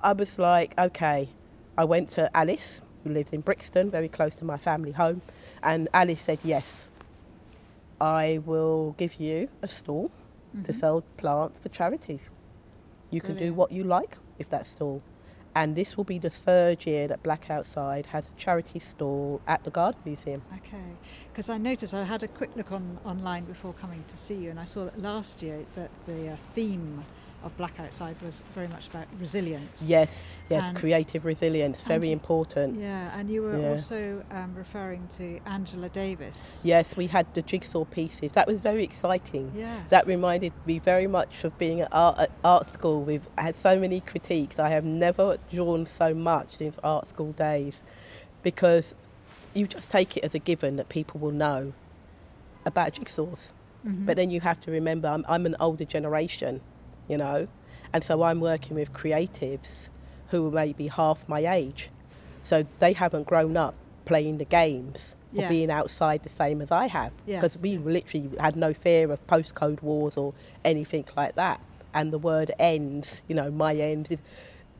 I 0.01 0.13
was 0.13 0.39
like, 0.39 0.73
okay. 0.79 1.29
I 1.77 1.83
went 1.85 2.09
to 2.11 2.29
Alice, 2.37 2.81
who 3.03 3.09
lives 3.11 3.31
in 3.31 3.41
Brixton, 3.41 3.89
very 3.89 4.09
close 4.09 4.35
to 4.35 4.45
my 4.45 4.57
family 4.57 4.91
home, 4.91 5.21
and 5.63 5.87
Alice 5.93 6.21
said, 6.21 6.39
yes, 6.43 6.89
I 7.99 8.39
will 8.45 8.95
give 8.97 9.15
you 9.19 9.49
a 9.61 9.67
stall 9.67 10.11
to 10.63 10.71
Mhm. 10.71 10.79
sell 10.79 11.01
plants 11.17 11.59
for 11.59 11.69
charities. 11.69 12.29
You 13.09 13.21
can 13.21 13.35
do 13.35 13.53
what 13.53 13.71
you 13.71 13.83
like 13.83 14.17
with 14.37 14.49
that 14.49 14.65
stall. 14.65 15.01
And 15.53 15.75
this 15.75 15.97
will 15.97 16.05
be 16.05 16.17
the 16.17 16.29
third 16.29 16.85
year 16.85 17.09
that 17.09 17.21
Black 17.23 17.49
Outside 17.49 18.05
has 18.07 18.27
a 18.27 18.31
charity 18.37 18.79
stall 18.79 19.41
at 19.45 19.63
the 19.65 19.69
Garden 19.69 19.99
Museum. 20.05 20.41
Okay, 20.55 20.95
because 21.29 21.49
I 21.49 21.57
noticed 21.57 21.93
I 21.93 22.05
had 22.05 22.23
a 22.23 22.27
quick 22.29 22.51
look 22.55 22.71
on 22.71 22.99
online 23.05 23.43
before 23.43 23.73
coming 23.73 24.05
to 24.07 24.17
see 24.17 24.35
you, 24.35 24.49
and 24.49 24.59
I 24.59 24.63
saw 24.63 24.85
that 24.85 25.01
last 25.01 25.43
year 25.43 25.65
that 25.75 25.89
the 26.05 26.29
uh, 26.29 26.35
theme 26.55 27.03
of 27.43 27.55
Black 27.57 27.79
Outside 27.79 28.15
was 28.21 28.43
very 28.53 28.67
much 28.67 28.87
about 28.87 29.05
resilience. 29.19 29.81
Yes, 29.85 30.33
yes, 30.49 30.63
And- 30.63 30.77
creative 30.77 31.25
resilience, 31.25 31.81
very 31.81 32.11
important. 32.11 32.79
Yeah, 32.79 33.17
and 33.17 33.29
you 33.29 33.41
were 33.41 33.57
Yeah. 33.59 33.69
also 33.71 34.23
um, 34.31 34.53
referring 34.55 35.07
to 35.17 35.39
Angela 35.45 35.89
Davis. 35.89 36.61
Yes, 36.63 36.95
we 36.95 37.07
had 37.07 37.25
the 37.33 37.41
jigsaw 37.41 37.83
pieces. 37.85 38.31
That 38.33 38.47
was 38.47 38.59
very 38.59 38.83
exciting. 38.83 39.51
Yes. 39.55 39.89
That 39.89 40.05
reminded 40.05 40.53
me 40.65 40.79
very 40.79 41.07
much 41.07 41.43
of 41.43 41.57
being 41.57 41.81
at 41.81 41.89
art, 41.91 42.19
at 42.19 42.31
art 42.43 42.67
school. 42.67 43.01
We've 43.03 43.27
had 43.37 43.55
so 43.55 43.79
many 43.79 44.01
critiques. 44.01 44.59
I 44.59 44.69
have 44.69 44.85
never 44.85 45.37
drawn 45.51 45.85
so 45.85 46.13
much 46.13 46.57
since 46.57 46.77
art 46.83 47.07
school 47.07 47.31
days 47.31 47.81
because 48.43 48.93
you 49.53 49.67
just 49.67 49.89
take 49.89 50.15
it 50.17 50.23
as 50.23 50.33
a 50.35 50.39
given 50.39 50.75
that 50.77 50.89
people 50.89 51.19
will 51.19 51.31
know 51.31 51.73
about 52.65 52.93
jigsaws. 52.93 53.51
Mhm. 53.85 54.05
But 54.05 54.15
then 54.15 54.29
you 54.29 54.41
have 54.41 54.61
to 54.61 54.71
remember, 54.71 55.07
I'm, 55.07 55.25
I'm 55.27 55.45
an 55.47 55.55
older 55.59 55.85
generation, 55.85 56.61
you 57.07 57.17
know, 57.17 57.47
and 57.93 58.03
so 58.03 58.23
I'm 58.23 58.39
working 58.39 58.75
with 58.75 58.93
creatives 58.93 59.89
who 60.29 60.47
are 60.47 60.51
maybe 60.51 60.87
half 60.87 61.27
my 61.27 61.45
age. 61.45 61.89
So 62.43 62.65
they 62.79 62.93
haven't 62.93 63.27
grown 63.27 63.57
up 63.57 63.75
playing 64.05 64.37
the 64.37 64.45
games 64.45 65.15
or 65.35 65.41
Yes. 65.41 65.49
being 65.49 65.69
outside 65.71 66.23
the 66.23 66.29
same 66.29 66.61
as 66.61 66.71
I 66.71 66.87
have. 66.87 67.11
Because 67.25 67.55
Yes, 67.55 67.61
we 67.61 67.77
literally 67.77 68.29
had 68.39 68.55
no 68.55 68.73
fear 68.73 69.11
of 69.11 69.25
postcode 69.27 69.81
wars 69.81 70.17
or 70.17 70.33
anything 70.65 71.05
like 71.15 71.35
that. 71.35 71.59
And 71.93 72.11
the 72.11 72.17
word 72.17 72.51
ends, 72.59 73.21
you 73.27 73.35
know, 73.35 73.51
my 73.51 73.75
ends. 73.75 74.11
is- 74.11 74.21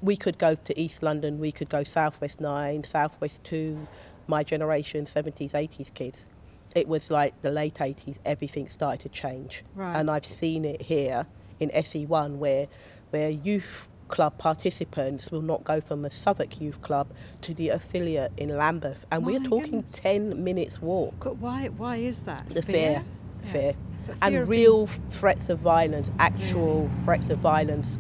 We 0.02 0.18
could 0.18 0.40
go 0.40 0.56
to 0.56 0.80
East 0.80 1.04
London, 1.04 1.40
we 1.40 1.52
could 1.52 1.70
go 1.70 1.84
Southwest 1.84 2.42
9, 2.42 2.84
Southwest 2.84 3.44
2, 3.44 3.88
my 4.28 4.44
generation, 4.44 5.06
70s, 5.06 5.54
80s 5.54 5.92
kids. 5.94 6.26
It 6.74 6.88
was 6.88 7.12
like 7.12 7.40
the 7.44 7.52
late 7.52 7.80
80s, 7.80 8.18
everything 8.26 8.68
started 8.68 9.02
to 9.02 9.10
change. 9.10 9.64
Right. 9.76 9.96
And 9.96 10.10
I've 10.10 10.26
seen 10.26 10.66
it 10.66 10.82
here 10.84 11.28
in 11.62 11.70
SE1 11.70 12.38
where, 12.38 12.68
where 13.12 13.30
youth 13.30 13.88
club 14.08 14.38
participants 14.38 15.32
will 15.32 15.42
not 15.42 15.64
go 15.64 15.80
from 15.80 16.04
a 16.04 16.12
Southwark 16.12 16.60
youth 16.60 16.82
club 16.82 17.08
to 17.42 17.54
the 17.54 17.70
affiliate 17.70 18.34
in 18.36 18.50
Lambeth. 18.50 19.06
And 19.12 19.26
we're 19.26 19.40
talking 19.40 19.82
goodness. 19.82 20.00
10 20.00 20.44
minutes 20.44 20.82
walk. 20.82 21.16
But 21.24 21.38
why? 21.38 21.70
Why 21.70 21.98
is 21.98 22.24
that? 22.24 22.46
The 22.50 22.62
fear, 22.62 23.04
Yeah. 23.44 23.52
fear. 23.52 23.74
Fear 24.06 24.16
And 24.22 24.50
real 24.50 24.88
threats 24.88 25.50
of 25.50 25.60
violence, 25.60 26.12
actual 26.20 26.90
threats 27.06 27.30
of 27.30 27.40
violence 27.40 27.98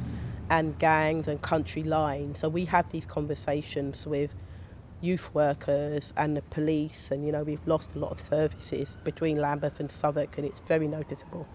and 0.49 0.77
gangs 0.79 1.27
and 1.29 1.41
county 1.41 1.83
lines. 1.83 2.39
So 2.39 2.49
we 2.49 2.65
have 2.65 2.89
these 2.89 3.05
conversations 3.05 4.05
with 4.05 4.35
youth 4.99 5.33
workers 5.33 6.13
and 6.17 6.37
the 6.37 6.41
police 6.43 7.09
and 7.09 7.25
you 7.25 7.31
know 7.31 7.41
we've 7.41 7.65
lost 7.65 7.95
a 7.95 7.99
lot 7.99 8.11
of 8.11 8.19
services 8.19 8.97
between 9.03 9.37
Lambeth 9.41 9.79
and 9.79 9.89
Southwark 9.89 10.37
and 10.37 10.45
it's 10.45 10.59
very 10.67 10.87
noticeable. 10.87 11.47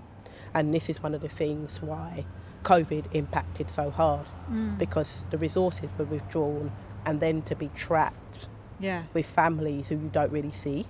And 0.55 0.73
this 0.75 0.89
is 0.89 1.03
one 1.03 1.15
of 1.15 1.21
the 1.21 1.29
things 1.29 1.81
why 1.83 2.25
COVID 2.63 3.07
impacted 3.13 3.71
so 3.71 3.91
hard 3.91 4.27
Mm. 4.51 4.79
because 4.79 5.25
the 5.31 5.39
resources 5.39 5.89
were 5.99 6.05
withdrawn 6.05 6.71
and 7.05 7.21
then 7.21 7.43
to 7.43 7.55
be 7.57 7.69
trapped 7.75 8.49
Yes. 8.79 9.13
with 9.15 9.27
families 9.27 9.89
who 9.89 9.97
you 9.97 10.09
don't 10.13 10.31
really 10.33 10.51
see 10.53 10.87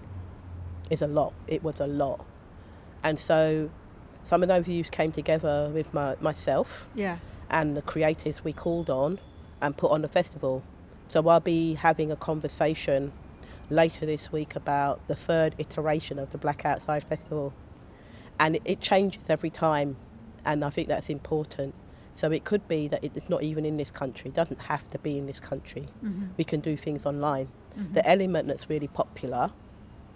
is 0.91 1.01
a 1.03 1.07
lot. 1.07 1.33
It 1.47 1.63
was 1.63 1.81
a 1.81 1.87
lot. 1.87 2.25
And 3.03 3.19
so 3.19 3.71
some 4.25 4.43
of 4.43 4.49
those 4.49 4.69
youths 4.69 4.91
came 4.91 5.13
together 5.13 5.71
with 5.73 5.93
my, 5.95 6.17
myself 6.21 6.89
yes. 6.95 7.37
and 7.49 7.77
the 7.77 7.83
creators 7.83 8.43
we 8.45 8.53
called 8.53 8.91
on 8.91 9.21
and 9.61 9.77
put 9.77 9.91
on 9.91 10.03
the 10.03 10.09
festival. 10.09 10.63
So 11.09 11.27
I'll 11.29 11.41
be 11.41 11.75
having 11.75 12.11
a 12.11 12.17
conversation 12.17 13.13
later 13.71 14.05
this 14.07 14.33
week 14.33 14.57
about 14.57 15.07
the 15.09 15.15
third 15.17 15.55
iteration 15.59 16.19
of 16.19 16.31
the 16.31 16.39
Black 16.39 16.65
Outside 16.65 17.05
Festival. 17.05 17.53
And 18.39 18.57
it, 18.57 18.63
it 18.65 18.81
changes 18.81 19.23
every 19.29 19.51
time, 19.51 19.97
and 20.45 20.65
I 20.65 20.71
think 20.71 20.89
that's 20.89 21.09
important. 21.09 21.75
So 22.15 22.31
it 22.31 22.45
could 22.45 22.67
be 22.69 22.89
that 22.89 23.05
it's 23.05 23.29
not 23.29 23.43
even 23.43 23.67
in 23.67 23.77
this 23.77 23.91
country. 23.91 24.31
It 24.31 24.35
doesn't 24.35 24.61
have 24.63 24.89
to 24.91 24.99
be 24.99 25.19
in 25.19 25.27
this 25.27 25.39
country. 25.41 25.87
Mhm. 26.03 26.29
We 26.39 26.45
can 26.45 26.61
do 26.61 26.77
things 26.77 27.05
online. 27.05 27.49
Mhm. 27.79 27.93
The 27.93 28.09
element 28.09 28.49
that's 28.49 28.71
really 28.71 28.89
popular 28.89 29.51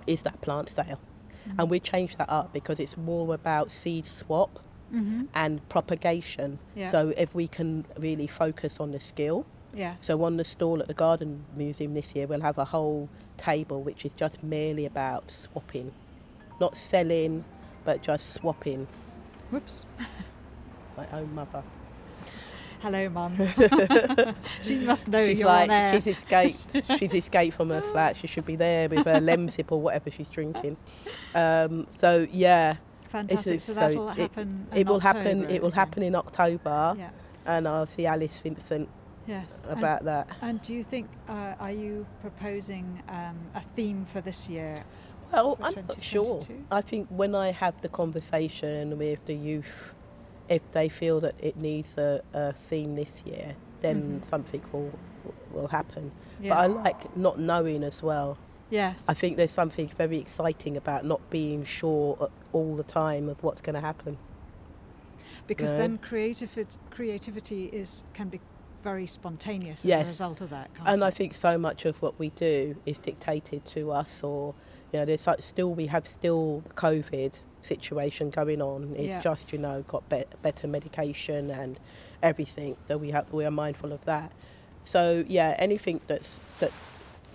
is 0.07 0.23
that 0.23 0.41
plant 0.41 0.71
sale. 0.71 0.99
Mhm. 1.47 1.55
And 1.59 1.71
we 1.71 1.79
changed 1.81 2.17
that 2.19 2.31
up 2.31 2.53
because 2.55 2.81
it's 2.81 2.97
more 2.97 3.35
about 3.35 3.71
seed 3.71 4.07
swap 4.07 4.61
Mhm. 4.93 5.29
and 5.35 5.67
propagation. 5.69 6.59
Yeah. 6.75 6.91
So 6.91 7.13
if 7.19 7.35
we 7.35 7.47
can 7.47 7.85
really 7.99 8.27
focus 8.27 8.81
on 8.81 8.93
the 8.93 9.01
skill. 9.01 9.45
yeah. 9.73 9.95
So 10.01 10.25
on 10.25 10.37
the 10.37 10.43
stall 10.45 10.81
at 10.81 10.89
the 10.89 10.95
Garden 10.95 11.45
Museum 11.55 11.95
this 11.95 12.17
year, 12.17 12.27
we'll 12.27 12.41
have 12.41 12.59
a 12.59 12.65
whole 12.65 13.09
table 13.37 13.81
which 13.83 14.05
is 14.05 14.13
just 14.15 14.43
merely 14.43 14.85
about 14.85 15.31
swapping. 15.31 15.93
Not 16.59 16.77
selling, 16.77 17.45
but 17.85 18.03
just 18.03 18.35
swapping. 18.35 18.87
Whoops. 19.51 19.85
My 20.97 21.07
own 21.13 21.35
mother. 21.35 21.63
Hello, 22.81 23.11
Mum. 23.11 23.37
she 24.63 24.77
must 24.77 25.07
know 25.07 25.25
she's 25.27 25.39
you're 25.39 25.47
like, 25.49 25.69
air. 25.69 25.93
she's 25.93 26.07
escaped. 26.17 26.77
she's 26.99 27.13
escaped 27.13 27.55
from 27.55 27.69
her 27.69 27.83
flat. 27.83 28.17
She 28.17 28.27
should 28.27 28.47
be 28.47 28.57
there 28.57 28.89
with 28.89 29.05
her 29.05 29.21
Lemsip 29.21 29.71
or 29.71 29.81
whatever 29.83 30.11
she's 30.11 30.29
drinking. 30.29 30.79
Um, 31.35 31.87
so 31.99 32.27
yeah, 32.33 32.77
Fantastic. 33.09 33.57
is- 33.57 33.65
So 33.65 33.75
so 33.75 33.81
that'll 33.81 34.09
it- 34.11 34.17
happen. 34.19 34.67
it 34.73 34.79
in 34.81 34.87
will 34.89 35.01
happen. 35.01 35.51
It 35.51 35.61
will 35.63 35.73
happen 35.73 36.03
in 36.03 36.15
October, 36.15 36.95
Yeah. 36.97 37.11
and 37.45 37.69
I'll 37.69 37.87
see 37.87 38.07
Alice 38.07 38.39
Vincent 38.39 38.89
Yes. 39.27 39.67
And- 39.69 39.79
about 39.79 40.05
that. 40.05 40.29
And 40.41 40.63
do 40.63 40.73
you 40.73 40.83
think, 40.83 41.11
uh, 41.29 41.55
are 41.61 41.73
you 41.73 42.07
proposing 42.23 43.03
um, 43.11 43.37
a 43.55 43.61
theme 43.61 44.07
for 44.11 44.23
this 44.23 44.49
year? 44.49 44.85
Well, 45.33 45.57
I'm 45.63 45.75
not 45.75 46.03
sure. 46.03 46.41
I 46.71 46.81
think 46.81 47.09
when 47.09 47.35
I 47.35 47.53
have 47.53 47.81
the 47.81 47.89
conversation 47.89 48.99
with 48.99 49.25
the 49.27 49.35
youth, 49.35 49.95
if 50.49 50.63
they 50.73 50.89
feel 50.89 51.21
that 51.21 51.35
it 51.39 51.57
needs 51.57 51.97
a, 51.97 52.23
a 52.33 52.53
theme 52.53 52.97
this 52.97 53.23
year, 53.25 53.55
then 53.81 54.21
Mhm. 54.21 54.25
something 54.25 54.63
will 54.73 54.93
will 55.53 55.69
happen. 55.69 56.13
Yeah. 56.41 56.51
But 56.51 56.59
I 56.59 56.67
like 56.67 57.17
not 57.17 57.39
knowing 57.39 57.85
as 57.85 58.03
well. 58.03 58.39
yes. 58.71 59.05
I 59.09 59.15
think 59.15 59.37
there's 59.37 59.51
something 59.51 59.89
very 59.89 60.17
exciting 60.19 60.77
about 60.77 61.05
not 61.05 61.21
being 61.29 61.65
sure 61.65 62.31
all 62.53 62.77
the 62.77 62.85
time 62.85 63.29
of 63.29 63.43
what's 63.43 63.61
going 63.61 63.75
to 63.75 63.81
happen. 63.81 64.17
because 65.47 65.75
then 65.75 65.99
creativity, 65.99 66.79
creativity 66.91 67.65
is 67.67 68.05
can 68.15 68.29
be 68.29 68.41
very 68.85 69.07
spontaneous 69.07 69.81
as 69.81 69.85
Yes. 69.87 70.07
a 70.07 70.09
result 70.09 70.41
of 70.41 70.51
that. 70.51 70.71
And 70.87 71.03
I 71.05 71.11
think 71.11 71.35
so 71.35 71.59
much 71.59 71.85
of 71.85 72.01
what 72.01 72.19
we 72.19 72.31
do 72.31 72.77
is 72.87 72.99
dictated 73.01 73.65
to 73.67 73.91
us, 73.91 74.23
or 74.23 74.55
you 74.93 74.99
know, 74.99 75.05
there's 75.05 75.27
like 75.27 75.43
still 75.43 75.73
we 75.73 75.87
have 75.87 76.07
still 76.07 76.63
the 76.69 76.75
COVID 76.75 77.35
situation 77.63 78.31
going 78.31 78.63
on. 78.63 78.95
It's 78.97 79.09
Yeah. 79.09 79.21
just 79.21 79.53
you 79.53 79.59
know 79.59 79.85
got 79.87 80.09
be- 80.09 80.25
better 80.43 80.67
medication 80.67 81.51
and 81.51 81.79
everything 82.23 82.77
that 82.89 82.99
we 82.99 83.11
have. 83.11 83.33
We 83.33 83.45
are 83.45 83.51
mindful 83.51 83.93
of 83.93 84.05
that. 84.07 84.33
So 84.85 85.25
yeah, 85.29 85.55
anything 85.59 86.01
that's 86.07 86.41
that 86.59 86.73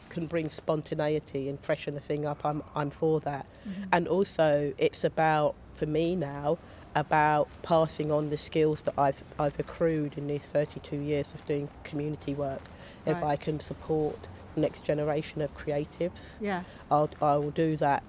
can 0.10 0.28
bring 0.28 0.50
spontaneity 0.50 1.50
and 1.50 1.60
freshen 1.60 1.96
a 1.98 2.00
thing 2.00 2.26
up, 2.26 2.44
I'm 2.46 2.64
I'm 2.76 2.90
for 2.90 3.20
that. 3.22 3.46
Mhm. 3.68 3.88
And 3.92 4.08
also, 4.08 4.74
it's 4.78 5.04
about 5.04 5.56
for 5.76 5.86
me 5.86 6.16
now 6.16 6.58
about 6.96 7.50
passing 7.62 8.10
on 8.12 8.30
the 8.30 8.38
skills 8.38 8.82
that 8.84 8.94
I've 8.98 9.24
I've 9.38 9.60
accrued 9.60 10.18
in 10.18 10.28
these 10.28 10.46
32 10.46 10.98
years 10.98 11.34
of 11.34 11.46
doing 11.46 11.70
community 11.84 12.34
work. 12.34 12.62
If 13.06 13.22
I 13.24 13.36
can 13.36 13.60
support 13.60 14.18
next 14.58 14.84
generation 14.84 15.42
of 15.42 15.56
creatives, 15.58 16.36
Yes. 16.42 16.66
I'll 16.92 17.10
I 17.22 17.36
will 17.38 17.52
do 17.52 17.78
that. 17.78 18.04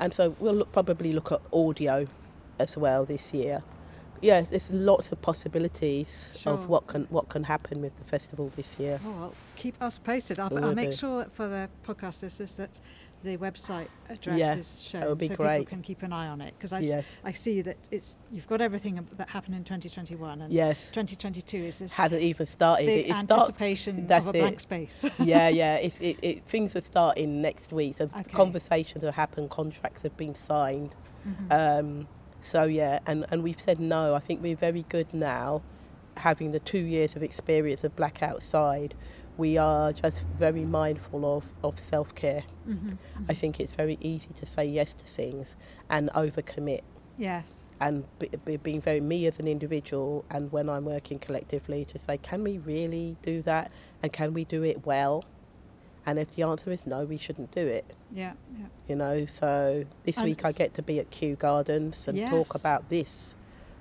And 0.00 0.14
so 0.14 0.34
we'll 0.38 0.54
look, 0.54 0.72
probably 0.72 1.12
look 1.12 1.32
at 1.32 1.40
audio 1.52 2.06
as 2.58 2.76
well 2.76 3.04
this 3.04 3.32
year. 3.34 3.62
Yeah, 4.20 4.40
there's 4.40 4.72
lots 4.72 5.12
of 5.12 5.20
possibilities 5.22 6.32
Sure. 6.36 6.52
of 6.54 6.68
what 6.68 6.86
can 6.88 7.06
what 7.10 7.28
can 7.28 7.44
happen 7.44 7.80
with 7.80 7.96
the 7.98 8.04
festival 8.04 8.50
this 8.56 8.78
year. 8.78 8.98
Oh, 9.04 9.10
well, 9.20 9.34
keep 9.56 9.80
us 9.80 9.98
posted. 9.98 10.38
I'll, 10.40 10.56
I'll 10.64 10.74
make 10.74 10.90
do. 10.90 10.96
sure 10.96 11.26
for 11.32 11.46
the 11.48 11.68
podcast 11.86 12.22
listeners 12.22 12.54
that 12.54 12.80
the 13.24 13.36
website 13.36 13.88
address 14.08 14.38
Yeah, 14.38 14.54
is 14.56 14.80
shown 14.82 15.00
that 15.00 15.08
would 15.08 15.18
be 15.18 15.26
so 15.28 15.34
great. 15.34 15.58
people 15.58 15.70
can 15.70 15.82
keep 15.82 16.02
an 16.02 16.12
eye 16.12 16.28
on 16.28 16.40
it 16.40 16.54
because 16.56 16.72
I, 16.72 16.78
s- 16.78 16.84
Yes, 16.86 17.06
I 17.24 17.32
see 17.32 17.62
that 17.62 17.76
it's 17.90 18.16
you've 18.30 18.46
got 18.46 18.60
everything 18.60 19.04
that 19.16 19.28
happened 19.28 19.56
in 19.56 19.64
2021 19.64 20.42
and 20.42 20.52
yes. 20.52 20.86
2022 20.90 21.56
is 21.58 21.78
this 21.80 21.94
Hasn't 21.94 22.22
even 22.22 22.46
started. 22.46 22.86
big 22.86 23.06
It, 23.06 23.10
it 23.10 23.16
starts 23.16 23.32
anticipation 23.32 24.06
that's 24.06 24.26
of 24.26 24.34
a 24.34 24.38
it. 24.38 24.42
blank 24.42 24.60
space. 24.60 25.04
yeah, 25.18 25.48
yeah. 25.48 25.74
It's, 25.76 26.00
it, 26.00 26.16
it, 26.22 26.44
things 26.46 26.76
are 26.76 26.80
starting 26.80 27.42
next 27.42 27.72
week. 27.72 27.96
So 27.98 28.04
Okay. 28.04 28.22
conversations 28.32 29.02
have 29.02 29.14
happened, 29.14 29.50
contracts 29.50 30.02
have 30.02 30.16
been 30.16 30.34
signed. 30.34 30.94
Mhm. 31.28 31.52
Um, 31.80 32.08
so 32.40 32.62
yeah, 32.64 33.00
and, 33.06 33.26
and 33.32 33.42
we've 33.42 33.60
said 33.60 33.80
no. 33.80 34.14
I 34.14 34.20
think 34.20 34.40
we're 34.42 34.54
very 34.56 34.84
good 34.88 35.12
now, 35.12 35.60
having 36.16 36.52
the 36.52 36.60
two 36.60 36.78
years 36.78 37.16
of 37.16 37.22
experience 37.24 37.82
of 37.82 37.96
Black 37.96 38.22
Outside. 38.22 38.94
We 39.38 39.56
are 39.56 39.92
just 39.92 40.26
very 40.36 40.64
mindful 40.64 41.24
of, 41.36 41.44
of 41.62 41.78
self 41.78 42.14
care. 42.14 42.44
Mhm, 42.68 42.98
I 43.28 43.34
think 43.34 43.60
it's 43.60 43.72
very 43.72 43.96
easy 44.00 44.28
to 44.40 44.44
say 44.44 44.64
yes 44.66 44.92
to 44.94 45.06
things 45.06 45.56
and 45.88 46.10
overcommit. 46.10 46.82
yes. 47.16 47.64
And 47.80 48.04
be, 48.18 48.28
be, 48.44 48.56
being 48.56 48.80
very 48.80 49.00
me 49.00 49.24
as 49.26 49.38
an 49.38 49.46
individual, 49.46 50.24
and 50.28 50.50
when 50.50 50.68
I'm 50.68 50.84
working 50.84 51.20
collectively, 51.20 51.84
to 51.84 51.96
say, 52.00 52.18
can 52.18 52.42
we 52.42 52.58
really 52.58 53.16
do 53.22 53.40
that? 53.42 53.70
And 54.02 54.12
can 54.12 54.34
we 54.34 54.44
do 54.44 54.64
it 54.64 54.84
well? 54.84 55.24
And 56.04 56.18
if 56.18 56.34
the 56.34 56.42
answer 56.42 56.72
is 56.72 56.84
no, 56.86 57.04
we 57.04 57.16
shouldn't 57.16 57.52
do 57.52 57.64
it. 57.64 57.84
Yeah. 58.10 58.32
Yeah. 58.58 58.66
You 58.88 58.96
know, 58.96 59.26
so 59.26 59.84
this 60.04 60.16
And 60.16 60.24
week 60.26 60.44
I 60.44 60.50
get 60.50 60.74
to 60.74 60.82
be 60.82 60.98
at 60.98 61.10
Kew 61.12 61.36
Gardens 61.36 62.08
and 62.08 62.18
talk 62.30 62.56
about 62.56 62.88
this 62.88 63.36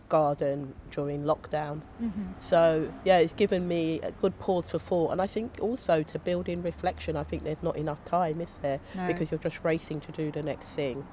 garden 0.09 0.73
during 0.91 1.23
lockdown. 1.23 1.81
Mhm. 2.01 2.39
So 2.39 2.91
yeah, 3.05 3.17
it's 3.17 3.33
given 3.33 3.67
me 3.67 3.99
a 4.01 4.11
good 4.11 4.37
pause 4.39 4.69
for 4.69 4.79
thought, 4.79 5.11
and 5.11 5.21
I 5.21 5.27
think 5.27 5.57
also 5.61 6.03
to 6.03 6.19
build 6.19 6.47
in 6.49 6.61
reflection. 6.63 7.15
I 7.15 7.23
think 7.23 7.43
there's 7.43 7.63
not 7.63 7.75
enough 7.75 8.03
time, 8.05 8.41
is 8.41 8.57
there? 8.59 8.79
No. 8.95 9.07
Because 9.07 9.31
you're 9.31 9.39
just 9.39 9.63
racing 9.63 9.99
to 10.01 10.11
do 10.11 10.31
the 10.31 10.43
next 10.43 10.69
thing, 10.73 11.05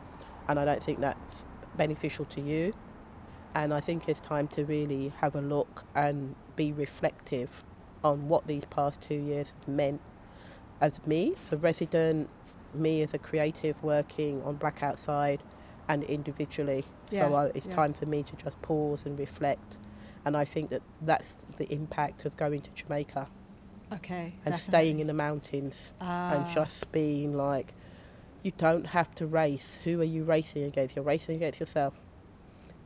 and 0.49 0.59
I 0.59 0.65
don't 0.65 0.83
think 0.83 1.01
that's 1.01 1.45
beneficial 1.77 2.25
to 2.27 2.41
you. 2.41 2.73
And 3.55 3.73
I 3.73 3.81
think 3.81 4.09
it's 4.09 4.21
time 4.21 4.49
to 4.49 4.65
really 4.65 5.13
have 5.21 5.37
a 5.37 5.41
look 5.41 5.85
and 5.95 6.35
be 6.57 6.73
reflective 6.73 7.63
on 8.03 8.29
what 8.29 8.47
these 8.47 8.65
past 8.67 9.01
two 9.01 9.15
years 9.15 9.53
have 9.59 9.69
meant 9.69 10.01
as 10.81 11.05
me, 11.07 11.35
as 11.41 11.53
a 11.53 11.57
resident, 11.57 12.29
me 12.75 13.01
as 13.03 13.15
a 13.15 13.19
creative 13.19 13.81
working 13.83 14.43
on 14.43 14.57
Black 14.57 14.83
Outside, 14.83 15.41
and 15.89 16.03
individually. 16.05 16.85
Yeah, 17.11 17.29
so 17.29 17.35
I, 17.35 17.45
it's 17.55 17.67
yeah. 17.67 17.75
time 17.77 17.93
for 17.93 18.07
me 18.07 18.23
to 18.23 18.37
just 18.37 18.61
pause 18.63 19.07
and 19.07 19.19
reflect. 19.19 19.77
And 20.25 20.37
I 20.37 20.45
think 20.45 20.71
that 20.71 20.83
that's 21.03 21.37
the 21.59 21.71
impact 21.73 22.25
of 22.25 22.37
going 22.37 22.63
to 22.63 22.71
Jamaica 22.71 23.29
Okay. 23.93 24.33
and 24.45 24.55
definitely. 24.55 24.59
staying 24.59 25.01
in 25.01 25.07
the 25.07 25.13
mountains 25.15 25.93
Ah, 26.01 26.33
and 26.33 26.47
just 26.49 26.91
being 26.93 27.37
like, 27.37 27.75
you 28.43 28.53
don't 28.59 28.87
have 28.87 29.15
to 29.17 29.27
race. 29.27 29.79
Who 29.85 30.01
are 30.01 30.05
you 30.05 30.25
racing 30.25 30.65
against? 30.65 30.97
You're 30.97 31.05
racing 31.05 31.37
against 31.37 31.61
yourself. 31.61 31.95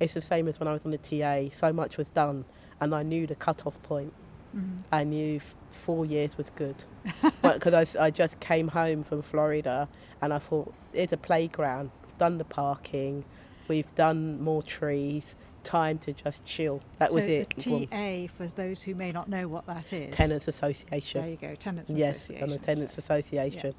It's 0.01 0.15
the 0.15 0.21
same 0.21 0.47
as 0.49 0.61
when 0.61 0.69
I 0.69 0.73
was 0.73 0.85
on 0.85 0.91
the 0.93 0.99
TA. 0.99 1.55
So 1.57 1.73
much 1.73 1.97
was 1.97 2.09
done, 2.11 2.45
and 2.81 2.95
I 2.95 3.03
knew 3.03 3.27
the 3.27 3.35
cut-off 3.35 3.81
point. 3.83 4.13
mhm. 4.57 4.83
I 4.93 5.05
knew 5.05 5.37
f- 5.37 5.55
four 5.71 6.07
years 6.07 6.37
was 6.39 6.51
good 6.51 6.85
because 7.43 7.75
I, 7.97 8.05
I 8.07 8.11
just 8.11 8.39
came 8.41 8.69
home 8.69 9.03
from 9.05 9.23
Florida 9.23 9.89
and 10.23 10.33
I 10.33 10.39
thought 10.39 10.73
it's 10.93 11.13
a 11.13 11.17
playground. 11.17 11.91
Done 12.19 12.39
the 12.39 12.45
parking, 12.45 13.25
we've 13.69 13.93
done 13.95 14.43
more 14.43 14.63
trees. 14.63 15.35
Time 15.65 15.99
to 15.99 16.13
just 16.13 16.45
chill. 16.45 16.81
That 16.99 17.11
so 17.11 17.17
was 17.17 17.27
it. 17.27 17.51
The 17.57 17.87
TA, 17.87 18.33
for 18.37 18.47
those 18.47 18.83
who 18.83 18.95
may 18.95 19.13
not 19.13 19.29
know 19.29 19.49
what 19.49 19.67
that 19.67 19.93
is. 19.93 20.15
Tenants 20.15 20.49
Association. 20.49 21.21
There 21.21 21.31
you 21.31 21.37
go. 21.37 21.55
Tenants 21.57 21.91
Yes, 21.91 22.17
Association. 22.17 22.43
on 22.45 22.51
the 22.51 22.59
Tenants 22.59 22.95
so- 22.95 23.01
Association. 23.01 23.75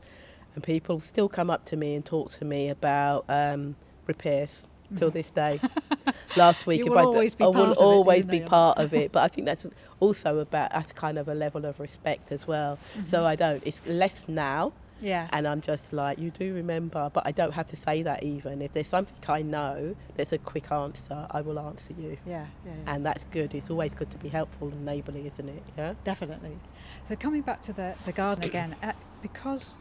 And 0.55 0.63
people 0.63 0.99
still 0.99 1.29
come 1.29 1.49
up 1.49 1.65
to 1.65 1.75
me 1.77 1.95
and 1.95 2.05
talk 2.05 2.31
to 2.33 2.45
me 2.45 2.69
about 2.69 3.25
um, 3.29 3.75
repairs 4.07 4.63
till 4.97 5.09
Mhm. 5.09 5.13
this 5.13 5.29
day. 5.31 5.59
Last 6.37 6.65
week, 6.67 6.85
if 6.85 6.91
I, 6.91 7.03
always 7.03 7.35
I 7.39 7.47
will 7.47 7.73
always 7.73 8.25
be 8.25 8.39
part 8.41 8.77
of 8.77 8.93
it, 8.93 9.11
but 9.13 9.23
I 9.23 9.27
think 9.27 9.45
that's 9.45 9.65
also 9.99 10.39
about 10.39 10.71
that's 10.71 10.91
kind 10.93 11.17
of 11.17 11.27
a 11.27 11.33
level 11.35 11.65
of 11.65 11.79
respect 11.79 12.31
as 12.31 12.45
well. 12.47 12.77
So 13.07 13.19
Mhm. 13.21 13.25
I 13.25 13.35
don't. 13.35 13.63
It's 13.65 13.81
less 13.87 14.27
now, 14.27 14.73
Yes. 15.01 15.29
and 15.33 15.47
I'm 15.47 15.61
just 15.61 15.93
like 15.93 16.19
you 16.19 16.31
do 16.31 16.53
remember, 16.53 17.09
but 17.13 17.25
I 17.25 17.31
don't 17.31 17.53
have 17.53 17.67
to 17.67 17.75
say 17.75 18.03
that 18.03 18.23
even. 18.23 18.61
If 18.61 18.73
there's 18.73 18.87
something 18.87 19.15
I 19.27 19.41
know 19.41 19.95
that's 20.15 20.31
a 20.33 20.37
quick 20.37 20.71
answer, 20.71 21.27
I 21.31 21.41
will 21.41 21.59
answer 21.59 21.93
you, 21.97 22.17
yeah, 22.25 22.45
yeah, 22.65 22.71
yeah. 22.85 22.93
and 22.95 23.05
that's 23.05 23.23
good. 23.31 23.53
It's 23.55 23.69
always 23.69 23.93
good 23.93 24.09
to 24.11 24.17
be 24.17 24.29
helpful 24.29 24.69
and 24.69 24.85
neighbourly, 24.85 25.27
isn't 25.27 25.49
it? 25.49 25.63
Yeah. 25.77 25.93
Definitely. 26.03 26.57
So 27.07 27.15
coming 27.15 27.41
back 27.41 27.61
to 27.63 27.73
the, 27.73 27.95
the 28.05 28.11
garden 28.11 28.43
again, 28.43 28.75
uh, 28.83 28.93
because 29.21 29.77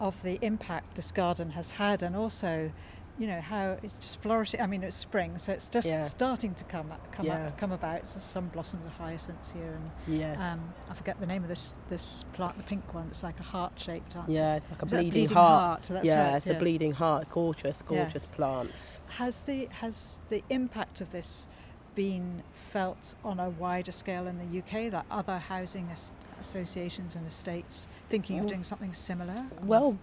of 0.00 0.20
the 0.22 0.38
impact 0.42 0.94
this 0.94 1.12
garden 1.12 1.50
has 1.50 1.72
had, 1.72 2.02
and 2.02 2.14
also, 2.16 2.70
you 3.18 3.26
know, 3.26 3.40
how 3.40 3.76
it's 3.82 3.94
just 3.94 4.22
flourishing. 4.22 4.60
I 4.60 4.66
mean, 4.66 4.82
it's 4.84 4.94
spring, 4.96 5.38
so 5.38 5.52
it's 5.52 5.68
just 5.68 5.88
Yeah. 5.90 6.04
starting 6.04 6.54
to 6.54 6.64
come 6.64 6.92
come 7.10 7.26
Yeah. 7.26 7.50
come 7.56 7.72
about. 7.72 8.04
There's 8.04 8.22
some 8.22 8.46
blossoms 8.48 8.86
of 8.86 8.92
hyacinths 8.92 9.50
here, 9.50 9.72
and 9.74 9.90
Yes. 10.06 10.38
um, 10.40 10.72
I 10.88 10.94
forget 10.94 11.18
the 11.18 11.26
name 11.26 11.42
of 11.42 11.48
this 11.48 11.74
this 11.88 12.24
plant, 12.32 12.56
the 12.56 12.62
pink 12.62 12.94
one. 12.94 13.08
It's 13.10 13.22
like 13.24 13.40
a 13.40 13.42
heart 13.42 13.72
shaped. 13.78 14.14
yeah, 14.28 14.56
it's 14.56 14.70
like 14.70 14.82
a 14.82 14.86
bleeding, 14.86 15.10
bleeding 15.10 15.36
heart. 15.36 15.48
heart? 15.50 15.82
That's 15.88 16.06
yeah, 16.06 16.28
right, 16.28 16.36
it's 16.36 16.46
yeah. 16.46 16.52
a 16.52 16.58
bleeding 16.58 16.92
heart. 16.92 17.28
Gorgeous, 17.28 17.82
gorgeous 17.82 18.24
Yes. 18.24 18.34
plants. 18.34 19.00
Has 19.16 19.40
the 19.40 19.66
has 19.80 20.20
the 20.28 20.44
impact 20.48 21.00
of 21.00 21.10
this 21.10 21.48
been 21.96 22.44
felt 22.52 23.16
on 23.24 23.40
a 23.40 23.50
wider 23.50 23.90
scale 23.90 24.28
in 24.28 24.38
the 24.38 24.44
UK 24.60 24.88
that 24.90 25.04
other 25.10 25.38
housing 25.38 25.88
as- 25.90 26.12
associations 26.40 27.16
and 27.16 27.26
estates 27.26 27.88
thinking 28.08 28.38
of 28.38 28.46
doing 28.46 28.62
something 28.62 28.94
similar? 28.94 29.46
Well, 29.62 29.98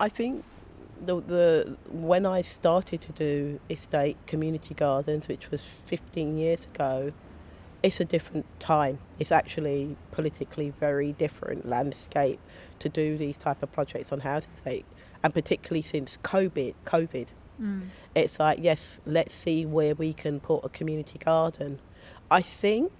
I 0.00 0.08
think 0.08 0.44
the 1.04 1.20
the 1.20 1.76
when 1.90 2.26
I 2.26 2.42
started 2.42 3.00
to 3.02 3.12
do 3.12 3.60
estate 3.70 4.16
community 4.26 4.74
gardens, 4.74 5.28
which 5.28 5.50
was 5.50 5.62
15 5.64 6.36
years 6.38 6.66
ago, 6.66 7.12
it's 7.82 8.00
a 8.00 8.04
different 8.04 8.46
time. 8.60 8.98
It's 9.18 9.32
actually 9.32 9.96
politically 10.10 10.70
very 10.70 11.12
different 11.12 11.68
landscape 11.68 12.40
to 12.80 12.88
do 12.88 13.16
these 13.16 13.36
type 13.36 13.62
of 13.62 13.72
projects 13.72 14.12
on 14.12 14.20
housing 14.20 14.52
estate, 14.56 14.84
and 15.22 15.32
particularly 15.32 15.82
since 15.82 16.18
COVID. 16.22 16.74
COVID, 16.84 17.28
Mm. 17.60 17.88
it's 18.14 18.38
like 18.38 18.58
yes, 18.62 19.00
let's 19.04 19.34
see 19.34 19.66
where 19.66 19.92
we 19.94 20.12
can 20.12 20.38
put 20.38 20.64
a 20.64 20.68
community 20.68 21.18
garden. 21.18 21.80
I 22.30 22.40
think 22.40 22.92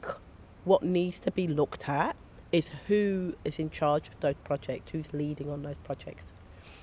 what 0.65 0.83
needs 0.83 1.21
to 1.21 1.31
be 1.31 1.47
looked 1.47 1.89
at 1.89 2.17
is 2.51 2.73
who 2.89 3.35
is 3.45 3.59
in 3.61 3.71
charge 3.71 4.09
of 4.09 4.19
those 4.19 4.35
projects, 4.43 4.91
who's 4.91 5.13
leading 5.13 5.49
on 5.49 5.63
those 5.63 5.77
projects, 5.85 6.33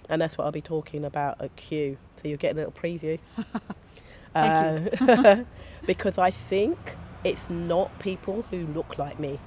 and 0.10 0.22
that's 0.22 0.38
what 0.38 0.46
I'll 0.46 0.52
be 0.52 0.62
talking 0.62 1.06
about 1.06 1.42
at 1.42 1.56
Kew. 1.56 1.98
So 2.22 2.28
you'll 2.28 2.38
get 2.38 2.54
a 2.54 2.56
little 2.56 2.72
preview. 2.72 3.20
Thank 4.34 5.02
Uh, 5.02 5.44
because 5.86 6.18
I 6.18 6.32
think 6.32 6.98
it's 7.24 7.50
not 7.50 7.98
people 8.00 8.46
who 8.52 8.68
look 8.68 8.98
like 8.98 9.20
me. 9.20 9.40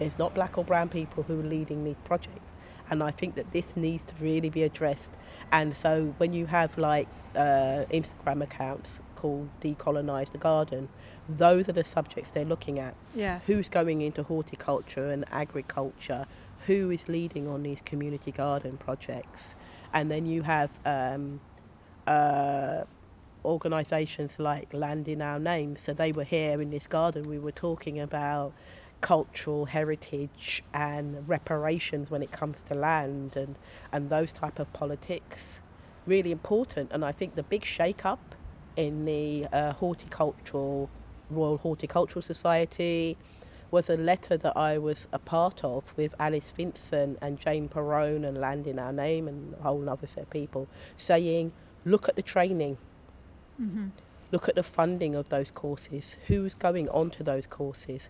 It's 0.00 0.18
not 0.18 0.34
black 0.34 0.56
or 0.56 0.64
brown 0.64 0.88
people 0.88 1.24
who 1.24 1.40
are 1.40 1.44
leading 1.44 1.84
these 1.84 1.96
projects. 2.04 2.38
And 2.88 3.02
I 3.02 3.10
think 3.10 3.34
that 3.34 3.52
this 3.52 3.64
needs 3.74 4.04
to 4.04 4.14
really 4.20 4.50
be 4.50 4.62
addressed. 4.62 5.10
And 5.50 5.76
so 5.76 6.14
when 6.18 6.32
you 6.32 6.46
have 6.46 6.78
like 6.78 7.08
uh, 7.34 7.84
Instagram 7.92 8.42
accounts 8.42 9.00
called 9.16 9.48
Decolonise 9.60 10.30
the 10.32 10.38
Garden, 10.38 10.88
those 11.28 11.68
are 11.68 11.72
the 11.72 11.84
subjects 11.84 12.30
they're 12.30 12.44
looking 12.44 12.78
at. 12.78 12.94
Yes. 13.14 13.46
Who's 13.46 13.68
going 13.68 14.00
into 14.00 14.22
horticulture 14.22 15.10
and 15.10 15.24
agriculture? 15.30 16.26
Who 16.66 16.90
is 16.90 17.08
leading 17.08 17.48
on 17.48 17.62
these 17.62 17.80
community 17.82 18.30
garden 18.30 18.76
projects? 18.76 19.54
And 19.92 20.10
then 20.10 20.26
you 20.26 20.42
have 20.42 20.70
um, 20.84 21.40
uh, 22.06 22.84
organisations 23.44 24.38
like 24.38 24.72
Land 24.72 25.08
in 25.08 25.20
Our 25.22 25.38
Name. 25.38 25.76
So 25.76 25.92
they 25.92 26.12
were 26.12 26.24
here 26.24 26.60
in 26.60 26.70
this 26.70 26.86
garden. 26.86 27.28
We 27.28 27.38
were 27.38 27.52
talking 27.52 28.00
about 28.00 28.52
cultural 29.00 29.66
heritage 29.66 30.62
and 30.72 31.28
reparations 31.28 32.10
when 32.10 32.22
it 32.22 32.30
comes 32.30 32.62
to 32.62 32.74
land 32.74 33.36
and, 33.36 33.56
and 33.90 34.10
those 34.10 34.32
type 34.32 34.58
of 34.58 34.72
politics. 34.72 35.60
Really 36.06 36.32
important. 36.32 36.90
And 36.92 37.04
I 37.04 37.12
think 37.12 37.34
the 37.34 37.42
big 37.42 37.64
shake-up 37.64 38.34
in 38.76 39.04
the 39.04 39.46
uh, 39.52 39.72
horticultural 39.74 40.88
Royal 41.30 41.58
Horticultural 41.58 42.22
Society 42.22 43.16
was 43.72 43.90
a 43.90 43.96
letter 43.96 44.36
that 44.36 44.56
I 44.56 44.78
was 44.78 45.08
a 45.12 45.18
part 45.18 45.64
of 45.64 45.96
with 45.96 46.14
Alice 46.20 46.52
Vincent 46.56 47.18
and 47.20 47.38
Jane 47.38 47.68
Perrone 47.68 48.24
and 48.24 48.38
Land 48.38 48.68
in 48.68 48.78
Our 48.78 48.92
Name 48.92 49.26
and 49.26 49.54
a 49.54 49.62
whole 49.62 49.88
other 49.90 50.06
set 50.06 50.24
of 50.24 50.30
people 50.30 50.68
saying, 50.96 51.52
look 51.84 52.08
at 52.08 52.14
the 52.14 52.22
training, 52.22 52.78
hmm 53.56 53.88
look 54.30 54.48
at 54.48 54.54
the 54.54 54.62
funding 54.62 55.14
of 55.14 55.28
those 55.28 55.50
courses, 55.50 56.16
who's 56.28 56.54
going 56.54 56.88
on 56.88 57.10
to 57.10 57.22
those 57.22 57.46
courses, 57.46 58.08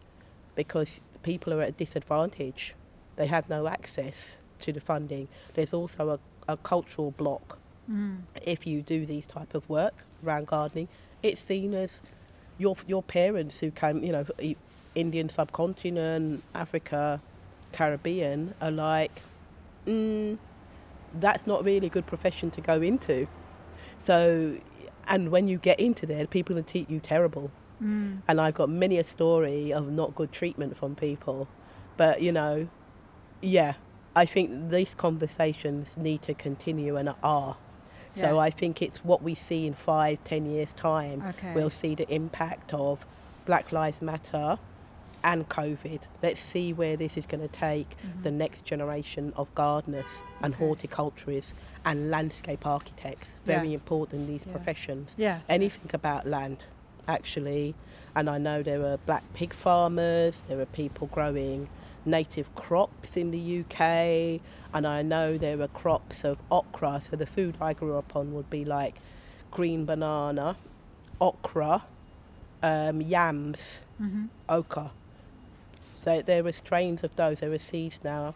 because 0.54 1.00
people 1.24 1.52
are 1.52 1.62
at 1.62 1.70
a 1.70 1.72
disadvantage. 1.72 2.76
They 3.16 3.26
have 3.26 3.48
no 3.48 3.66
access 3.66 4.36
to 4.60 4.72
the 4.72 4.80
funding. 4.80 5.26
There's 5.54 5.74
also 5.74 6.10
a, 6.10 6.52
a 6.52 6.56
cultural 6.58 7.10
block 7.12 7.58
Mm. 7.90 8.18
if 8.44 8.64
you 8.64 8.80
do 8.80 9.04
these 9.04 9.26
type 9.26 9.54
of 9.54 9.68
work 9.68 10.04
around 10.24 10.46
gardening, 10.46 10.86
it's 11.20 11.40
seen 11.40 11.74
as 11.74 12.00
your 12.56 12.76
your 12.86 13.02
parents 13.02 13.58
who 13.58 13.72
came, 13.72 14.04
you 14.04 14.12
know, 14.12 14.24
Indian 14.95 15.28
subcontinent, 15.28 16.43
Africa, 16.55 17.20
Caribbean, 17.72 18.55
are 18.61 18.70
like, 18.70 19.22
mm, 19.86 20.38
that's 21.14 21.47
not 21.47 21.64
really 21.64 21.86
a 21.86 21.90
good 21.90 22.07
profession 22.07 22.51
to 22.53 22.61
go 22.61 22.80
into. 22.80 23.26
So, 23.99 24.57
and 25.07 25.30
when 25.30 25.49
you 25.49 25.59
get 25.59 25.80
into 25.80 26.07
there, 26.07 26.26
people 26.26 26.57
will 26.57 26.62
treat 26.62 26.88
you 26.90 27.01
terrible. 27.01 27.51
Mm. 27.82 28.22
And 28.28 28.40
I've 28.40 28.55
got 28.55 28.68
many 28.68 28.99
a 28.99 29.05
story 29.05 29.72
of 29.72 29.90
not 29.90 30.14
good 30.14 30.32
treatment 30.32 30.76
from 30.76 30.95
people. 30.95 31.49
But, 31.97 32.22
you 32.22 32.32
know, 32.32 32.68
yeah, 33.40 33.74
I 34.14 34.24
think 34.24 34.70
these 34.70 34.95
conversations 34.95 35.97
need 35.97 36.22
to 36.22 36.34
continue 36.34 36.97
and 36.97 37.14
are. 37.22 37.57
So 38.14 38.34
Yes. 38.34 38.43
I 38.43 38.51
think 38.51 38.82
it's 38.82 38.99
what 39.05 39.22
we 39.22 39.34
see 39.34 39.66
in 39.66 39.72
five, 39.72 40.22
ten 40.24 40.45
years' 40.45 40.74
time. 40.74 41.22
Okay. 41.30 41.55
We'll 41.55 41.70
see 41.70 41.95
the 41.95 42.09
impact 42.12 42.74
of 42.74 43.07
Black 43.47 43.72
Lives 43.72 44.03
Matter 44.03 44.59
and 45.25 45.49
COVID. 45.49 46.01
Let's 46.23 46.41
see 46.41 46.73
where 46.73 46.97
this 46.97 47.16
is 47.16 47.27
going 47.27 47.41
to 47.43 47.49
take 47.49 47.97
the 48.23 48.31
next 48.31 48.64
generation 48.64 49.33
of 49.37 49.55
gardeners 49.55 50.23
and 50.43 50.55
Mm-hmm. 50.55 50.62
Okay. 50.62 50.68
horticulturists 50.68 51.55
and 51.85 52.11
landscape 52.11 52.66
architects. 52.66 53.31
Very 53.45 53.68
Yeah. 53.68 53.75
important, 53.75 54.27
these 54.27 54.45
Yeah. 54.47 54.53
professions 54.53 55.14
Yes. 55.18 55.45
anything 55.49 55.91
about 55.95 56.27
land 56.27 56.59
actually 57.09 57.75
and 58.14 58.31
i 58.31 58.39
know 58.39 58.62
there 58.62 58.85
are 58.87 58.97
black 58.99 59.25
pig 59.35 59.53
farmers 59.53 60.45
there 60.47 60.61
are 60.61 60.66
people 60.66 61.09
growing 61.09 61.68
native 62.05 62.55
crops 62.55 63.16
in 63.16 63.33
the 63.33 63.59
uk 63.61 63.81
and 63.81 64.87
i 64.87 65.03
know 65.03 65.37
there 65.37 65.61
are 65.61 65.66
crops 65.66 66.23
of 66.23 66.39
okra 66.49 67.01
so 67.01 67.16
the 67.16 67.27
food 67.27 67.57
i 67.61 67.73
grew 67.73 67.97
up 67.99 68.14
on 68.14 68.33
would 68.33 68.49
be 68.51 68.64
like 68.64 68.95
green 69.51 69.85
banana 69.85 70.57
okra 71.20 71.83
um, 72.62 73.01
yams 73.01 73.81
hmm 73.99 74.27
ochre 74.49 74.91
so 76.03 76.22
there 76.22 76.44
are 76.46 76.53
strains 76.53 77.05
of 77.05 77.14
those 77.16 77.40
there 77.40 77.53
are 77.53 77.59
seeds 77.59 78.00
now 78.05 78.34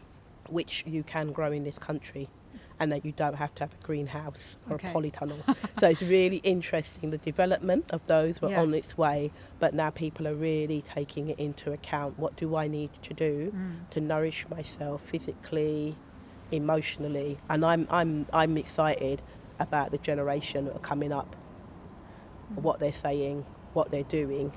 which 0.48 0.84
you 0.86 1.02
can 1.02 1.32
grow 1.32 1.50
in 1.50 1.64
this 1.64 1.78
country 1.78 2.28
and 2.78 2.92
that 2.92 3.04
you 3.04 3.12
don't 3.12 3.34
have 3.36 3.54
to 3.54 3.64
have 3.64 3.74
a 3.74 3.84
greenhouse 3.86 4.56
or 4.68 4.74
Okay. 4.76 4.90
a 4.90 4.92
polytunnel. 4.92 5.40
so 5.80 5.88
it's 5.88 6.02
really 6.02 6.36
interesting. 6.38 7.10
The 7.10 7.16
development 7.18 7.86
of 7.90 8.06
those 8.06 8.42
were 8.42 8.54
on 8.54 8.74
its 8.74 8.98
way, 8.98 9.32
but 9.58 9.72
now 9.72 9.88
people 9.88 10.28
are 10.28 10.34
really 10.34 10.82
taking 10.82 11.30
it 11.30 11.38
into 11.38 11.72
account. 11.72 12.18
What 12.18 12.36
do 12.36 12.54
I 12.54 12.68
need 12.68 12.90
to 13.02 13.14
do 13.14 13.50
Mm. 13.56 13.88
to 13.92 14.00
nourish 14.02 14.46
myself 14.50 15.00
physically, 15.00 15.96
emotionally? 16.52 17.38
And 17.48 17.64
I'm 17.64 17.86
I'm 17.90 18.26
I'm 18.32 18.56
excited 18.58 19.22
about 19.58 19.90
the 19.90 19.98
generation 19.98 20.66
that 20.66 20.76
are 20.76 20.86
coming 20.92 21.12
up, 21.12 21.34
Mm. 22.52 22.62
what 22.62 22.78
they're 22.78 22.92
saying, 22.92 23.44
what 23.72 23.90
they're 23.90 24.02
doing. 24.22 24.52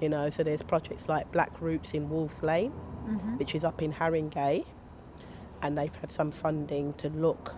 You 0.00 0.08
know, 0.08 0.28
so 0.30 0.42
there's 0.42 0.62
projects 0.62 1.08
like 1.08 1.30
Black 1.32 1.60
Roots 1.60 1.92
in 1.94 2.08
Wolves 2.10 2.42
Lane, 2.42 2.70
hmm 2.70 3.36
which 3.36 3.54
is 3.54 3.64
up 3.64 3.82
in 3.82 3.92
Haringey, 3.92 4.64
and 5.62 5.76
they've 5.78 5.94
had 5.96 6.10
some 6.12 6.30
funding 6.30 6.92
to 6.94 7.08
look 7.08 7.54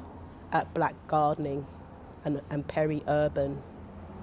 at 0.53 0.73
black 0.75 0.95
gardening 1.09 1.67
and, 2.25 2.41
and 2.51 2.67
peri-urban 2.67 3.63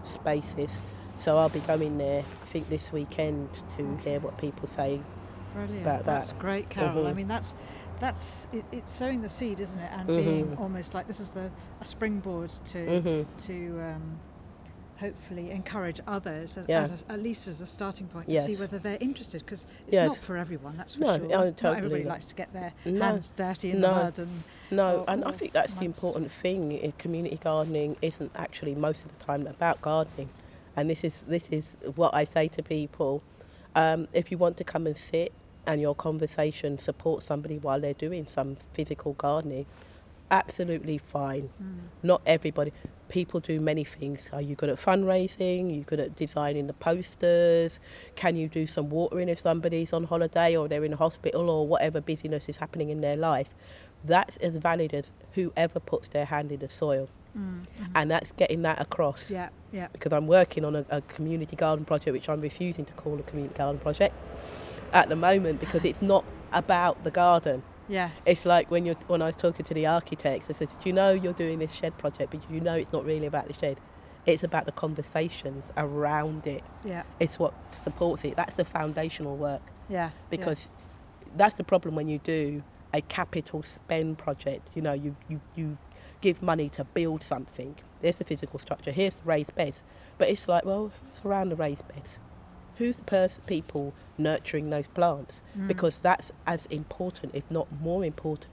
spaces. 0.04 0.72
So 1.18 1.38
I'll 1.38 1.50
be 1.50 1.60
going 1.60 1.98
there, 1.98 2.24
I 2.42 2.46
think 2.46 2.70
this 2.70 2.92
weekend, 2.92 3.50
to 3.78 3.98
hear 4.04 4.20
what 4.20 4.38
people 4.38 4.68
say. 4.68 5.00
Brilliant. 5.54 5.82
about 5.82 6.06
that's 6.06 6.28
that. 6.30 6.34
That's 6.34 6.42
great, 6.42 6.70
Carol. 6.70 7.06
I 7.06 7.12
Mhm. 7.12 7.16
mean, 7.16 7.28
that's 7.28 7.56
that's 8.00 8.48
it, 8.52 8.66
it's 8.72 8.92
sowing 8.92 9.22
the 9.22 9.30
seed, 9.30 9.60
isn't 9.60 9.78
it? 9.80 9.92
And 9.94 10.08
being 10.08 10.48
Mhm. 10.48 10.60
almost 10.60 10.94
like 10.96 11.06
this 11.06 11.20
is 11.20 11.30
the 11.32 11.52
a 11.80 11.86
springboard 11.86 12.50
to 12.66 12.78
Mhm. 12.80 13.26
to 13.46 13.82
um, 13.82 14.20
hopefully 15.08 15.52
encourage 15.52 16.00
others, 16.08 16.58
as, 16.58 16.66
Yeah. 16.68 16.88
a, 17.10 17.12
at 17.14 17.22
least 17.22 17.48
as 17.48 17.60
a 17.60 17.66
starting 17.66 18.08
point, 18.08 18.28
to 18.28 18.32
Yes. 18.34 18.46
see 18.46 18.56
whether 18.56 18.80
they're 18.80 18.98
interested. 19.02 19.40
Because 19.46 19.68
it's 19.86 19.94
Yes. 19.94 20.08
not 20.08 20.18
for 20.18 20.38
everyone, 20.38 20.78
that's 20.78 20.94
for 20.96 21.02
No, 21.02 21.18
sure. 21.18 21.28
Not 21.28 21.58
totally 21.58 21.78
everybody 21.78 22.04
not. 22.04 22.10
likes 22.14 22.26
to 22.28 22.36
get 22.36 22.54
their 22.54 22.72
No. 22.86 23.04
hands 23.06 23.34
dirty 23.36 23.72
in 23.72 23.82
No. 23.82 23.90
the 23.94 24.04
mud 24.04 24.20
and 24.20 24.44
No, 24.72 25.00
Or- 25.02 25.10
and 25.10 25.24
I 25.26 25.32
think 25.34 25.52
that's 25.54 25.74
the 25.76 25.86
important 25.86 26.32
thing. 26.32 26.72
in 26.72 26.94
Community 26.94 27.38
gardening 27.38 27.96
isn't 28.02 28.32
actually 28.36 28.74
most 28.76 29.04
of 29.06 29.10
the 29.18 29.24
time 29.24 29.46
about 29.46 29.82
gardening, 29.82 30.30
and 30.76 30.90
this 30.90 31.04
is 31.04 31.22
this 31.28 31.50
is 31.52 31.76
what 31.96 32.14
I 32.16 32.24
say 32.24 32.48
to 32.48 32.64
people. 32.64 33.22
Um, 33.76 34.08
if 34.14 34.32
you 34.32 34.38
want 34.38 34.56
to 34.58 34.64
come 34.64 34.88
and 34.88 34.98
sit 34.98 35.32
and 35.68 35.80
your 35.82 35.94
conversation 35.96 36.78
supports 36.80 37.26
somebody 37.26 37.58
while 37.60 37.80
they're 37.80 37.94
doing 38.08 38.26
some 38.26 38.56
physical 38.74 39.14
gardening, 39.14 39.66
absolutely 40.32 40.98
fine. 40.98 41.50
mm, 41.62 41.76
Not 42.02 42.22
everybody. 42.26 42.72
People 43.14 43.40
do 43.40 43.60
many 43.60 43.84
things. 43.84 44.32
Are 44.34 44.42
you 44.42 44.56
good 44.56 44.70
at 44.70 44.78
fundraising? 44.78 45.68
Are 45.68 45.76
you 45.76 45.84
good 45.84 46.00
at 46.00 46.16
designing 46.16 46.66
the 46.66 46.74
posters? 46.74 47.80
Can 48.16 48.36
you 48.36 48.48
do 48.48 48.66
some 48.66 48.90
watering 48.90 49.30
if 49.30 49.40
somebody's 49.40 49.94
on 49.94 50.06
holiday 50.06 50.58
or 50.58 50.68
they're 50.68 50.84
in 50.84 50.94
a 50.94 50.96
hospital 50.96 51.48
or 51.48 51.68
whatever 51.68 52.02
busyness 52.02 52.50
is 52.50 52.58
happening 52.58 52.90
in 52.90 53.02
their 53.02 53.16
life? 53.16 53.50
That's 54.04 54.38
as 54.38 54.58
valid 54.58 54.96
as 54.96 55.14
whoever 55.34 55.80
puts 55.80 56.08
their 56.08 56.26
hand 56.26 56.52
in 56.52 56.62
the 56.62 56.70
soil. 56.70 57.08
mm, 57.38 57.60
mhm. 57.60 57.92
And 57.94 58.10
that's 58.10 58.32
getting 58.32 58.64
that 58.64 58.82
across. 58.82 59.30
yeah, 59.30 59.50
yeah. 59.72 59.90
Because 59.94 60.12
I'm 60.12 60.26
working 60.26 60.66
on 60.66 60.76
a, 60.76 60.84
a 60.90 61.02
community 61.02 61.56
garden 61.56 61.86
project, 61.86 62.14
which 62.14 62.30
I'm 62.30 62.42
refusing 62.42 62.84
to 62.86 62.94
call 62.94 63.20
a 63.20 63.24
community 63.24 63.56
garden 63.56 63.80
project 63.80 64.16
at 64.92 65.08
the 65.10 65.16
moment 65.16 65.60
because 65.60 65.86
it's 65.86 66.02
not 66.02 66.26
about 66.52 67.04
the 67.04 67.12
garden. 67.12 67.62
Yes. 67.94 68.24
It's 68.26 68.44
like 68.46 68.72
when 68.72 68.86
you're 68.86 68.96
when 69.08 69.22
I 69.22 69.28
was 69.28 69.36
talking 69.36 69.64
to 69.66 69.74
the 69.74 69.86
architects, 69.86 70.48
I 70.50 70.54
said, 70.54 70.70
"Do 70.82 70.90
you 70.90 70.94
know 70.94 71.12
you're 71.12 71.32
doing 71.34 71.60
this 71.60 71.72
shed 71.72 71.96
project, 72.00 72.32
but 72.32 72.42
you 72.50 72.60
know 72.60 72.74
it's 72.74 72.92
not 72.92 73.06
really 73.06 73.28
about 73.28 73.48
the 73.48 73.54
shed. 73.54 73.78
It's 74.26 74.44
about 74.44 74.66
the 74.66 74.72
conversations 74.72 75.64
around 75.78 76.48
it. 76.48 76.64
Yeah. 76.84 77.04
It's 77.20 77.38
what 77.38 77.54
supports 77.84 78.24
it. 78.24 78.36
That's 78.36 78.56
the 78.56 78.66
foundational 78.66 79.36
work 79.36 79.62
Yeah. 79.90 80.12
because 80.30 80.70
that's 81.36 81.56
the 81.56 81.64
problem 81.66 81.94
when 81.96 82.08
you 82.08 82.20
do 82.20 82.64
a 82.94 83.02
capital 83.02 83.64
spend 83.64 84.18
project. 84.18 84.70
You 84.76 84.82
know, 84.82 84.94
you, 84.94 85.16
you, 85.28 85.42
you 85.56 85.78
give 86.22 86.42
money 86.42 86.70
to 86.70 86.86
build 86.86 87.22
something. 87.22 87.76
There's 88.02 88.16
the 88.18 88.24
physical 88.24 88.60
structure. 88.60 88.92
Here's 88.92 89.16
the 89.16 89.24
raised 89.26 89.54
beds. 89.56 89.84
But 90.18 90.30
it's 90.30 90.48
like, 90.48 90.64
well, 90.64 90.94
who's 91.14 91.26
around 91.26 91.50
the 91.50 91.58
raised 91.58 91.86
beds? 91.90 92.20
Who's 92.78 92.98
the 92.98 93.04
pers- 93.04 93.40
people 93.46 93.94
nurturing 94.18 94.70
those 94.70 94.88
plants? 94.88 95.42
Mm. 95.58 95.68
Because 95.68 96.00
that's 96.00 96.32
as 96.46 96.66
important, 96.68 97.36
if 97.36 97.50
not 97.52 97.68
more 97.82 98.04
important, 98.04 98.52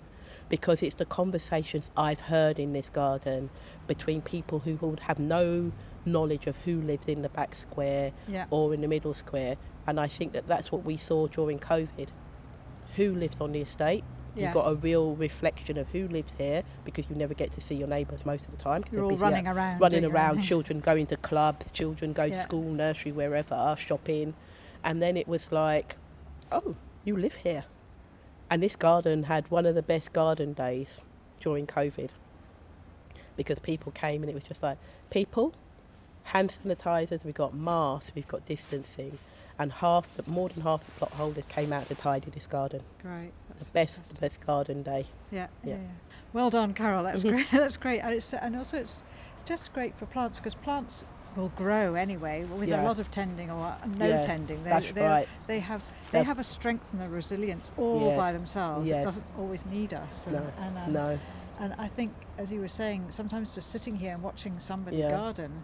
because 0.49 0.83
it's 0.83 0.97
the 0.97 1.07
conversations 1.07 1.91
I've 1.97 2.23
heard 2.23 2.59
in 2.59 2.73
this 2.73 2.91
garden 2.91 3.51
between 3.87 4.21
people 4.21 4.61
who 4.61 4.75
would 4.77 5.01
have 5.01 5.19
no 5.19 5.73
knowledge 6.05 6.47
of 6.47 6.57
who 6.59 6.81
lives 6.81 7.09
in 7.09 7.23
the 7.23 7.29
back 7.29 7.55
square 7.55 8.13
yeah. 8.29 8.47
or 8.51 8.75
in 8.75 8.81
the 8.81 8.89
middle 8.89 9.15
square. 9.15 9.57
And 9.87 9.99
I 9.99 10.09
think 10.09 10.33
that 10.33 10.47
that's 10.49 10.71
what 10.71 10.85
we 10.85 10.97
saw 10.97 11.27
during 11.27 11.59
COVID. 11.59 12.09
Who 12.97 13.15
lives 13.15 13.41
on 13.41 13.53
the 13.53 13.61
estate? 13.61 14.05
You've 14.37 14.55
got 14.55 14.71
a 14.71 14.75
real 14.75 15.15
reflection 15.17 15.79
of 15.79 15.89
who 15.91 16.09
lives 16.09 16.33
here 16.39 16.63
because 16.85 17.09
you 17.11 17.17
never 17.17 17.35
get 17.35 17.53
to 17.53 17.61
see 17.61 17.75
your 17.75 17.89
neighbours 17.89 18.25
most 18.25 18.47
of 18.47 18.57
the 18.57 18.63
time. 18.63 18.85
You're 18.91 19.01
they're 19.01 19.05
all 19.05 19.11
busy 19.11 19.23
running 19.23 19.47
out- 19.47 19.57
around. 19.57 19.81
running 19.81 20.01
doing 20.01 20.13
your 20.13 20.21
own 20.21 20.27
around, 20.37 20.41
children 20.51 20.81
going 20.81 21.07
to 21.07 21.17
clubs, 21.17 21.71
children 21.71 22.13
go 22.13 22.29
to 22.29 22.35
school, 22.43 22.71
nursery, 22.73 23.13
wherever, 23.13 23.75
shopping. 23.79 24.35
And 24.83 25.01
then 25.01 25.17
it 25.17 25.29
was 25.29 25.53
like, 25.53 25.97
oh, 26.51 26.77
you 27.05 27.17
live 27.17 27.37
here. 27.37 27.65
And 28.51 28.63
this 28.63 28.77
garden 28.77 29.25
had 29.25 29.51
one 29.51 29.67
of 29.67 29.75
the 29.75 29.83
best 29.83 30.13
garden 30.13 30.53
days 30.53 31.01
during 31.41 31.67
COVID 31.67 32.11
because 33.37 33.59
people 33.59 33.93
came 33.93 34.23
and 34.23 34.31
it 34.31 34.35
was 34.35 34.43
just 34.43 34.63
like, 34.63 34.79
people, 35.11 35.55
hand 36.25 36.59
sanitizers, 36.63 37.25
we've 37.25 37.35
got 37.35 37.55
masks, 37.55 38.13
we've 38.15 38.29
got 38.29 38.45
distancing. 38.45 39.19
And 39.59 39.73
half, 39.73 40.15
the, 40.17 40.29
more 40.31 40.49
than 40.49 40.63
half 40.63 40.85
the 40.85 40.91
plot 40.93 41.13
holders 41.13 41.45
came 41.49 41.73
out 41.73 41.89
to 41.89 41.95
tidy 41.95 42.31
this 42.31 42.47
garden. 42.47 42.83
Great. 43.03 43.33
The 43.67 43.71
best, 43.71 43.95
fantastic. 43.97 44.17
the 44.17 44.21
best 44.21 44.47
garden 44.47 44.83
day. 44.83 45.07
Yeah, 45.31 45.47
yeah. 45.65 45.71
Yeah. 45.75 45.77
yeah. 45.77 45.89
Well 46.33 46.51
done, 46.51 46.75
Carol. 46.75 47.05
That's 47.05 47.23
great. 47.33 47.47
That's 47.51 47.77
great. 47.77 48.01
And, 48.01 48.15
it's, 48.15 48.33
and 48.33 48.57
also, 48.57 48.79
it's, 48.79 48.99
it's 49.35 49.43
just 49.43 49.73
great 49.73 49.97
for 49.99 50.07
plants 50.07 50.39
because 50.39 50.55
plants 50.55 51.05
will 51.37 51.51
grow 51.57 51.95
anyway 51.95 52.45
with 52.45 52.69
a 52.73 52.83
lot 52.83 52.99
of 52.99 53.11
tending 53.11 53.51
or 53.51 53.77
no 53.97 54.07
Yeah, 54.09 54.21
tending. 54.23 54.63
They, 54.65 54.71
That's 54.71 54.93
they, 54.93 55.03
right. 55.05 55.29
they 55.47 55.61
have 55.61 55.83
they 56.11 56.19
Yep. 56.19 56.27
have 56.27 56.39
a 56.41 56.45
strength 56.45 56.85
and 56.93 57.03
a 57.03 57.09
resilience 57.09 57.71
all 57.79 58.01
Yes, 58.09 58.17
by 58.17 58.33
themselves. 58.33 58.91
It 58.91 59.03
doesn't 59.05 59.25
always 59.39 59.65
need 59.67 59.95
us. 59.95 60.27
And, 60.27 60.35
No, 60.37 60.53
and, 60.59 60.79
um, 60.79 60.93
No. 60.93 61.19
and 61.61 61.73
I 61.79 61.87
think, 61.87 62.13
as 62.37 62.51
you 62.51 62.61
were 62.61 62.67
saying, 62.67 63.07
sometimes 63.11 63.55
just 63.55 63.71
sitting 63.71 63.95
here 63.95 64.13
and 64.13 64.23
watching 64.23 64.59
somebody 64.59 64.97
Yeah. 64.97 65.13
garden 65.13 65.63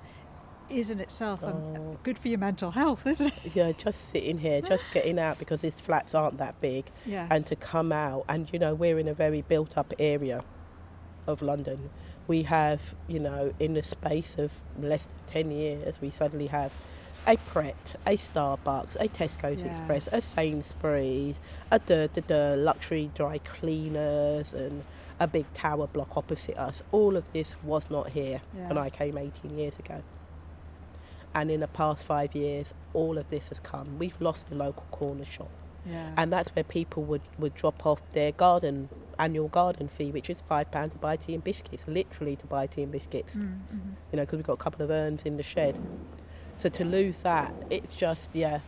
is 0.70 0.90
in 0.90 1.00
itself 1.00 1.40
Oh. 1.42 1.96
good 2.02 2.18
for 2.18 2.28
your 2.28 2.38
mental 2.38 2.70
health, 2.72 3.06
isn't 3.06 3.28
it? 3.28 3.54
Yeah, 3.54 3.72
just 3.72 4.10
sitting 4.10 4.38
here, 4.38 4.60
just 4.74 4.90
getting 4.92 5.18
out 5.18 5.38
because 5.38 5.60
these 5.62 5.80
flats 5.80 6.14
aren't 6.14 6.38
that 6.38 6.60
big. 6.60 6.84
Yes. 7.04 7.28
and 7.30 7.46
to 7.46 7.56
come 7.56 7.92
out 7.92 8.24
and 8.28 8.52
you 8.52 8.58
know 8.58 8.74
we're 8.74 8.98
in 8.98 9.08
a 9.08 9.14
very 9.14 9.42
built 9.42 9.76
up 9.78 9.92
area 9.98 10.42
of 11.26 11.42
London 11.42 11.90
we 12.28 12.42
have 12.44 12.94
you 13.08 13.18
know 13.20 13.52
in 13.58 13.74
the 13.74 13.82
space 13.82 14.36
of 14.38 14.52
less 14.80 15.06
than 15.06 15.16
10 15.44 15.50
years 15.50 16.00
we 16.00 16.10
suddenly 16.10 16.46
have 16.48 16.72
a 17.26 17.36
Pret, 17.36 17.96
a 18.06 18.16
Starbucks, 18.16 18.94
a 18.96 19.08
Tesco's 19.08 19.60
Yeah. 19.60 19.66
Express, 19.68 20.08
a 20.12 20.20
Sainsbury's, 20.22 21.40
a 21.72 21.78
da 21.80 22.06
da 22.08 22.20
da 22.26 22.54
luxury 22.54 23.10
dry 23.14 23.38
cleaners 23.38 24.52
and 24.54 24.84
a 25.18 25.26
big 25.26 25.46
tower 25.54 25.86
block 25.86 26.16
opposite 26.16 26.56
us. 26.58 26.82
All 26.92 27.16
of 27.16 27.32
this 27.32 27.56
was 27.64 27.90
not 27.90 28.10
here 28.10 28.42
when 28.54 28.78
I 28.78 28.90
came 28.90 29.16
18 29.18 29.58
years 29.58 29.78
ago. 29.78 30.02
And 31.36 31.50
in 31.50 31.60
the 31.60 31.68
past 31.68 32.04
five 32.04 32.34
years, 32.34 32.74
all 32.94 33.18
of 33.18 33.28
this 33.28 33.48
has 33.48 33.60
come. 33.60 33.98
We've 33.98 34.20
lost 34.20 34.48
the 34.48 34.54
local 34.56 34.86
corner 34.90 35.24
shop 35.24 35.50
yeah. 35.88 36.12
and 36.16 36.32
that's 36.32 36.50
where 36.50 36.64
people 36.64 37.04
would, 37.04 37.22
would 37.38 37.54
drop 37.54 37.86
off 37.86 38.00
their 38.12 38.32
garden 38.32 38.88
annual 39.18 39.48
garden 39.48 39.88
fee, 39.88 40.10
which 40.10 40.28
is 40.28 40.42
five 40.42 40.70
pound 40.70 40.92
to 40.92 40.98
buy 40.98 41.16
tea 41.16 41.34
and 41.34 41.42
biscuits, 41.42 41.84
literally 41.86 42.36
to 42.36 42.46
buy 42.46 42.66
tea 42.66 42.82
and 42.82 42.92
biscuits. 42.92 43.34
Mm, 43.34 43.58
mhm. 43.72 43.94
You 44.12 44.16
know, 44.16 44.22
because 44.24 44.36
we've 44.36 44.46
got 44.46 44.54
a 44.54 44.58
couple 44.58 44.84
of 44.84 44.90
urns 44.90 45.22
in 45.22 45.36
the 45.36 45.42
shed. 45.42 45.78
So 46.58 46.68
to 46.68 46.84
lose 46.84 47.18
that, 47.22 47.54
it's 47.70 47.94
just 47.94 48.30
yeah, 48.32 48.60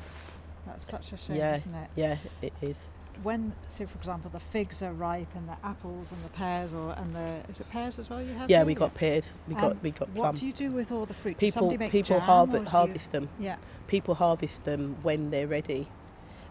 That's 0.66 0.84
such 0.84 1.12
a 1.12 1.16
shame, 1.16 1.36
yeah, 1.36 1.56
isn't 1.56 1.74
it? 1.74 1.90
yeah, 1.96 2.16
it 2.42 2.52
is. 2.62 2.76
When, 3.22 3.52
say 3.68 3.84
for 3.86 3.96
example, 3.98 4.30
the 4.30 4.40
figs 4.40 4.82
are 4.82 4.92
ripe 4.92 5.34
and 5.34 5.48
the 5.48 5.56
apples 5.64 6.10
and 6.12 6.22
the 6.24 6.28
pears, 6.30 6.72
or 6.72 6.92
and 6.92 7.14
the 7.14 7.40
is 7.50 7.60
it 7.60 7.68
pears 7.70 7.98
as 7.98 8.08
well? 8.10 8.22
You 8.22 8.32
have 8.34 8.50
Yeah, 8.50 8.64
we 8.64 8.74
got 8.74 8.94
pears, 8.94 9.32
we 9.48 9.54
Um, 9.54 9.60
got 9.60 9.82
we 9.82 9.90
got 9.90 10.14
plum. 10.14 10.26
What 10.26 10.34
do 10.36 10.46
you 10.46 10.52
do 10.52 10.70
with 10.70 10.92
all 10.92 11.06
the 11.06 11.14
fruit? 11.14 11.38
People 11.38 11.76
make 11.76 11.90
people 11.92 12.16
or 12.16 12.20
harvest 12.20 12.64
you- 12.64 12.68
harvest 12.70 13.12
them. 13.12 13.28
Yeah. 13.38 13.56
People 13.86 14.14
harvest 14.14 14.64
them 14.64 14.96
when 15.02 15.30
they're 15.30 15.46
ready. 15.46 15.88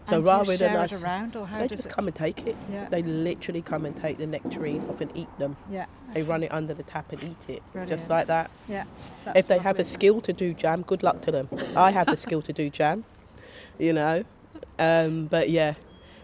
So 0.08 0.16
and 0.16 0.24
rather 0.24 0.56
than 0.56 0.74
us, 0.74 0.90
it 0.92 1.02
around, 1.02 1.36
or 1.36 1.46
how 1.46 1.58
they 1.58 1.68
just 1.68 1.84
it? 1.84 1.92
come 1.92 2.06
and 2.06 2.16
take 2.16 2.46
it. 2.46 2.56
Yeah. 2.72 2.88
They 2.88 3.02
literally 3.02 3.60
come 3.60 3.84
and 3.84 3.94
take 3.94 4.16
the 4.16 4.26
nectarines 4.26 4.86
off 4.86 5.02
and 5.02 5.10
eat 5.14 5.28
them. 5.38 5.56
yeah. 5.70 5.84
They 6.14 6.22
run 6.22 6.42
it 6.42 6.50
under 6.50 6.72
the 6.72 6.82
tap 6.82 7.12
and 7.12 7.22
eat 7.22 7.36
it, 7.56 7.62
Brilliant. 7.72 7.90
just 7.90 8.08
like 8.08 8.26
that. 8.28 8.50
Yeah. 8.66 8.84
if 9.26 9.34
that's 9.34 9.48
they 9.48 9.58
have 9.58 9.78
a 9.78 9.84
skill 9.84 10.22
to 10.22 10.32
do 10.32 10.54
jam, 10.54 10.80
good 10.80 11.02
luck 11.02 11.20
to 11.22 11.30
them. 11.30 11.48
I 11.76 11.90
have 11.90 12.06
the 12.06 12.16
skill 12.16 12.40
to 12.42 12.52
do 12.54 12.70
jam, 12.70 13.04
you 13.78 13.92
know. 13.92 14.24
Um, 14.80 15.26
but 15.26 15.50
yeah, 15.50 15.74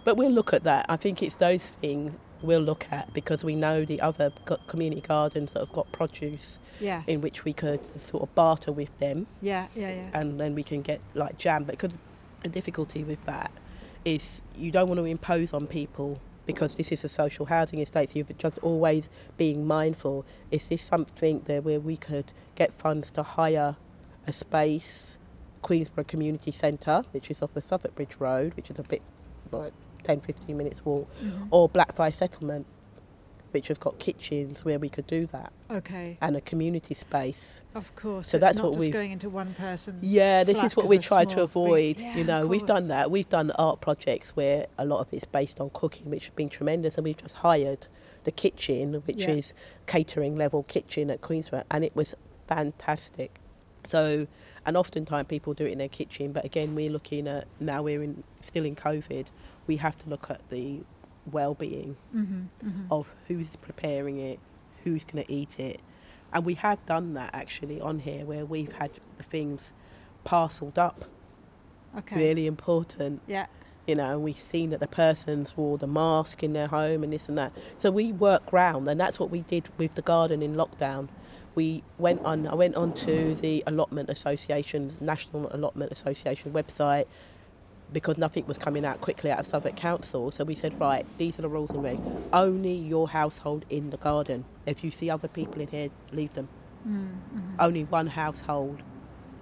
but 0.04 0.16
we'll 0.16 0.30
look 0.30 0.52
at 0.52 0.64
that. 0.64 0.86
I 0.88 0.96
think 0.96 1.22
it's 1.22 1.36
those 1.36 1.70
things 1.70 2.14
we'll 2.42 2.60
look 2.60 2.86
at 2.90 3.12
because 3.14 3.42
we 3.42 3.54
know 3.54 3.84
the 3.86 4.00
other 4.00 4.30
community 4.66 5.00
gardens 5.00 5.52
that 5.52 5.60
have 5.60 5.72
got 5.72 5.90
produce 5.92 6.58
Yes. 6.80 7.04
in 7.06 7.20
which 7.22 7.44
we 7.44 7.52
could 7.54 7.80
sort 8.00 8.22
of 8.22 8.34
barter 8.34 8.70
with 8.72 8.96
them 8.98 9.26
yeah. 9.40 9.68
Yeah. 9.74 9.88
Yeah. 9.90 10.10
and 10.12 10.38
then 10.38 10.54
we 10.54 10.62
can 10.62 10.82
get 10.82 11.00
like 11.14 11.38
jam. 11.38 11.64
But 11.64 11.78
because 11.78 11.98
the 12.42 12.48
difficulty 12.50 13.02
with 13.04 13.24
that 13.24 13.50
is 14.04 14.42
you 14.54 14.70
don't 14.70 14.88
want 14.88 14.98
to 14.98 15.04
impose 15.06 15.54
on 15.54 15.66
people 15.66 16.20
because 16.46 16.74
this 16.76 16.92
is 16.92 17.02
a 17.04 17.08
social 17.08 17.46
housing 17.46 17.78
estate. 17.80 18.10
So 18.10 18.16
you've 18.16 18.36
just 18.36 18.58
always 18.58 19.08
being 19.38 19.66
mindful. 19.66 20.26
Is 20.50 20.68
this 20.68 20.82
something 20.82 21.40
there 21.46 21.62
where 21.62 21.80
we 21.80 21.96
could 21.96 22.32
get 22.54 22.74
funds 22.74 23.10
to 23.12 23.22
hire 23.22 23.76
a 24.26 24.32
space, 24.32 25.16
Queensborough 25.62 26.04
Community 26.06 26.52
Centre, 26.52 27.04
which 27.12 27.30
is 27.30 27.40
off 27.40 27.54
the 27.54 27.62
Southwark 27.62 27.94
Bridge 27.94 28.16
Road, 28.18 28.52
which 28.56 28.70
is 28.70 28.78
a 28.78 28.82
bit 28.82 29.00
like 29.50 29.72
10, 30.04 30.20
15 30.20 30.56
minutes 30.56 30.84
walk, 30.84 31.08
Mhm. 31.22 31.48
or 31.50 31.68
Blackfriars 31.68 32.14
Settlement, 32.16 32.66
which 33.50 33.68
have 33.68 33.78
got 33.80 33.98
kitchens 34.00 34.64
where 34.64 34.78
we 34.78 34.88
could 34.88 35.06
do 35.06 35.26
that, 35.26 35.52
Okay. 35.70 36.18
and 36.20 36.36
a 36.36 36.40
community 36.40 36.92
space. 36.94 37.62
Of 37.74 37.94
course. 37.96 38.28
So 38.28 38.36
it's 38.36 38.42
that's 38.42 38.58
not 38.58 38.70
what 38.72 38.78
we've- 38.80 38.92
going 38.92 39.12
into 39.12 39.30
one 39.30 39.54
person's. 39.54 40.04
Yeah, 40.12 40.42
this 40.44 40.60
is 40.62 40.76
what 40.76 40.88
we 40.88 40.98
try 40.98 41.24
to 41.24 41.42
avoid. 41.42 42.00
Yeah, 42.00 42.16
you 42.16 42.24
know, 42.24 42.46
we've 42.46 42.66
done 42.66 42.88
that. 42.88 43.10
We've 43.10 43.28
done 43.28 43.50
art 43.52 43.80
projects 43.80 44.30
where 44.36 44.66
a 44.76 44.84
lot 44.84 45.00
of 45.00 45.06
it's 45.12 45.24
based 45.24 45.60
on 45.60 45.70
cooking, 45.70 46.10
which 46.10 46.26
has 46.26 46.34
been 46.34 46.48
tremendous, 46.48 46.96
and 46.96 47.04
we've 47.04 47.16
just 47.16 47.36
hired 47.36 47.86
the 48.24 48.32
kitchen, 48.32 48.94
which 49.06 49.22
Yeah. 49.22 49.30
is 49.34 49.54
catering 49.86 50.34
level 50.34 50.64
kitchen 50.64 51.08
at 51.10 51.20
Queensborough, 51.20 51.64
and 51.70 51.84
it 51.84 51.94
was 51.94 52.14
fantastic. 52.48 53.38
So, 53.86 54.26
and 54.66 54.76
oftentimes 54.76 55.26
people 55.28 55.54
do 55.54 55.66
it 55.66 55.72
in 55.72 55.78
their 55.78 55.88
kitchen, 55.88 56.32
but 56.32 56.44
again, 56.44 56.74
we're 56.74 56.90
looking 56.90 57.28
at 57.28 57.46
now 57.60 57.82
we're 57.82 58.02
in 58.02 58.24
still 58.40 58.64
in 58.64 58.74
COVID. 58.76 59.26
We 59.66 59.76
have 59.76 59.96
to 59.98 60.08
look 60.08 60.30
at 60.30 60.40
the 60.50 60.80
well-being 61.30 61.96
Mhm, 62.14 62.48
mhm. 62.62 62.86
of 62.90 63.14
who's 63.28 63.56
preparing 63.56 64.18
it, 64.18 64.38
who's 64.84 65.04
going 65.04 65.24
to 65.24 65.32
eat 65.32 65.58
it. 65.58 65.80
And 66.32 66.44
we 66.44 66.54
have 66.54 66.84
done 66.86 67.14
that 67.14 67.30
actually 67.34 67.80
on 67.80 68.00
here 68.00 68.24
where 68.26 68.44
we've 68.44 68.72
had 68.72 68.90
the 69.16 69.22
things 69.22 69.72
parcelled 70.24 70.78
up, 70.78 71.04
Okay. 71.96 72.16
really 72.16 72.46
important, 72.46 73.20
Yeah. 73.26 73.46
you 73.86 73.94
know, 73.94 74.14
and 74.14 74.22
we've 74.24 74.36
seen 74.36 74.70
that 74.70 74.80
the 74.80 74.88
person's 74.88 75.56
wore 75.56 75.78
the 75.78 75.86
mask 75.86 76.42
in 76.42 76.52
their 76.52 76.66
home 76.66 77.04
and 77.04 77.12
this 77.12 77.28
and 77.28 77.38
that. 77.38 77.52
So 77.78 77.90
we 77.90 78.12
work 78.12 78.52
round, 78.52 78.88
and 78.88 78.98
that's 79.00 79.18
what 79.20 79.30
we 79.30 79.40
did 79.42 79.68
with 79.78 79.94
the 79.94 80.02
garden 80.02 80.42
in 80.42 80.54
lockdown. 80.56 81.08
We 81.54 81.84
went 81.98 82.24
on, 82.24 82.46
I 82.46 82.54
went 82.54 82.76
on 82.76 82.92
to 82.94 83.34
the 83.36 83.62
Allotment 83.66 84.10
Association's, 84.10 85.00
National 85.00 85.48
Allotment 85.54 85.92
Association 85.92 86.52
website 86.52 87.06
because 87.92 88.18
nothing 88.18 88.46
was 88.46 88.58
coming 88.58 88.84
out 88.84 89.00
quickly 89.00 89.30
out 89.30 89.40
of 89.40 89.46
Southwark 89.46 89.76
Council. 89.76 90.30
So 90.30 90.44
we 90.44 90.54
said, 90.54 90.78
right, 90.80 91.06
these 91.18 91.38
are 91.38 91.42
the 91.42 91.48
rules 91.48 91.70
and 91.70 91.80
regs. 91.80 92.22
Only 92.32 92.74
your 92.74 93.08
household 93.08 93.64
in 93.70 93.90
the 93.90 93.96
garden. 93.96 94.44
If 94.66 94.82
you 94.84 94.90
see 94.90 95.10
other 95.10 95.28
people 95.28 95.60
in 95.60 95.68
here, 95.68 95.90
leave 96.12 96.34
them. 96.34 96.48
Mm, 96.88 97.08
mhm. 97.34 97.54
Only 97.58 97.84
one 97.84 98.08
household 98.08 98.82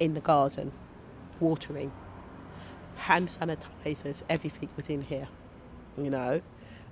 in 0.00 0.14
the 0.14 0.20
garden, 0.20 0.72
watering. 1.40 1.92
Hand 2.96 3.28
sanitizers, 3.30 4.22
everything 4.28 4.68
was 4.76 4.88
in 4.88 5.02
here, 5.02 5.28
you 5.96 6.10
know. 6.10 6.42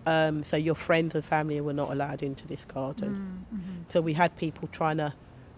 Um, 0.06 0.42
so 0.42 0.56
your 0.56 0.74
friends 0.74 1.14
and 1.14 1.24
family 1.24 1.60
were 1.60 1.72
not 1.72 1.90
allowed 1.90 2.22
into 2.22 2.46
this 2.46 2.64
garden. 2.64 3.44
Mm, 3.52 3.58
mhm. 3.58 3.92
So 3.92 4.00
we 4.00 4.14
had 4.14 4.34
people 4.36 4.68
trying 4.72 4.96
to, 4.96 5.12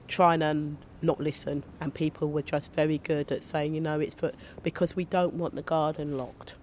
trying 0.09 0.41
to 0.41 0.77
not 1.01 1.21
listen, 1.21 1.63
and 1.81 1.95
people 1.95 2.31
were 2.31 2.43
just 2.43 2.73
very 2.73 2.99
good 2.99 3.31
at 3.31 3.43
saying, 3.43 3.75
you 3.75 3.81
know, 3.81 4.01
it's 4.01 4.15
for 4.15 4.33
because 4.63 4.97
we 4.97 5.05
don't 5.05 5.35
want 5.35 5.55
the 5.55 5.63
garden 5.63 6.19
locked. 6.19 6.55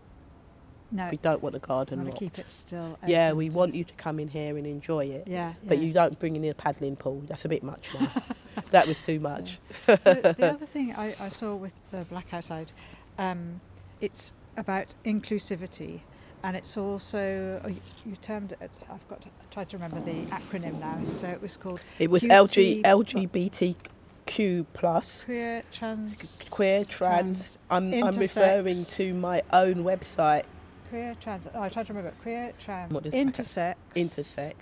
No. 0.91 1.07
We 1.11 1.17
don't 1.17 1.43
want 1.43 1.53
the 1.53 1.59
garden 1.59 2.05
locked. 2.05 2.17
keep 2.17 2.39
it 2.39 2.49
still. 2.49 2.97
Yeah, 3.05 3.33
we 3.33 3.49
want 3.49 3.75
you 3.75 3.83
to 3.83 3.93
come 3.93 4.19
in 4.19 4.27
here 4.27 4.57
and 4.57 4.65
enjoy 4.65 5.05
it. 5.05 5.27
Yeah. 5.27 5.53
But 5.63 5.77
yeah. 5.77 5.83
you 5.83 5.93
don't 5.93 6.17
bring 6.19 6.35
in 6.35 6.43
a 6.45 6.53
paddling 6.53 6.95
pool. 6.95 7.21
That's 7.27 7.45
a 7.45 7.49
bit 7.49 7.61
much 7.61 7.89
now. 7.93 8.11
that 8.71 8.87
was 8.87 8.99
too 8.99 9.19
much. 9.19 9.59
so 9.85 9.95
the 10.15 10.53
other 10.53 10.65
thing 10.65 10.93
I, 10.95 11.15
I 11.19 11.29
saw 11.29 11.55
with 11.55 11.73
the 11.91 12.05
Black 12.05 12.33
Outside, 12.33 12.71
um, 13.19 13.61
it's 14.01 14.33
about 14.57 14.95
inclusivity, 15.05 16.01
and 16.43 16.55
it's 16.55 16.77
also 16.77 17.61
oh, 17.63 17.67
you, 17.67 18.15
termed 18.21 18.53
it. 18.53 18.71
I've 18.89 19.07
got 19.09 19.21
to 19.21 19.29
try 19.51 19.63
to 19.65 19.77
remember 19.77 19.99
the 20.01 20.21
acronym 20.31 20.79
now. 20.79 20.99
So 21.07 21.27
it 21.27 21.41
was 21.41 21.57
called 21.57 21.81
It 21.99 22.09
was 22.09 22.23
QT 22.23 22.81
LG, 22.83 23.85
LGBTQ 24.25 24.65
plus. 24.73 25.25
queer 25.25 25.63
trans 25.71 26.39
Queer, 26.49 26.85
trans. 26.85 27.57
I'm, 27.69 27.93
I'm 27.93 28.15
referring 28.17 28.83
to 28.83 29.13
my 29.13 29.41
own 29.51 29.83
website, 29.83 30.43
queer 30.89 31.15
trans. 31.21 31.47
Oh, 31.53 31.61
I 31.61 31.69
tried 31.69 31.87
to 31.87 31.93
remember 31.93 32.15
queer 32.21 32.53
trans 32.59 32.91
What 32.93 33.03
does 33.03 33.11
Black 33.11 33.27
Out- 33.27 33.33
intersex 33.33 33.75
Intersex, 33.95 34.55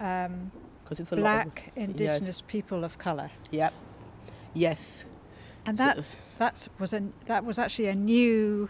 um, 0.00 0.50
because 0.82 1.00
it's 1.00 1.12
a 1.12 1.16
lot 1.16 1.46
of. 1.46 1.54
black 1.54 1.72
indigenous 1.76 2.40
people 2.40 2.84
of 2.84 2.98
color. 2.98 3.30
Yep. 3.50 3.72
Yes. 4.54 5.04
And 5.64 5.78
that's 5.78 6.16
that 6.38 6.66
was 6.78 6.92
a 6.92 7.02
that 7.26 7.44
was 7.44 7.58
actually 7.58 7.86
a 7.88 7.94
new 7.94 8.68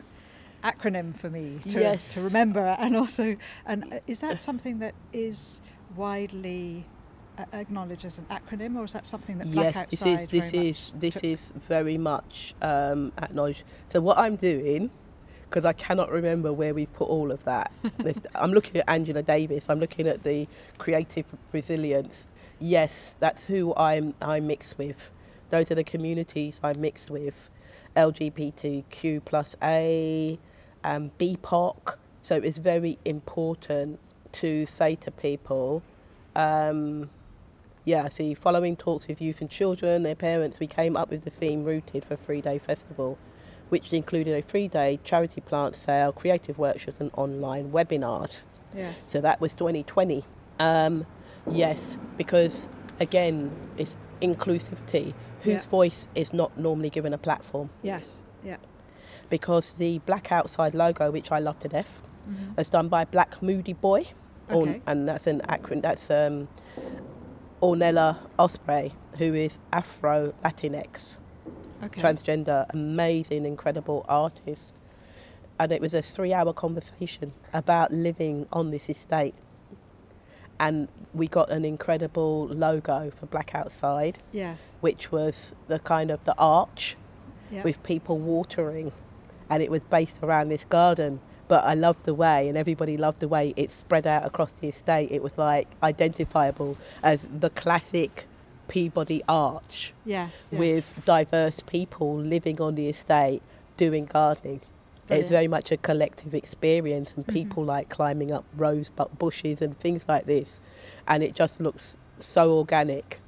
acronym 0.62 1.14
for 1.14 1.30
me 1.30 1.58
to, 1.70 1.80
Yes. 1.80 2.14
to 2.14 2.20
remember, 2.22 2.76
and 2.78 2.96
also, 2.96 3.36
and 3.66 3.92
uh, 3.92 3.98
is 4.06 4.20
that 4.20 4.40
something 4.40 4.78
that 4.80 4.94
is 5.12 5.60
widely 5.96 6.84
uh, 7.38 7.44
acknowledged 7.52 8.04
as 8.04 8.18
an 8.18 8.26
acronym, 8.30 8.76
or 8.76 8.84
is 8.84 8.92
that 8.92 9.06
something 9.06 9.38
that 9.38 9.50
Black 9.50 9.74
yes, 9.74 9.86
this 9.90 10.02
is 10.02 10.28
this 10.28 10.50
very 10.52 10.68
is 10.68 10.92
much 10.92 11.00
this 11.00 11.14
took- 11.14 11.24
is 11.24 11.52
very 11.68 11.98
much 11.98 12.54
um, 12.62 13.12
acknowledged. 13.18 13.64
So 13.90 14.00
what 14.00 14.18
I'm 14.18 14.36
doing, 14.36 14.90
because 15.48 15.64
I 15.64 15.72
cannot 15.72 16.10
remember 16.10 16.52
where 16.52 16.74
we've 16.74 16.92
put 16.94 17.08
all 17.08 17.30
of 17.30 17.42
that. 17.44 17.70
I'm 18.34 18.52
looking 18.52 18.80
at 18.80 18.88
Angela 18.88 19.22
Davis. 19.22 19.66
I'm 19.68 19.80
looking 19.80 20.06
at 20.08 20.22
the 20.22 20.46
creative 20.78 21.26
resilience. 21.52 22.26
Yes, 22.60 23.16
that's 23.18 23.44
who 23.44 23.74
I'm 23.76 24.14
I'm 24.22 24.46
mixed 24.46 24.78
with. 24.78 25.10
Those 25.50 25.70
are 25.70 25.74
the 25.74 25.84
communities 25.84 26.60
I'm 26.62 26.80
mixed 26.80 27.10
with. 27.10 27.50
LGBTQ 27.96 29.22
plus 29.24 29.54
A, 29.62 30.38
um, 30.84 31.10
BPOC. 31.18 31.96
So 32.22 32.36
it's 32.36 32.58
very 32.58 32.98
important 33.04 33.98
to 34.32 34.66
say 34.66 34.94
to 34.96 35.10
people. 35.10 35.82
Um, 36.36 37.10
yeah, 37.84 38.08
see, 38.08 38.34
following 38.34 38.76
talks 38.76 39.08
with 39.08 39.20
youth 39.20 39.40
and 39.40 39.50
children, 39.50 40.04
their 40.04 40.14
parents, 40.14 40.60
we 40.60 40.68
came 40.68 40.96
up 40.96 41.10
with 41.10 41.24
the 41.24 41.30
theme 41.30 41.64
Rooted 41.64 42.04
for 42.04 42.14
Three 42.14 42.40
Day 42.40 42.58
Festival, 42.58 43.18
which 43.70 43.92
included 43.92 44.36
a 44.36 44.42
three 44.42 44.68
day 44.68 45.00
charity 45.02 45.40
plant 45.40 45.74
sale, 45.74 46.12
creative 46.12 46.58
workshops, 46.58 47.00
and 47.00 47.10
online 47.16 47.72
webinars. 47.72 48.44
yes, 48.74 48.94
So 49.02 49.20
that 49.20 49.40
was 49.40 49.52
2020. 49.54 50.24
Um, 50.60 51.06
yes, 51.50 51.96
because 52.16 52.68
again, 53.00 53.50
it's 53.76 53.96
inclusivity. 54.20 55.12
Whose 55.42 55.54
Yeah. 55.64 55.68
voice 55.68 56.06
is 56.14 56.32
not 56.32 56.56
normally 56.56 56.88
given 56.90 57.12
a 57.12 57.18
platform? 57.18 57.70
yes, 57.82 58.22
yeah, 58.44 58.56
Because 59.30 59.74
the 59.74 59.98
Black 60.00 60.30
Outside 60.32 60.74
logo, 60.74 61.10
which 61.10 61.32
I 61.32 61.38
love 61.38 61.58
to 61.60 61.68
death, 61.68 62.02
Mhm. 62.28 62.58
is 62.60 62.68
done 62.70 62.88
by 62.88 63.04
Black 63.04 63.42
Moody 63.42 63.72
Boy. 63.72 64.08
Or- 64.50 64.62
Okay. 64.62 64.82
and 64.86 65.08
that's 65.08 65.26
an 65.26 65.40
acronym. 65.48 65.82
That's 65.82 66.10
um, 66.10 66.48
Ornella 67.62 68.18
Osprey, 68.38 68.92
who 69.18 69.34
is 69.34 69.60
Afro 69.72 70.34
Latinx, 70.44 71.18
okay, 71.84 72.00
transgender, 72.00 72.66
amazing, 72.70 73.44
incredible 73.46 74.04
artist. 74.08 74.74
And 75.60 75.70
it 75.70 75.80
was 75.80 75.94
a 75.94 76.02
three-hour 76.02 76.52
conversation 76.54 77.32
about 77.52 77.92
living 77.92 78.46
on 78.52 78.70
this 78.72 78.90
estate. 78.90 79.34
And 80.58 80.88
we 81.14 81.28
got 81.28 81.50
an 81.50 81.64
incredible 81.64 82.46
logo 82.48 83.10
for 83.10 83.26
Black 83.26 83.54
Outside, 83.54 84.18
yes, 84.32 84.74
which 84.80 85.12
was 85.12 85.54
the 85.68 85.78
kind 85.78 86.10
of 86.10 86.24
the 86.24 86.34
arch 86.36 86.96
yeah, 87.50 87.62
with 87.62 87.82
people 87.84 88.18
watering, 88.18 88.92
and 89.52 89.62
it 89.62 89.70
was 89.70 89.80
based 89.84 90.18
around 90.22 90.48
this 90.48 90.64
garden. 90.64 91.20
But 91.46 91.64
I 91.64 91.74
loved 91.74 92.04
the 92.04 92.14
way, 92.14 92.48
and 92.48 92.56
everybody 92.56 92.96
loved 92.96 93.20
the 93.20 93.28
way 93.28 93.52
it 93.56 93.70
spread 93.70 94.06
out 94.06 94.24
across 94.24 94.52
the 94.52 94.68
estate. 94.68 95.10
It 95.12 95.22
was 95.22 95.36
like 95.36 95.68
identifiable 95.82 96.78
as 97.02 97.20
the 97.40 97.50
classic 97.50 98.24
Peabody 98.68 99.22
Arch 99.28 99.92
yes, 100.06 100.48
yes. 100.50 100.58
with 100.58 101.04
diverse 101.04 101.60
people 101.60 102.16
living 102.16 102.58
on 102.62 102.74
the 102.76 102.88
estate 102.88 103.42
doing 103.76 104.06
gardening. 104.06 104.62
Brilliant. 105.08 105.24
It's 105.24 105.30
very 105.30 105.48
much 105.48 105.70
a 105.70 105.76
collective 105.76 106.32
experience, 106.34 107.12
and 107.14 107.26
Mhm. 107.26 107.34
people 107.34 107.64
like 107.64 107.90
climbing 107.90 108.32
up 108.32 108.44
rose 108.56 108.90
bushes 109.18 109.60
and 109.60 109.78
things 109.78 110.02
like 110.08 110.24
this. 110.24 110.60
And 111.06 111.22
it 111.22 111.34
just 111.34 111.60
looks 111.60 111.98
so 112.18 112.56
organic 112.56 113.20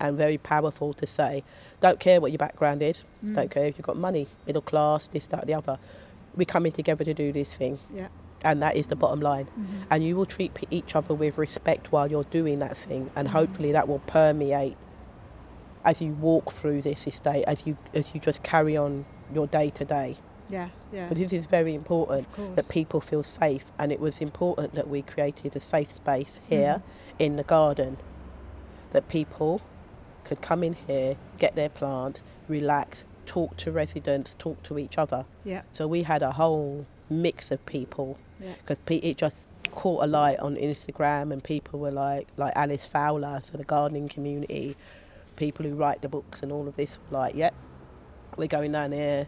and 0.00 0.16
very 0.16 0.38
powerful 0.38 0.92
to 0.94 1.06
say. 1.06 1.44
Don't 1.80 1.98
care 2.00 2.20
what 2.20 2.30
your 2.30 2.38
background 2.38 2.82
is, 2.82 3.04
Mm. 3.24 3.34
don't 3.34 3.50
care 3.50 3.64
if 3.66 3.78
you've 3.78 3.86
got 3.86 3.96
money, 3.96 4.26
middle 4.46 4.62
class, 4.62 5.08
this, 5.08 5.26
that, 5.28 5.46
the 5.46 5.54
other. 5.54 5.78
We're 6.36 6.44
coming 6.44 6.72
together 6.72 7.04
to 7.04 7.14
do 7.14 7.32
this 7.32 7.54
thing, 7.54 7.78
yeah, 7.92 8.08
and 8.44 8.62
that 8.62 8.76
is 8.76 8.86
the 8.88 8.96
bottom 8.96 9.20
line. 9.20 9.46
mhm. 9.58 9.86
And 9.90 10.04
you 10.04 10.14
will 10.16 10.26
treat 10.26 10.56
each 10.70 10.94
other 10.94 11.14
with 11.14 11.38
respect 11.38 11.90
while 11.92 12.10
you're 12.10 12.24
doing 12.24 12.58
that 12.60 12.76
thing, 12.76 13.10
and 13.16 13.28
Mhm. 13.28 13.32
hopefully 13.32 13.72
that 13.72 13.88
will 13.88 14.00
permeate 14.06 14.76
as 15.84 16.00
you 16.02 16.12
walk 16.12 16.52
through 16.52 16.82
this 16.82 17.06
estate, 17.06 17.44
as 17.46 17.66
you 17.66 17.76
as 17.94 18.14
you 18.14 18.20
just 18.20 18.42
carry 18.42 18.76
on 18.76 19.04
your 19.34 19.46
day 19.46 19.70
to 19.70 19.84
day. 19.84 20.16
yes, 20.50 20.80
yeah, 20.92 21.06
But 21.08 21.16
this 21.16 21.32
is 21.32 21.46
very 21.46 21.74
important 21.76 22.26
that 22.56 22.68
people 22.68 23.00
feel 23.00 23.22
safe, 23.22 23.64
and 23.78 23.90
it 23.92 24.00
was 24.00 24.20
important 24.20 24.74
that 24.74 24.88
we 24.88 25.00
created 25.00 25.54
a 25.56 25.60
safe 25.60 25.90
space 25.90 26.40
here 26.48 26.82
in 27.20 27.36
the 27.36 27.44
garden, 27.44 27.96
that 28.90 29.08
people 29.08 29.60
could 30.30 30.40
come 30.40 30.62
in 30.62 30.76
here, 30.86 31.16
get 31.38 31.56
their 31.56 31.68
plants, 31.68 32.22
relax, 32.46 33.04
talk 33.26 33.56
to 33.56 33.72
residents, 33.72 34.36
talk 34.38 34.62
to 34.62 34.78
each 34.78 34.96
other. 34.96 35.24
yeah, 35.44 35.62
So 35.72 35.88
we 35.88 36.04
had 36.04 36.22
a 36.22 36.30
whole 36.30 36.86
mix 37.10 37.50
of 37.50 37.66
people 37.66 38.16
yeah, 38.40 38.52
because 38.54 38.78
it 38.86 39.16
just 39.16 39.48
caught 39.72 40.04
a 40.04 40.06
light 40.06 40.38
on 40.38 40.54
Instagram, 40.54 41.32
and 41.32 41.42
people 41.42 41.80
were 41.80 41.90
like, 41.90 42.28
like 42.36 42.52
Alice 42.54 42.86
Fowler, 42.86 43.42
so 43.44 43.58
the 43.58 43.64
gardening 43.64 44.08
community, 44.08 44.76
people 45.34 45.66
who 45.66 45.74
write 45.74 46.00
the 46.00 46.08
books 46.08 46.44
and 46.44 46.52
all 46.52 46.68
of 46.68 46.76
this 46.76 47.00
were 47.10 47.18
like, 47.18 47.34
yep, 47.34 47.52
we're 48.36 48.46
going 48.46 48.70
down 48.70 48.92
here. 48.92 49.26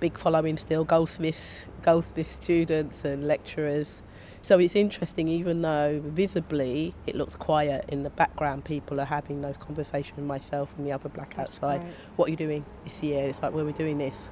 Big 0.00 0.18
following 0.18 0.58
still, 0.58 0.84
Goldsmiths, 0.84 1.66
Goldsmith 1.82 2.30
students 2.30 3.04
and 3.06 3.26
lecturers. 3.26 4.02
So 4.42 4.58
it's 4.58 4.74
interesting, 4.74 5.28
even 5.28 5.62
though 5.62 6.00
visibly 6.02 6.94
it 7.06 7.14
looks 7.14 7.36
quiet 7.36 7.84
in 7.88 8.02
the 8.02 8.10
background, 8.10 8.64
people 8.64 9.00
are 9.00 9.04
having 9.04 9.42
those 9.42 9.56
conversations. 9.56 10.18
Myself 10.26 10.74
and 10.76 10.86
the 10.86 10.92
other 10.92 11.08
black 11.08 11.34
that's 11.36 11.56
outside. 11.56 11.82
great. 11.82 11.92
What 12.16 12.28
are 12.28 12.30
you 12.30 12.36
doing 12.36 12.64
this 12.84 13.02
year? 13.02 13.28
It's 13.28 13.42
like, 13.42 13.52
well, 13.52 13.64
we're 13.64 13.72
doing 13.72 13.98
this. 13.98 14.24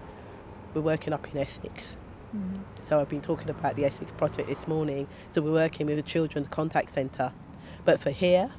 We're 0.75 0.81
working 0.83 1.13
up 1.13 1.27
in 1.33 1.39
Essex. 1.41 1.97
Mhm. 2.35 2.61
So 2.89 3.01
I've 3.01 3.09
been 3.09 3.21
talking 3.21 3.51
about 3.51 3.77
the 3.77 3.85
Essex 3.85 4.11
project 4.13 4.49
this 4.49 4.67
morning. 4.67 5.07
So 5.31 5.41
we're 5.43 5.53
working 5.53 5.87
with 5.87 5.99
a 5.99 6.03
children's 6.03 6.49
contact 6.49 6.95
centre. 6.95 7.33
But 7.85 8.01
for 8.01 8.11
here, 8.11 8.51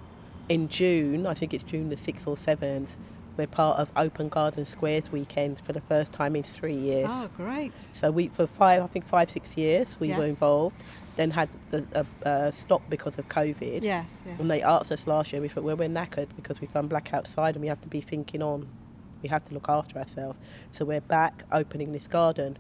in 0.48 0.68
June, 0.70 1.26
I 1.28 1.34
think 1.34 1.54
it's 1.54 1.64
June 1.64 1.90
the 1.90 1.98
6th 1.98 2.28
or 2.28 2.36
7th, 2.36 2.96
we're 3.40 3.48
part 3.48 3.80
of 3.80 3.90
Open 3.96 4.28
Garden 4.28 4.66
Squares 4.66 5.12
weekend 5.14 5.62
for 5.62 5.72
the 5.72 5.80
first 5.80 6.12
time 6.12 6.36
in 6.36 6.44
three 6.44 6.76
years. 6.76 7.08
Oh, 7.10 7.30
great. 7.38 7.72
So 7.94 8.12
we, 8.12 8.28
for 8.28 8.46
five, 8.46 8.84
I 8.84 8.88
think 8.88 9.06
five, 9.06 9.32
six 9.32 9.56
years, 9.56 9.98
we 9.98 10.10
Yeah. 10.10 10.18
were 10.20 10.26
involved. 10.26 10.76
Then 11.16 11.32
had 11.32 11.48
a, 11.72 12.52
stop 12.52 12.82
because 12.90 13.18
of 13.18 13.30
COVID. 13.30 13.82
Yes, 13.82 14.20
yes. 14.26 14.38
When 14.38 14.50
they 14.50 14.62
asked 14.62 14.92
us 14.92 15.08
last 15.08 15.32
year, 15.32 15.42
we 15.42 15.48
thought, 15.48 15.64
well, 15.64 15.78
we're 15.78 15.88
knackered 15.88 16.28
because 16.36 16.60
we've 16.60 16.74
done 16.74 16.88
black 16.88 17.14
outside 17.14 17.56
and 17.56 17.62
we 17.62 17.70
have 17.70 17.80
to 17.82 17.88
be 17.88 18.02
thinking 18.02 18.42
on. 18.42 18.68
We 19.24 19.30
have 19.30 19.46
to 19.46 19.54
look 19.54 19.70
after 19.70 19.98
ourselves. 19.98 20.38
So 20.72 20.84
we're 20.84 21.02
back 21.02 21.44
opening 21.52 21.94
this 21.94 22.08
garden. 22.08 22.58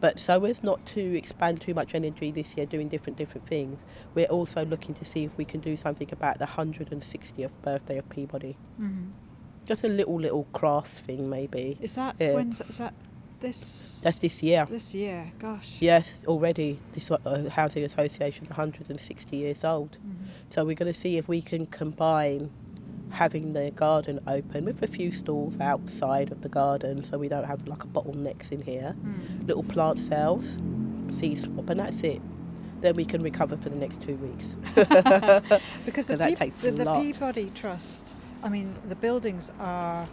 But 0.00 0.18
so 0.18 0.44
as 0.46 0.62
not 0.64 0.84
to 0.86 1.16
expand 1.16 1.60
too 1.60 1.74
much 1.74 1.94
energy 1.94 2.32
this 2.32 2.56
year 2.56 2.66
doing 2.66 2.88
different 2.88 3.16
different 3.18 3.46
things, 3.46 3.84
we're 4.14 4.26
also 4.26 4.64
looking 4.64 4.94
to 4.96 5.04
see 5.04 5.24
if 5.24 5.36
we 5.36 5.44
can 5.44 5.60
do 5.60 5.76
something 5.76 6.08
about 6.10 6.38
the 6.38 6.46
160th 6.46 7.52
birthday 7.62 7.98
of 7.98 8.08
Peabody. 8.08 8.56
Mhm. 8.80 9.10
Just 9.64 9.84
a 9.84 9.88
little 9.88 10.20
little 10.20 10.46
crafts 10.52 11.00
thing 11.00 11.28
maybe. 11.30 11.78
Is 11.80 11.94
that 11.94 12.16
Yeah. 12.18 12.34
when's 12.34 12.60
is 12.62 12.78
that 12.78 12.94
this? 13.40 14.00
That's 14.02 14.18
this 14.18 14.42
year. 14.42 14.66
This 14.68 14.94
year, 14.94 15.32
gosh. 15.38 15.76
Yes, 15.80 16.24
already 16.26 16.78
this 16.92 17.10
uh, 17.10 17.48
housing 17.50 17.84
association 17.84 18.44
is 18.44 18.50
160 18.50 19.36
years 19.36 19.64
old. 19.64 19.96
Mhm. 20.04 20.26
So 20.50 20.64
we're 20.64 20.74
going 20.76 20.92
to 20.92 20.98
see 20.98 21.16
if 21.18 21.28
we 21.28 21.40
can 21.40 21.66
combine 21.66 22.50
having 23.10 23.52
the 23.52 23.70
garden 23.72 24.18
open 24.26 24.64
with 24.64 24.82
a 24.82 24.86
few 24.86 25.12
stalls 25.12 25.60
outside 25.60 26.32
of 26.32 26.40
the 26.40 26.48
garden 26.48 27.04
so 27.04 27.18
we 27.18 27.28
don't 27.28 27.44
have 27.44 27.66
like 27.68 27.84
a 27.84 27.86
bottlenecks 27.86 28.50
in 28.50 28.62
here. 28.62 28.96
Mm. 29.04 29.46
Little 29.46 29.62
plant 29.64 29.98
sales, 29.98 30.58
seed 31.10 31.38
swap, 31.38 31.68
and 31.70 31.78
that's 31.78 32.02
it. 32.02 32.20
Then 32.80 32.96
we 32.96 33.04
can 33.04 33.22
recover 33.22 33.56
for 33.56 33.68
the 33.68 33.76
next 33.76 34.02
two 34.02 34.16
weeks. 34.16 34.56
Because 35.84 36.06
So 36.06 36.14
the, 36.14 36.18
that 36.18 36.30
Peab- 36.32 36.36
takes 36.38 36.60
the, 36.62 36.70
the. 36.72 36.84
Peabody 37.00 37.50
Trust, 37.54 38.14
I 38.42 38.48
mean, 38.48 38.74
the 38.88 38.94
buildings 38.96 39.50
are 39.60 40.06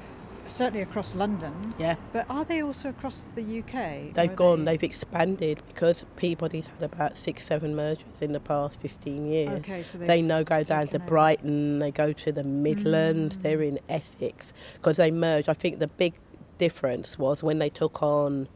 certainly 0.48 0.82
across 0.82 1.14
London. 1.16 1.74
Yeah. 1.78 1.96
But 2.12 2.26
are 2.30 2.44
they 2.44 2.62
also 2.64 2.90
across 2.90 3.28
the 3.36 3.42
UK? 3.60 4.14
They've 4.14 4.36
gone, 4.36 4.66
they- 4.66 4.74
they've 4.74 4.84
expanded 4.84 5.62
because 5.68 6.06
Peabody's 6.16 6.68
had 6.68 6.82
about 6.84 7.18
six, 7.18 7.46
seven 7.46 7.76
mergers 7.76 8.22
in 8.22 8.32
the 8.34 8.40
past 8.40 8.80
15 8.80 9.28
years. 9.28 9.60
Okay, 9.60 9.84
so 9.84 9.98
They 10.00 10.22
now 10.24 10.42
go 10.44 10.64
down 10.64 10.88
to. 10.90 11.00
Brighton, 11.00 11.80
they 11.80 11.92
go 11.92 12.14
to 12.14 12.32
the 12.32 12.44
Midlands, 12.44 13.38
Mm. 13.38 13.42
they're 13.44 13.62
in 13.62 13.80
Essex 13.90 14.54
because 14.74 14.98
they 14.98 15.12
merged. 15.12 15.50
I 15.50 15.54
think 15.54 15.78
the 15.80 15.88
big 15.88 16.14
difference 16.58 17.18
was 17.20 17.44
when 17.44 17.60
they 17.60 17.70
took 17.70 18.02
on 18.02 18.48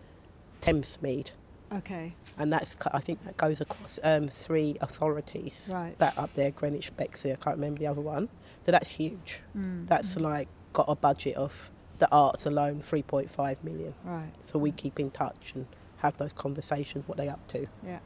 Thamesmead, 0.62 1.28
Okay, 1.74 2.14
and 2.38 2.52
that's 2.54 2.76
I 2.92 3.00
think 3.00 3.24
that 3.26 3.36
goes 3.38 3.60
across 3.62 4.00
um, 4.04 4.28
three 4.28 4.78
authorities. 4.82 5.70
Right. 5.74 5.98
That 6.00 6.18
up 6.18 6.34
there, 6.36 6.52
Greenwich, 6.52 6.96
Bexley, 6.96 7.32
I 7.32 7.36
can't 7.36 7.56
remember 7.56 7.80
the 7.80 7.88
other 7.88 8.02
one. 8.02 8.30
So 8.66 8.72
that's 8.72 8.90
huge. 8.90 9.42
Mm, 9.58 9.88
That's 9.88 10.16
like 10.16 10.48
got 10.72 10.86
a 10.88 10.96
budget 10.96 11.36
of 11.36 11.70
the 12.00 12.10
arts 12.12 12.46
alone, 12.46 12.82
3.5 12.82 13.64
million. 13.64 13.94
right. 14.04 14.32
So 14.46 14.58
we 14.60 14.72
keep 14.72 15.00
in 15.00 15.12
touch 15.12 15.54
and 15.56 15.66
have 15.98 16.18
those 16.18 16.34
conversations, 16.34 17.08
what 17.08 17.18
they 17.18 17.28
up 17.30 17.46
to. 17.50 17.68
Yeah. 17.86 18.00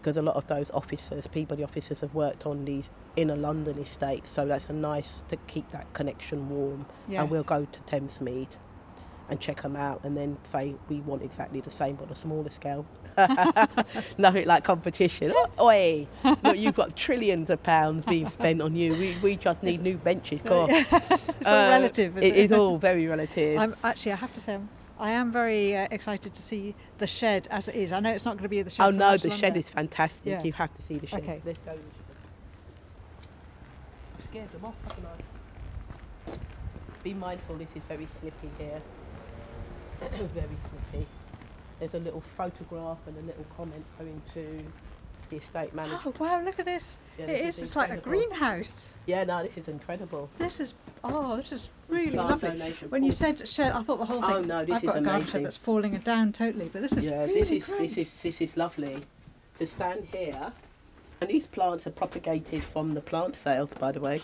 Because 0.00 0.16
a 0.16 0.22
lot 0.22 0.36
of 0.36 0.46
those 0.48 0.70
officers, 0.72 1.26
Peabody 1.26 1.62
officers, 1.64 2.00
have 2.00 2.14
worked 2.14 2.44
on 2.44 2.64
these 2.64 2.90
inner 3.16 3.36
London 3.36 3.78
estates, 3.78 4.28
so 4.28 4.46
that's 4.46 4.66
a 4.66 4.72
nice 4.72 5.22
to 5.28 5.36
keep 5.46 5.70
that 5.70 5.90
connection 5.94 6.48
warm. 6.50 6.86
And 7.22 7.30
we'll 7.30 7.42
go 7.44 7.66
to 7.70 7.80
Thamesmead 7.80 8.48
and 9.28 9.40
check 9.40 9.62
them 9.62 9.76
out, 9.76 10.00
and 10.04 10.16
then 10.16 10.36
say 10.44 10.74
we 10.88 11.00
want 11.00 11.22
exactly 11.22 11.60
the 11.60 11.70
same 11.70 11.96
but 11.96 12.06
on 12.06 12.12
a 12.12 12.14
smaller 12.14 12.50
scale. 12.50 12.86
Nothing 14.18 14.46
like 14.46 14.64
competition. 14.64 15.32
Oi, 15.60 16.06
look, 16.42 16.56
you've 16.56 16.74
got 16.74 16.96
trillions 16.96 17.48
of 17.50 17.62
pounds 17.62 18.04
being 18.04 18.28
spent 18.28 18.60
on 18.60 18.74
you. 18.74 18.92
We, 18.92 19.16
we 19.22 19.36
just 19.36 19.62
need 19.62 19.82
new 19.82 19.96
benches. 19.96 20.44
On. 20.46 20.68
it's 20.70 20.92
all 21.46 21.54
Uh, 21.54 21.68
relative. 21.68 22.16
It 22.18 22.24
Isn't 22.24 22.38
is 22.38 22.52
all 22.52 22.76
very 22.78 23.06
relative. 23.06 23.58
I'm 23.58 23.74
actually. 23.84 24.12
I 24.12 24.16
have 24.16 24.34
to 24.34 24.40
say, 24.40 24.54
I'm, 24.54 24.68
I 24.98 25.10
am 25.10 25.30
very 25.32 25.76
uh, 25.76 25.88
excited 25.90 26.34
to 26.34 26.42
see 26.42 26.74
the 26.98 27.06
shed 27.06 27.48
as 27.50 27.68
it 27.68 27.76
is. 27.76 27.92
I 27.92 28.00
know 28.00 28.10
it's 28.10 28.24
not 28.24 28.32
going 28.32 28.44
to 28.44 28.48
be 28.48 28.62
the 28.62 28.70
shed. 28.70 28.84
Oh 28.86 28.90
no, 28.90 29.16
the 29.16 29.30
shed 29.30 29.56
is 29.56 29.70
fantastic. 29.70 30.20
Yeah. 30.24 30.42
You 30.42 30.52
have 30.52 30.74
to 30.74 30.82
see 30.82 30.98
the 30.98 31.06
shed. 31.06 31.22
Okay. 31.22 31.40
Let's 31.44 31.58
go. 31.60 31.78
Scared 34.28 34.50
them 34.52 34.64
off, 34.64 34.74
haven't 34.88 35.06
I? 35.06 35.34
Be 37.04 37.14
mindful, 37.14 37.56
this 37.56 37.68
is 37.76 37.82
very 37.86 38.08
slippy 38.18 38.50
here. 38.58 38.80
very 40.34 40.48
slippy. 40.90 41.06
There's 41.78 41.94
a 41.94 41.98
little 41.98 42.22
photograph 42.36 42.98
and 43.06 43.16
a 43.18 43.22
little 43.22 43.44
comment 43.56 43.84
going 43.98 44.22
to 44.34 44.64
the 45.30 45.36
estate 45.36 45.70
oh, 45.72 45.76
manager. 45.76 45.98
Oh 46.06 46.14
wow! 46.18 46.42
Look 46.42 46.58
at 46.58 46.66
this. 46.66 46.98
Yeah, 47.18 47.26
it 47.26 47.44
this 47.44 47.56
is. 47.56 47.62
It's 47.64 47.76
like 47.76 47.90
a 47.90 47.96
greenhouse. 47.96 48.94
Yeah, 49.06 49.24
no, 49.24 49.42
this 49.42 49.56
is 49.56 49.68
incredible. 49.68 50.28
This 50.38 50.60
is. 50.60 50.74
Oh, 51.02 51.36
this 51.36 51.52
is 51.52 51.68
really 51.88 52.12
lovely. 52.12 52.74
When 52.88 53.04
you 53.04 53.12
said 53.12 53.46
shed, 53.46 53.72
I 53.72 53.82
thought 53.82 53.98
the 53.98 54.06
whole 54.06 54.22
thing. 54.22 54.30
Oh, 54.30 54.40
no, 54.42 54.64
this 54.64 54.76
I've 54.76 54.84
is 54.84 54.90
got 54.90 54.98
a 54.98 55.00
garden 55.02 55.28
shed 55.28 55.44
that's 55.44 55.56
falling 55.56 55.96
down 55.98 56.32
totally, 56.32 56.70
but 56.72 56.82
this 56.82 56.92
is 56.92 57.04
yeah, 57.04 57.20
really 57.20 57.34
this 57.34 57.50
is 57.50 57.64
great. 57.64 57.94
this 57.94 57.98
is 57.98 58.22
this 58.22 58.40
is 58.40 58.56
lovely. 58.56 59.02
To 59.58 59.66
stand 59.66 60.08
here, 60.10 60.52
and 61.20 61.30
these 61.30 61.46
plants 61.46 61.86
are 61.86 61.90
propagated 61.90 62.62
from 62.62 62.94
the 62.94 63.00
plant 63.00 63.36
sales, 63.36 63.72
by 63.74 63.92
the 63.92 64.00
way. 64.00 64.20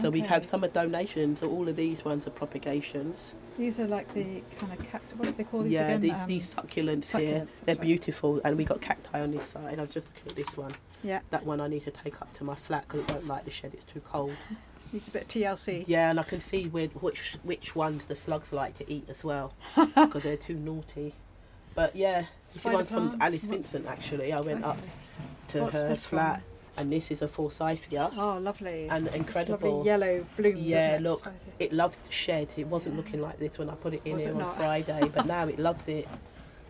So 0.00 0.10
we 0.10 0.20
have 0.20 0.42
Okay. 0.42 0.48
some 0.50 0.64
are 0.64 0.68
donations. 0.68 1.40
So 1.40 1.48
all 1.50 1.68
of 1.68 1.76
these 1.76 2.04
ones 2.04 2.26
are 2.26 2.30
propagations. 2.30 3.34
These 3.58 3.80
are 3.80 3.86
like 3.86 4.12
the 4.14 4.42
kind 4.58 4.72
of 4.72 4.78
cacti. 4.90 5.16
What 5.16 5.26
do 5.28 5.32
they 5.32 5.44
call 5.44 5.62
these 5.62 5.72
yeah, 5.72 5.86
again? 5.86 6.00
these 6.00 6.12
Um, 6.12 6.28
these 6.28 6.54
succulents, 6.54 7.16
here, 7.18 7.40
succulents, 7.40 7.44
that's 7.46 7.58
they're 7.60 7.74
right. 7.76 7.80
beautiful, 7.84 8.40
and 8.44 8.56
we 8.56 8.64
got 8.64 8.80
cacti 8.80 9.20
on 9.20 9.32
this 9.32 9.46
side. 9.46 9.78
I 9.78 9.82
was 9.82 9.92
just 9.92 10.06
looking 10.08 10.30
at 10.30 10.36
this 10.36 10.56
one. 10.56 10.72
Yeah, 11.02 11.20
That 11.30 11.44
one 11.44 11.60
I 11.60 11.68
need 11.68 11.84
to 11.84 11.90
take 11.90 12.20
up 12.20 12.32
to 12.34 12.44
my 12.44 12.54
flat 12.54 12.86
because 12.88 13.04
I 13.04 13.14
don't 13.14 13.26
like 13.26 13.44
the 13.44 13.50
shed; 13.50 13.72
it's 13.74 13.84
too 13.84 14.00
cold. 14.00 14.32
are 14.94 14.96
a 14.96 15.10
bit 15.10 15.22
of 15.22 15.28
TLC. 15.28 15.84
Yeah, 15.86 16.10
and 16.10 16.18
I 16.18 16.22
can 16.22 16.40
see 16.40 16.64
where, 16.68 16.86
which 16.88 17.36
which 17.42 17.76
ones 17.76 18.06
the 18.06 18.16
slugs 18.16 18.52
like 18.52 18.78
to 18.78 18.90
eat 18.90 19.04
as 19.08 19.22
well 19.22 19.52
because 19.76 20.22
they're 20.22 20.36
too 20.36 20.54
naughty. 20.54 21.14
But 21.74 21.94
yeah, 21.94 22.24
this 22.52 22.64
one's 22.64 22.88
from 22.90 23.16
Alice 23.20 23.42
Vincent 23.42 23.86
actually. 23.86 24.32
I 24.32 24.40
went 24.40 24.64
up 24.64 24.78
to 25.48 25.62
What's 25.62 25.78
her 25.78 25.94
flat, 25.94 26.32
one? 26.32 26.42
And 26.78 26.92
this 26.92 27.10
is 27.10 27.22
a 27.22 27.28
forsythia. 27.28 28.10
Oh, 28.16 28.38
lovely. 28.38 28.88
And 28.88 29.08
incredible. 29.08 29.78
Lovely 29.78 29.86
yellow 29.86 30.26
bloom. 30.36 30.56
Yeah, 30.56 30.96
it? 30.96 31.02
look, 31.02 31.24
So- 31.24 31.32
It 31.58 31.72
loved 31.72 31.98
the 32.06 32.12
shed. 32.12 32.48
It 32.56 32.68
wasn't 32.68 32.94
Yeah. 32.94 33.02
looking 33.02 33.20
like 33.20 33.38
this 33.38 33.58
when 33.58 33.68
I 33.68 33.74
put 33.74 33.94
it 33.94 34.02
in 34.04 34.14
Was 34.14 34.22
here 34.22 34.32
it 34.32 34.36
on 34.36 34.40
not? 34.42 34.56
Friday, 34.56 35.10
but 35.14 35.26
now 35.36 35.48
it 35.48 35.58
loves 35.58 35.86
it. 35.88 36.08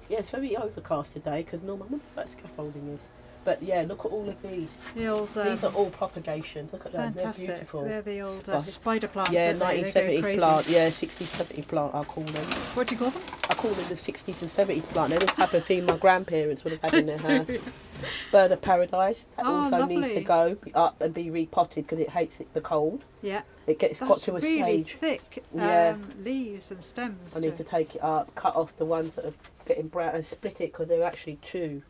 Yeah, 0.09 0.21
it's 0.21 0.31
very 0.31 0.57
overcast 0.57 1.13
today 1.13 1.43
because 1.43 1.63
normally 1.63 1.89
I 1.89 1.91
wonder 1.93 2.05
what 2.15 2.27
that 2.27 2.33
scaffolding 2.33 2.89
is. 2.95 3.09
But 3.45 3.63
yeah, 3.63 3.83
look 3.87 4.05
at 4.05 4.11
all 4.11 4.29
of 4.29 4.43
these. 4.43 4.71
The 4.95 5.07
old. 5.07 5.37
Um, 5.37 5.47
these 5.49 5.63
are 5.65 5.73
all 5.73 5.91
propagations. 5.91 6.73
Look 6.73 6.87
at 6.87 6.93
them. 6.93 7.13
They're 7.13 7.23
fantastic. 7.25 7.47
beautiful. 7.47 7.85
They're 7.85 8.03
the 8.03 8.21
old 8.21 8.49
uh, 8.49 8.61
spider 8.61 9.09
plants. 9.09 9.31
yeah, 9.31 9.49
aren't 9.49 9.61
they? 9.61 9.83
They 9.83 10.21
go 10.21 10.29
1970s 10.29 10.39
plant. 10.39 10.69
Yeah, 10.69 10.89
60s, 10.89 11.45
70s 11.47 11.69
plant. 11.69 11.95
I 11.95 12.05
call 12.05 12.25
them. 12.25 12.45
What 12.75 12.87
do 12.89 12.95
you 12.95 12.99
call 12.99 13.11
them? 13.11 13.23
I 13.59 13.61
call 13.61 13.73
them 13.73 13.89
the 13.89 13.95
60s 13.97 14.41
and 14.43 14.51
70s 14.51 14.83
plant. 14.85 15.11
They're 15.11 15.19
the 15.19 15.27
type 15.27 15.53
of 15.53 15.65
thing 15.65 15.85
my 15.85 15.97
grandparents 15.97 16.63
would 16.63 16.75
have 16.75 16.81
had 16.83 16.95
in 16.95 17.07
their 17.07 17.19
house. 17.47 17.51
Bird 18.31 18.53
of 18.53 18.63
paradise. 18.63 19.27
That 19.37 19.47
Oh, 19.47 19.65
also 19.65 19.85
needs 19.87 20.09
to 20.11 20.21
go 20.21 20.57
up 20.77 21.01
and 21.01 21.13
be 21.13 21.29
repotted 21.31 21.85
because 21.87 21.99
it 21.99 22.11
hates 22.11 22.39
it, 22.39 22.53
the 22.55 22.61
cold. 22.61 23.03
Yeah, 23.21 23.43
It 23.67 23.81
gets 23.81 23.99
got 23.99 24.11
that's 24.11 24.23
to 24.23 24.37
a 24.37 24.41
really 24.41 24.85
stage. 24.85 24.97
thick 25.01 25.45
Yeah. 25.53 25.97
um, 25.97 26.09
leaves 26.23 26.71
and 26.71 26.83
stems. 26.85 27.37
I 27.37 27.41
need 27.41 27.57
to 27.57 27.65
take 27.65 27.97
it 27.97 28.03
up, 28.03 28.33
cut 28.37 28.55
off 28.55 28.77
the 28.77 28.85
ones 28.85 29.13
that 29.15 29.25
are 29.25 29.35
getting 29.67 29.89
brown, 29.89 30.15
and 30.15 30.25
split 30.25 30.61
it 30.61 30.73
because 30.73 30.87
there 30.87 31.01
are 31.01 31.07
actually 31.07 31.39
two 31.43 31.83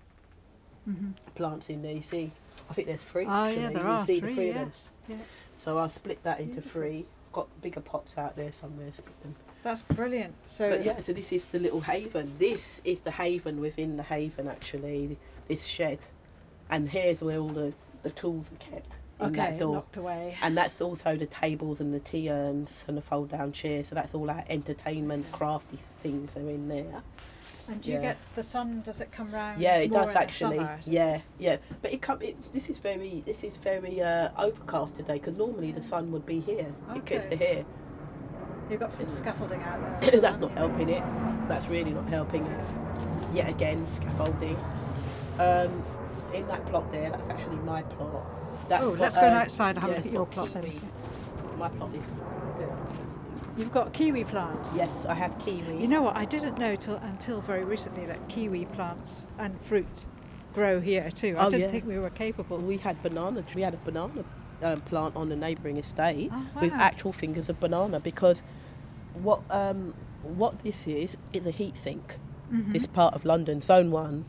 Mhm. 0.88 1.12
plants 1.34 1.68
in 1.68 1.82
there. 1.82 1.92
You 1.92 2.00
see, 2.02 2.32
I 2.70 2.72
think 2.72 2.88
there's 2.88 3.04
three. 3.04 3.26
Oh, 3.26 3.28
actually. 3.28 3.62
yeah, 3.62 3.70
there 3.70 3.82
you 3.82 3.88
are 3.88 4.04
see 4.06 4.20
three, 4.20 4.28
the 4.30 4.34
three 4.34 4.48
of 4.50 4.54
them. 4.54 4.72
Yeah. 5.08 5.16
So 5.58 5.76
I'll 5.76 5.90
split 5.90 6.22
that 6.22 6.40
into 6.40 6.52
Beautiful. 6.54 6.80
three. 6.80 7.06
Got 7.34 7.60
bigger 7.60 7.82
pots 7.82 8.16
out 8.16 8.36
there 8.36 8.52
somewhere. 8.52 8.90
Split 8.90 9.20
them. 9.22 9.34
That's 9.62 9.82
brilliant. 9.82 10.34
So 10.46 10.70
But 10.70 10.84
yeah, 10.84 11.00
so 11.00 11.12
this 11.12 11.32
is 11.32 11.44
the 11.46 11.58
little 11.58 11.80
haven. 11.80 12.32
This 12.38 12.80
is 12.84 13.00
the 13.00 13.10
haven 13.10 13.60
within 13.60 13.96
the 13.96 14.02
haven, 14.02 14.48
actually. 14.48 15.16
This 15.48 15.64
shed, 15.64 15.98
and 16.70 16.88
here's 16.88 17.20
where 17.20 17.38
all 17.38 17.48
the, 17.48 17.72
the 18.02 18.10
tools 18.10 18.52
are 18.52 18.56
kept 18.56 18.94
in 19.20 19.26
okay, 19.26 19.36
that 19.36 19.58
door. 19.58 19.74
locked 19.76 19.96
away. 19.96 20.36
And 20.42 20.56
that's 20.56 20.80
also 20.80 21.16
the 21.16 21.26
tables 21.26 21.80
and 21.80 21.92
the 21.92 22.00
tea 22.00 22.30
urns 22.30 22.84
and 22.86 22.96
the 22.96 23.02
fold 23.02 23.30
down 23.30 23.52
chairs. 23.52 23.88
So 23.88 23.94
that's 23.94 24.14
all 24.14 24.30
our 24.30 24.44
entertainment, 24.48 25.30
crafty 25.32 25.78
things 26.02 26.36
are 26.36 26.48
in 26.48 26.68
there. 26.68 27.02
And 27.68 27.82
do 27.82 27.90
you 27.90 27.96
yeah. 27.96 28.02
get 28.02 28.16
the 28.34 28.42
sun? 28.42 28.80
Does 28.82 29.00
it 29.00 29.12
come 29.12 29.30
round? 29.30 29.60
Yeah, 29.60 29.76
it 29.76 29.92
does 29.92 30.14
actually. 30.14 30.56
summer, 30.56 30.76
does 30.78 30.86
it? 30.86 30.90
Yeah, 30.90 31.20
yeah. 31.38 31.56
But 31.82 31.92
it 31.92 32.00
come. 32.00 32.22
It, 32.22 32.52
this 32.54 32.70
is 32.70 32.78
very. 32.78 33.22
This 33.26 33.44
is 33.44 33.58
very 33.58 34.00
uh, 34.00 34.30
overcast 34.38 34.96
today 34.96 35.14
because 35.14 35.36
normally 35.36 35.72
the 35.72 35.82
sun 35.82 36.10
would 36.12 36.24
be 36.24 36.40
here. 36.40 36.72
It 36.94 37.04
gets 37.04 37.26
Okay. 37.26 37.36
to 37.36 37.44
here. 37.44 37.64
You've 38.70 38.80
got 38.80 38.92
some 38.92 39.08
scaffolding 39.08 39.62
out 39.62 40.00
there. 40.00 40.20
That's 40.20 40.38
not 40.38 40.52
helping 40.52 40.88
it. 40.90 41.02
That's 41.48 41.66
really 41.68 41.92
not 41.92 42.08
helping 42.08 42.44
it. 42.46 42.66
Yet 43.34 43.48
again, 43.48 43.86
scaffolding. 43.96 44.56
Um, 45.38 45.82
in 46.34 46.46
that 46.48 46.66
plot 46.66 46.90
there, 46.92 47.10
that's 47.10 47.22
actually 47.30 47.56
my 47.58 47.82
plot. 47.82 48.26
That's 48.68 48.84
Oh, 48.84 48.90
let's 48.90 49.16
go 49.16 49.22
um, 49.26 49.32
outside 49.34 49.76
and 49.76 49.78
have 49.84 49.90
a 49.92 49.96
look 49.96 50.06
at 50.06 50.12
your 50.12 50.26
plot 50.26 50.52
then, 50.52 50.70
My 51.58 51.68
plot 51.68 51.90
is? 51.94 52.02
You've 53.56 53.72
got 53.72 53.92
kiwi 53.92 54.24
plants. 54.24 54.70
Yes, 54.76 54.90
I 55.08 55.14
have 55.14 55.38
kiwi. 55.38 55.80
You 55.80 55.88
know 55.88 56.02
what? 56.02 56.16
I 56.16 56.24
didn't 56.24 56.58
know 56.58 56.76
till 56.76 56.96
until 56.96 57.40
very 57.40 57.64
recently 57.64 58.04
that 58.06 58.28
kiwi 58.28 58.66
plants 58.66 59.26
and 59.38 59.58
fruit 59.62 59.86
grow 60.54 60.80
here 60.80 61.10
too. 61.10 61.36
I 61.38 61.46
Oh, 61.46 61.50
didn't 61.50 61.62
yeah. 61.66 61.70
think 61.70 61.86
we 61.86 61.98
were 61.98 62.10
capable. 62.10 62.58
we 62.58 62.76
had 62.76 63.02
banana. 63.02 63.42
We 63.54 63.62
had 63.62 63.74
a 63.74 63.78
banana 63.78 64.24
um, 64.62 64.80
plant 64.82 65.16
on 65.16 65.28
the 65.28 65.36
neighbouring 65.36 65.76
estate 65.76 66.30
Oh, 66.32 66.46
with 66.60 66.72
actual 66.72 67.12
fingers 67.12 67.48
of 67.48 67.58
banana 67.58 68.00
because 68.00 68.42
what 69.22 69.40
um, 69.50 69.94
what 70.22 70.60
this 70.60 70.86
is 70.86 71.16
is 71.32 71.46
a 71.46 71.50
heat 71.50 71.76
sink. 71.76 72.18
Mhm. 72.52 72.72
This 72.72 72.86
part 72.86 73.14
of 73.14 73.24
London, 73.24 73.60
Zone 73.60 73.90
One. 73.90 74.24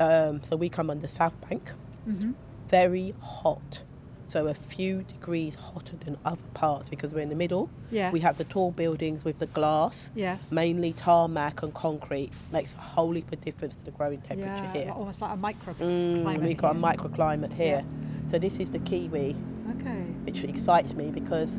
Um, 0.00 0.40
so 0.42 0.56
we 0.56 0.68
come 0.68 0.90
under 0.90 1.08
South 1.08 1.36
Bank. 1.48 1.72
Mhm. 2.08 2.34
Very 2.68 3.14
hot. 3.20 3.82
So 4.28 4.46
a 4.46 4.52
few 4.54 5.02
degrees 5.04 5.54
hotter 5.54 5.96
than 6.04 6.18
other 6.24 6.42
parts 6.52 6.90
because 6.90 7.14
we're 7.14 7.22
in 7.22 7.30
the 7.30 7.34
middle. 7.34 7.70
Yes. 7.90 8.12
We 8.12 8.20
have 8.20 8.36
the 8.36 8.44
tall 8.44 8.70
buildings 8.72 9.24
with 9.24 9.38
the 9.38 9.46
glass, 9.46 10.10
Yes. 10.14 10.38
mainly 10.50 10.92
tarmac 10.92 11.62
and 11.62 11.72
concrete. 11.72 12.30
Makes 12.52 12.74
a 12.74 12.78
whole 12.78 13.12
heap 13.12 13.32
of 13.32 13.40
difference 13.40 13.76
to 13.76 13.84
the 13.86 13.90
growing 13.90 14.20
temperature 14.20 14.52
yeah, 14.52 14.72
here. 14.84 14.92
almost 14.92 15.22
like 15.22 15.32
a 15.32 15.36
micro. 15.36 15.72
Mm, 15.74 16.42
we've 16.42 16.58
got 16.58 16.76
a 16.76 16.78
microclimate 16.78 17.54
here. 17.54 17.82
So 18.30 18.38
this 18.38 18.58
is 18.58 18.68
the 18.70 18.80
kiwi, 18.80 19.34
Okay. 19.80 20.02
which 20.26 20.44
excites 20.44 20.92
me 20.92 21.10
because 21.10 21.58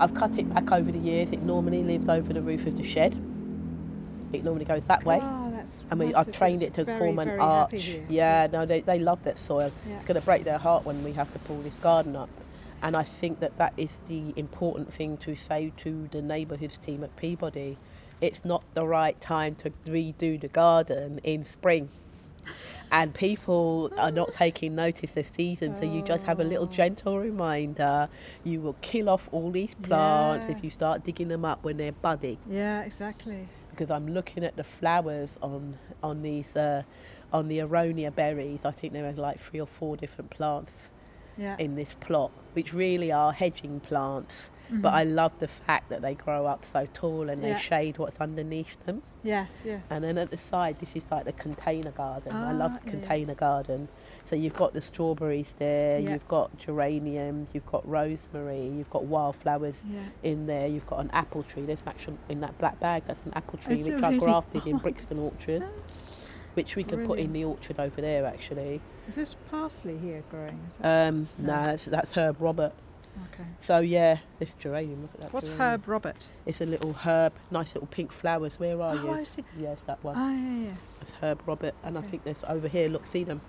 I've 0.00 0.14
cut 0.14 0.38
it 0.38 0.52
back 0.54 0.70
over 0.70 0.92
the 0.92 0.98
years. 0.98 1.30
It 1.30 1.42
normally 1.42 1.82
lives 1.82 2.08
over 2.08 2.32
the 2.32 2.42
roof 2.42 2.66
of 2.66 2.76
the 2.76 2.82
shed. 2.84 3.14
It 4.32 4.44
normally 4.44 4.64
goes 4.64 4.84
that 4.86 5.04
way. 5.04 5.18
Oh, 5.22 5.50
that's. 5.50 5.82
And 5.90 5.98
we. 5.98 6.14
I've 6.14 6.30
trained 6.32 6.62
it 6.62 6.74
to 6.74 6.84
very, 6.84 6.98
form 6.98 7.18
an 7.18 7.40
arch. 7.40 7.98
Yeah, 8.08 8.46
no, 8.52 8.66
they, 8.66 8.80
they 8.80 8.98
love 8.98 9.24
that 9.24 9.38
soil. 9.38 9.72
Yeah. 9.88 9.96
It's 9.96 10.04
going 10.04 10.20
to 10.20 10.24
break 10.24 10.44
their 10.44 10.58
heart 10.58 10.84
when 10.84 11.02
we 11.02 11.12
have 11.14 11.32
to 11.32 11.38
pull 11.40 11.60
this 11.62 11.76
garden 11.76 12.14
up. 12.14 12.28
And 12.80 12.96
I 12.96 13.02
think 13.02 13.40
that 13.40 13.56
that 13.56 13.72
is 13.76 14.00
the 14.06 14.32
important 14.36 14.92
thing 14.92 15.16
to 15.18 15.34
say 15.34 15.72
to 15.78 16.08
the 16.12 16.22
neighbourhoods 16.22 16.78
team 16.78 17.02
at 17.02 17.16
Peabody. 17.16 17.76
It's 18.20 18.44
not 18.44 18.72
the 18.74 18.86
right 18.86 19.20
time 19.20 19.54
to 19.56 19.72
redo 19.86 20.40
the 20.40 20.48
garden 20.48 21.20
in 21.24 21.44
spring. 21.44 21.88
And 22.90 23.14
people 23.14 23.90
are 23.98 24.10
not 24.10 24.32
taking 24.32 24.74
notice 24.74 25.10
this 25.12 25.30
season. 25.34 25.76
So 25.78 25.84
you 25.84 26.02
just 26.02 26.24
have 26.24 26.40
a 26.40 26.44
little 26.44 26.64
Oh. 26.64 26.72
gentle 26.72 27.18
reminder. 27.18 28.08
You 28.44 28.60
will 28.60 28.76
kill 28.80 29.08
off 29.08 29.28
all 29.32 29.50
these 29.50 29.74
plants 29.74 30.46
if 30.48 30.62
you 30.64 30.70
start 30.70 31.04
digging 31.04 31.28
them 31.28 31.44
up 31.44 31.64
when 31.64 31.76
they're 31.76 31.92
budding. 31.92 32.38
Yeah, 32.48 32.82
exactly. 32.82 33.48
Because 33.70 33.90
I'm 33.90 34.08
looking 34.08 34.44
at 34.44 34.56
the 34.56 34.64
flowers 34.64 35.38
on 35.42 35.76
on 36.02 36.22
these 36.22 36.56
uh, 36.56 36.82
on 37.32 37.48
the 37.48 37.58
aronia 37.58 38.14
berries. 38.14 38.64
I 38.64 38.70
think 38.70 38.92
there 38.92 39.06
are 39.06 39.12
like 39.12 39.38
three 39.38 39.60
or 39.60 39.66
four 39.66 39.96
different 39.96 40.30
plants 40.30 40.72
Yeah. 41.36 41.56
in 41.58 41.74
this 41.76 41.94
plot, 41.94 42.30
which 42.54 42.72
really 42.74 43.12
are 43.12 43.32
hedging 43.32 43.80
plants. 43.80 44.50
But 44.70 44.92
Mhm. 44.92 44.96
I 44.96 45.02
love 45.04 45.32
the 45.38 45.48
fact 45.48 45.88
that 45.88 46.02
they 46.02 46.14
grow 46.14 46.44
up 46.44 46.64
so 46.64 46.86
tall 46.92 47.30
and 47.30 47.42
they 47.42 47.54
shade 47.54 47.96
what's 47.98 48.20
underneath 48.20 48.84
them. 48.84 49.02
Yes, 49.22 49.62
yes. 49.64 49.82
And 49.88 50.04
then 50.04 50.18
at 50.18 50.30
the 50.30 50.36
side, 50.36 50.76
this 50.78 50.94
is 50.94 51.04
like 51.10 51.24
the 51.24 51.32
container 51.32 51.90
garden. 51.90 52.32
I 52.34 52.52
love 52.52 52.72
Ah, 52.74 52.78
the 52.78 52.90
yeah, 52.90 52.92
yeah. 52.96 53.00
container 53.00 53.34
garden. 53.34 53.88
So 54.26 54.36
you've 54.36 54.54
got 54.56 54.74
the 54.74 54.82
strawberries 54.82 55.54
there, 55.58 55.98
Yeah. 56.00 56.12
you've 56.12 56.28
got 56.28 56.58
geraniums, 56.58 57.48
you've 57.54 57.64
got 57.66 57.88
rosemary, 57.88 58.66
you've 58.66 58.90
got 58.90 59.04
wildflowers 59.04 59.82
yeah. 59.90 60.00
in 60.22 60.46
there, 60.46 60.66
you've 60.66 60.86
got 60.86 61.00
an 61.00 61.10
apple 61.14 61.42
tree. 61.44 61.62
There's 61.64 61.82
actually 61.86 62.18
in 62.28 62.40
that 62.40 62.58
black 62.58 62.78
bag, 62.78 63.04
that's 63.06 63.24
an 63.24 63.32
apple 63.34 63.58
tree 63.58 63.74
Is 63.80 63.86
which 63.86 63.94
it 63.94 64.04
I 64.04 64.08
really? 64.08 64.20
grafted 64.20 64.66
in 64.66 64.76
Brixton 64.76 65.18
Orchard, 65.18 65.64
which 66.54 66.76
we 66.76 66.84
can 66.84 67.06
put 67.06 67.18
in 67.18 67.32
the 67.32 67.44
orchard 67.44 67.80
over 67.80 68.00
there 68.02 68.26
actually. 68.26 68.82
Is 69.08 69.14
this 69.14 69.34
parsley 69.50 69.96
here 69.96 70.22
growing? 70.30 70.60
Is 70.68 70.76
Um, 70.84 71.28
No. 71.38 71.54
nah, 71.54 71.66
that's, 71.68 71.86
that's 71.86 72.12
Herb 72.12 72.36
Robert. 72.38 72.72
Okay. 73.32 73.44
So 73.60 73.78
yeah, 73.80 74.18
this 74.38 74.54
geranium, 74.54 75.02
look 75.02 75.14
at 75.14 75.20
that 75.22 75.32
What's 75.32 75.48
geranium. 75.48 75.70
Herb 75.70 75.88
Robert? 75.88 76.28
It's 76.46 76.60
a 76.60 76.66
little 76.66 76.92
herb, 76.92 77.32
nice 77.50 77.74
little 77.74 77.88
pink 77.88 78.12
flowers. 78.12 78.58
Where 78.58 78.80
are 78.80 78.94
oh, 78.94 79.02
you? 79.02 79.10
I 79.12 79.24
see. 79.24 79.44
Yes, 79.58 79.80
that 79.86 80.02
one. 80.02 80.14
Ah, 80.16 80.30
yeah, 80.32 80.66
yeah. 80.68 80.74
It's 81.00 81.12
Herb 81.20 81.42
Robert, 81.46 81.74
and 81.84 81.96
I 81.98 82.02
think 82.02 82.24
there's 82.24 82.44
over 82.48 82.68
here. 82.68 82.88
Look, 82.88 83.06
see 83.06 83.24
them. 83.24 83.40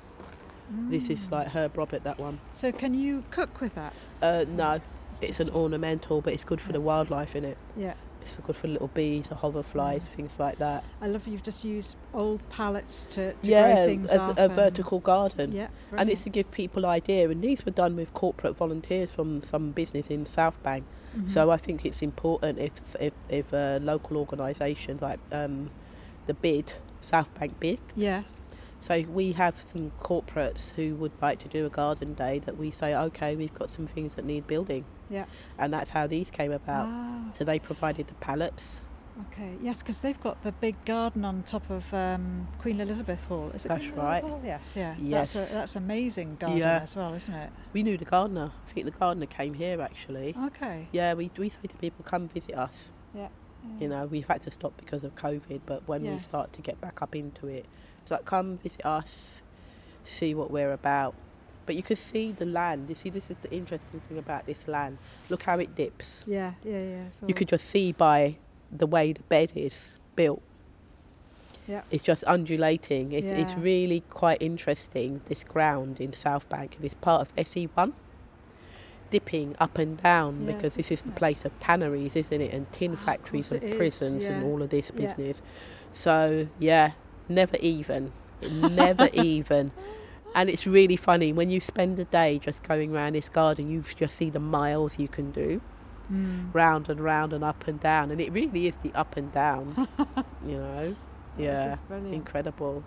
This 0.71 1.09
is 1.09 1.27
Mm. 1.27 1.31
like 1.31 1.47
Herb 1.47 1.77
Robert. 1.77 2.03
That 2.03 2.19
one. 2.19 2.39
So 2.53 2.71
can 2.71 2.93
you 2.93 3.23
cook 3.31 3.59
with 3.59 3.73
that? 3.75 3.93
Uh, 4.21 4.45
no, 4.47 4.79
it's 5.19 5.39
an 5.39 5.49
ornamental, 5.49 6.21
but 6.21 6.33
it's 6.33 6.43
good 6.43 6.61
for 6.61 6.73
the 6.73 6.81
wildlife 6.81 7.35
in 7.35 7.43
it. 7.43 7.57
Yeah. 7.75 7.95
It's 8.21 8.35
good 8.45 8.55
for 8.55 8.67
little 8.67 8.89
bees, 8.89 9.31
or 9.31 9.35
hoverflies, 9.35 10.01
Mm. 10.01 10.07
things 10.15 10.39
like 10.39 10.57
that. 10.59 10.83
I 11.01 11.07
love 11.07 11.27
you've 11.27 11.43
just 11.43 11.63
used 11.63 11.95
old 12.13 12.47
pallets 12.49 13.05
to, 13.07 13.33
to 13.33 13.37
yeah, 13.41 13.73
grow 13.73 13.85
things 13.85 14.11
a, 14.11 14.21
up. 14.21 14.37
a 14.37 14.47
vertical 14.49 14.99
garden. 14.99 15.51
Yeah. 15.51 15.67
And 15.97 16.09
it's 16.09 16.23
to 16.23 16.29
give 16.29 16.49
people 16.51 16.85
idea, 16.85 17.29
and 17.29 17.41
these 17.43 17.65
were 17.65 17.71
done 17.71 17.95
with 17.95 18.13
corporate 18.13 18.55
volunteers 18.55 19.11
from 19.11 19.41
some 19.43 19.71
business 19.71 20.07
in 20.07 20.25
South 20.25 20.61
Bank. 20.63 20.83
Mhm. 21.17 21.29
So 21.29 21.49
I 21.51 21.57
think 21.57 21.85
it's 21.85 22.01
important 22.01 22.59
if 22.59 22.71
if, 22.99 23.13
if 23.29 23.51
a 23.53 23.79
local 23.81 24.17
organisation 24.17 24.99
like 25.01 25.19
um, 25.31 25.71
the 26.27 26.33
Bid, 26.35 26.73
South 27.01 27.33
Bank 27.39 27.59
Bid, 27.59 27.79
yes. 27.95 28.25
So 28.81 29.01
we 29.11 29.33
have 29.33 29.61
some 29.73 29.91
corporates 29.99 30.71
who 30.75 30.95
would 30.95 31.11
like 31.21 31.39
to 31.39 31.49
do 31.49 31.65
a 31.65 31.69
garden 31.69 32.13
day 32.13 32.39
that 32.39 32.57
we 32.57 32.71
say, 32.71 32.95
okay, 32.95 33.35
we've 33.35 33.53
got 33.53 33.69
some 33.69 33.87
things 33.87 34.15
that 34.15 34.23
need 34.23 34.47
building. 34.47 34.85
Yeah. 35.09 35.25
And 35.57 35.73
that's 35.73 35.89
how 35.89 36.07
these 36.07 36.29
came 36.29 36.51
about. 36.51 36.87
Ah, 36.89 37.31
So 37.37 37.43
they 37.43 37.59
provided 37.59 38.07
the 38.07 38.13
pallets. 38.15 38.81
okay. 39.31 39.53
Yes, 39.61 39.79
because 39.81 40.01
they've 40.01 40.19
got 40.21 40.41
the 40.43 40.51
big 40.51 40.75
garden 40.85 41.25
on 41.25 41.43
top 41.43 41.69
of 41.69 41.91
um, 41.93 42.47
Queen 42.59 42.79
Elizabeth 42.79 43.23
Hall. 43.25 43.51
Is 43.53 43.65
it 43.65 43.69
That's 43.69 43.87
Queen 43.87 43.95
right. 43.95 44.23
Hall? 44.23 44.41
Yes, 44.45 44.73
yeah. 44.75 44.95
Yes. 44.99 45.33
That's, 45.33 45.51
a, 45.51 45.53
that's 45.53 45.75
amazing 45.75 46.37
garden 46.39 46.59
Yeah. 46.59 46.79
as 46.83 46.95
well, 46.95 47.13
isn't 47.13 47.33
it? 47.33 47.49
We 47.73 47.83
knew 47.83 47.97
the 47.97 48.05
gardener. 48.05 48.51
I 48.67 48.71
think 48.71 48.85
the 48.85 48.97
gardener 48.97 49.25
came 49.25 49.53
here 49.55 49.81
actually. 49.81 50.35
Okay. 50.47 50.87
Yeah, 50.91 51.13
we, 51.15 51.31
we 51.37 51.49
say 51.49 51.59
to 51.67 51.75
people, 51.77 52.05
come 52.05 52.27
visit 52.29 52.55
us. 52.55 52.91
Yeah. 53.15 53.27
You 53.79 53.89
know, 53.89 54.05
we've 54.05 54.25
had 54.27 54.41
to 54.43 54.51
stop 54.51 54.73
because 54.77 55.03
of 55.03 55.15
COVID, 55.15 55.61
but 55.65 55.85
when 55.85 56.01
we 56.03 56.17
start 56.19 56.53
to 56.53 56.61
get 56.61 56.79
back 56.79 57.01
up 57.01 57.13
into 57.13 57.47
it, 57.47 57.65
it's 58.01 58.09
like, 58.11 58.23
come 58.23 58.57
visit 58.59 58.85
us, 58.85 59.41
see 60.05 60.33
what 60.33 60.49
we're 60.49 60.71
about. 60.71 61.13
But 61.69 61.75
you 61.75 61.83
could 61.83 61.99
see 61.99 62.31
the 62.31 62.47
land. 62.47 62.89
You 62.89 62.95
see, 62.95 63.11
this 63.11 63.29
is 63.29 63.37
the 63.43 63.51
interesting 63.51 64.01
thing 64.09 64.17
about 64.17 64.47
this 64.47 64.67
land. 64.67 64.97
Look 65.29 65.43
how 65.43 65.59
it 65.59 65.75
dips. 65.75 66.25
Yeah, 66.25 66.53
yeah, 66.63 66.81
yeah. 66.81 67.09
So 67.11 67.27
you 67.27 67.35
could 67.35 67.47
just 67.47 67.65
see 67.67 67.91
by 67.91 68.37
the 68.71 68.87
way 68.87 69.13
the 69.13 69.21
bed 69.21 69.51
is 69.53 69.93
built. 70.15 70.41
Yeah. 71.67 71.83
It's 71.91 72.01
just 72.01 72.23
undulating. 72.25 73.11
It's, 73.11 73.31
it's 73.31 73.55
really 73.55 73.99
quite 74.09 74.41
interesting, 74.41 75.21
this 75.25 75.43
ground 75.43 76.01
in 76.01 76.11
South 76.11 76.49
Bank. 76.49 76.77
It 76.81 76.85
is 76.87 76.95
part 76.95 77.21
of 77.21 77.35
SE1, 77.35 77.93
dipping 79.11 79.55
up 79.59 79.77
and 79.77 80.01
down 80.01 80.39
Yeah, 80.39 80.53
because 80.53 80.73
this 80.73 80.89
is 80.89 81.03
the 81.03 81.11
place 81.11 81.45
of 81.45 81.51
tanneries, 81.59 82.15
isn't 82.15 82.41
it? 82.41 82.51
And 82.51 82.71
tin 82.71 82.93
of 82.93 82.99
factories 82.99 83.51
and 83.51 83.77
prisons 83.77 84.25
and 84.25 84.43
all 84.43 84.63
of 84.63 84.71
this 84.71 84.91
Yeah. 84.95 85.05
business. 85.05 85.43
So, 85.93 86.47
yeah, 86.57 86.93
never 87.27 87.57
even. 87.57 88.11
Never 88.41 89.07
even. 89.13 89.71
And 90.35 90.49
it's 90.49 90.65
really 90.67 90.95
funny 90.95 91.33
when 91.33 91.49
you 91.49 91.59
spend 91.59 91.99
a 91.99 92.05
day 92.05 92.39
just 92.39 92.63
going 92.63 92.95
around 92.95 93.13
this 93.15 93.29
garden, 93.29 93.69
you 93.69 93.83
just 93.95 94.15
see 94.15 94.29
the 94.29 94.39
miles 94.39 94.99
you 94.99 95.07
can 95.07 95.31
do 95.31 95.61
Mm. 96.11 96.49
round 96.53 96.89
and 96.89 96.99
round 96.99 97.33
and 97.33 97.43
up 97.43 97.67
and 97.67 97.79
down, 97.79 98.09
and 98.09 98.19
it 98.19 98.31
really 98.33 98.65
is 98.65 98.77
the 98.77 98.91
up 98.95 99.15
and 99.15 99.31
down. 99.31 99.87
you 100.43 100.57
know, 100.57 100.95
yeah, 101.37 101.77
incredible. 102.11 102.83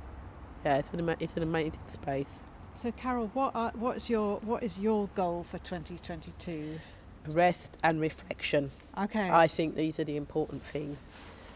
Yeah, 0.65 0.79
it's 0.79 0.91
an 0.91 0.99
ama- 0.99 1.17
it's 1.21 1.37
an 1.37 1.45
amazing 1.45 1.79
space. 1.87 2.43
So, 2.75 2.91
Carol, 2.91 3.31
what 3.33 3.55
are, 3.55 3.71
what's 3.77 4.11
your 4.11 4.39
what 4.39 4.65
is 4.65 4.79
your 4.81 5.09
goal 5.15 5.45
for 5.45 5.59
2022? 5.59 6.81
Rest 7.29 7.77
and 7.85 8.01
reflection. 8.01 8.73
Okay. 8.99 9.31
I 9.31 9.47
think 9.47 9.77
these 9.77 10.01
are 10.01 10.05
the 10.05 10.17
important 10.17 10.63
things. 10.63 10.99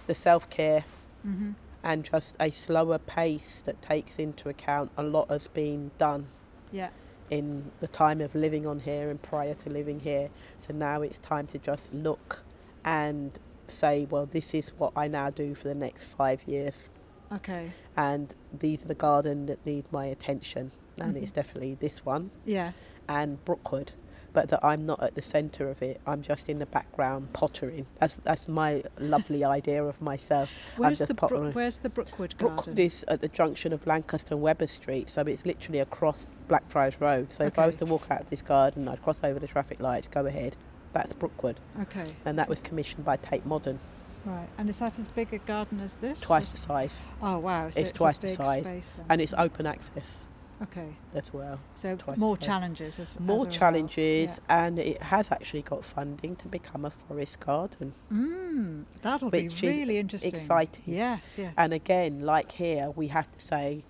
The 0.07 0.15
self 0.15 0.49
care 0.49 0.85
hmm 1.23 1.53
and 1.87 2.05
just 2.05 2.35
a 2.41 2.51
slower 2.51 2.99
pace 2.99 3.63
that 3.65 3.81
takes 3.81 4.19
into 4.19 4.49
account 4.49 4.91
a 4.97 5.05
lot 5.05 5.29
has 5.31 5.47
been 5.47 5.93
done 5.99 6.27
Yeah. 6.73 6.89
in 7.31 7.71
the 7.79 7.87
time 7.87 8.21
of 8.21 8.35
living 8.35 8.67
on 8.67 8.81
here 8.81 9.09
and 9.09 9.23
prior 9.23 9.55
to 9.55 9.71
living 9.71 10.01
here. 10.01 10.31
So 10.59 10.75
now 10.75 11.03
it's 11.03 11.19
time 11.19 11.47
to 11.49 11.59
just 11.59 11.95
look 11.95 12.43
and 12.85 13.39
say, 13.69 14.05
well, 14.11 14.27
this 14.27 14.53
is 14.53 14.71
what 14.79 14.93
I 14.97 15.07
now 15.07 15.31
do 15.31 15.55
for 15.55 15.69
the 15.69 15.75
next 15.77 16.05
five 16.07 16.43
years. 16.47 16.85
Okay. 17.33 17.73
and 17.97 18.35
these 18.57 18.85
are 18.85 18.89
the 18.89 18.95
garden 18.95 19.47
that 19.47 19.65
need 19.67 19.85
my 19.91 20.05
attention 20.07 20.71
and 20.99 21.17
it's 21.17 21.33
Mhm. 21.33 21.35
definitely 21.35 21.75
this 21.75 22.05
one 22.05 22.31
Yes. 22.45 22.85
and 23.09 23.43
Brookwood 23.45 23.93
but 24.37 24.51
that 24.51 24.63
I'm 24.63 24.85
not 24.85 25.03
at 25.03 25.15
the 25.15 25.23
centre 25.23 25.71
of 25.71 25.81
it 25.83 25.99
I'm 26.07 26.21
just 26.21 26.51
in 26.51 26.59
the 26.59 26.67
background 26.67 27.33
pottering 27.33 27.87
that's 27.99 28.17
that's 28.17 28.47
my 28.49 28.83
lovely 28.99 29.43
idea 29.45 29.83
of 29.83 30.03
myself 30.03 30.51
Where's 30.77 30.99
the 30.99 31.15
pottering. 31.15 31.43
Brook, 31.45 31.55
Where's 31.55 31.79
the 31.79 31.89
Brookwood 31.89 32.37
Garden? 32.37 32.57
Brookwood 32.57 32.79
is 32.79 33.03
at 33.09 33.23
the 33.23 33.29
junction 33.29 33.73
of 33.73 33.87
Lancaster 33.87 34.35
and 34.35 34.43
Webber 34.43 34.67
Street 34.67 35.09
so 35.09 35.23
it's 35.23 35.47
literally 35.47 35.79
across 35.81 36.27
Blackfriars 36.49 37.01
Road 37.01 37.33
so 37.33 37.45
if 37.45 37.59
I 37.59 37.67
was 37.67 37.77
to 37.79 37.87
walk 37.87 38.07
out 38.11 38.21
of 38.21 38.29
this 38.31 38.43
garden 38.43 38.87
I'd 38.89 39.03
cross 39.03 39.21
over 39.25 39.39
the 39.39 39.47
traffic 39.49 39.81
lights 39.81 40.07
go 40.07 40.27
ahead 40.27 40.55
that's 40.93 41.15
Brookwood 41.15 41.59
Okay. 41.83 42.07
and 42.27 42.39
that 42.39 42.49
was 42.51 42.61
commissioned 42.61 43.05
by 43.07 43.17
Tate 43.17 43.47
Modern 43.47 43.79
Right. 44.27 44.49
And 44.59 44.69
is 44.69 44.79
that 44.81 44.99
as 44.99 45.07
big 45.09 45.33
a 45.33 45.39
garden 45.39 45.79
as 45.81 45.97
this? 45.97 46.21
twice 46.21 46.51
the 46.51 46.57
size 46.59 47.03
Oh 47.23 47.39
wow! 47.39 47.71
So 47.71 47.81
it's 47.81 47.91
it's, 47.91 47.99
twice 47.99 48.19
the 48.19 48.29
size. 48.29 48.97
and 49.09 49.21
it's 49.23 49.33
open 49.39 49.67
access 49.67 50.27
okay. 50.63 50.89
as 51.15 51.33
well 51.33 51.59
So 51.75 51.99
more 52.17 52.37
challenges 52.37 52.99
as 52.99 53.17
as 53.17 53.21
more 53.21 53.37
result. 53.45 53.51
challenges 53.53 54.41
and 54.49 54.79
it 54.79 55.03
has 55.03 55.31
actually 55.31 55.63
got 55.63 55.85
funding 55.85 56.37
to 56.37 56.49
become 56.49 56.85
a 56.85 56.91
forest 56.91 57.41
garden 57.41 57.93
Yeah. 58.11 58.17
Mm, 58.17 58.85
that'll 59.03 59.31
be 59.31 59.49
really 59.63 59.99
interesting. 59.99 60.35
exciting. 60.35 60.85
Yes. 60.87 61.37
Yeah. 61.39 61.51
and 61.59 61.73
again 61.75 62.21
like 62.21 62.53
here 62.53 62.91
we 62.97 63.09
have 63.09 63.31
to 63.33 63.39
say 63.39 63.85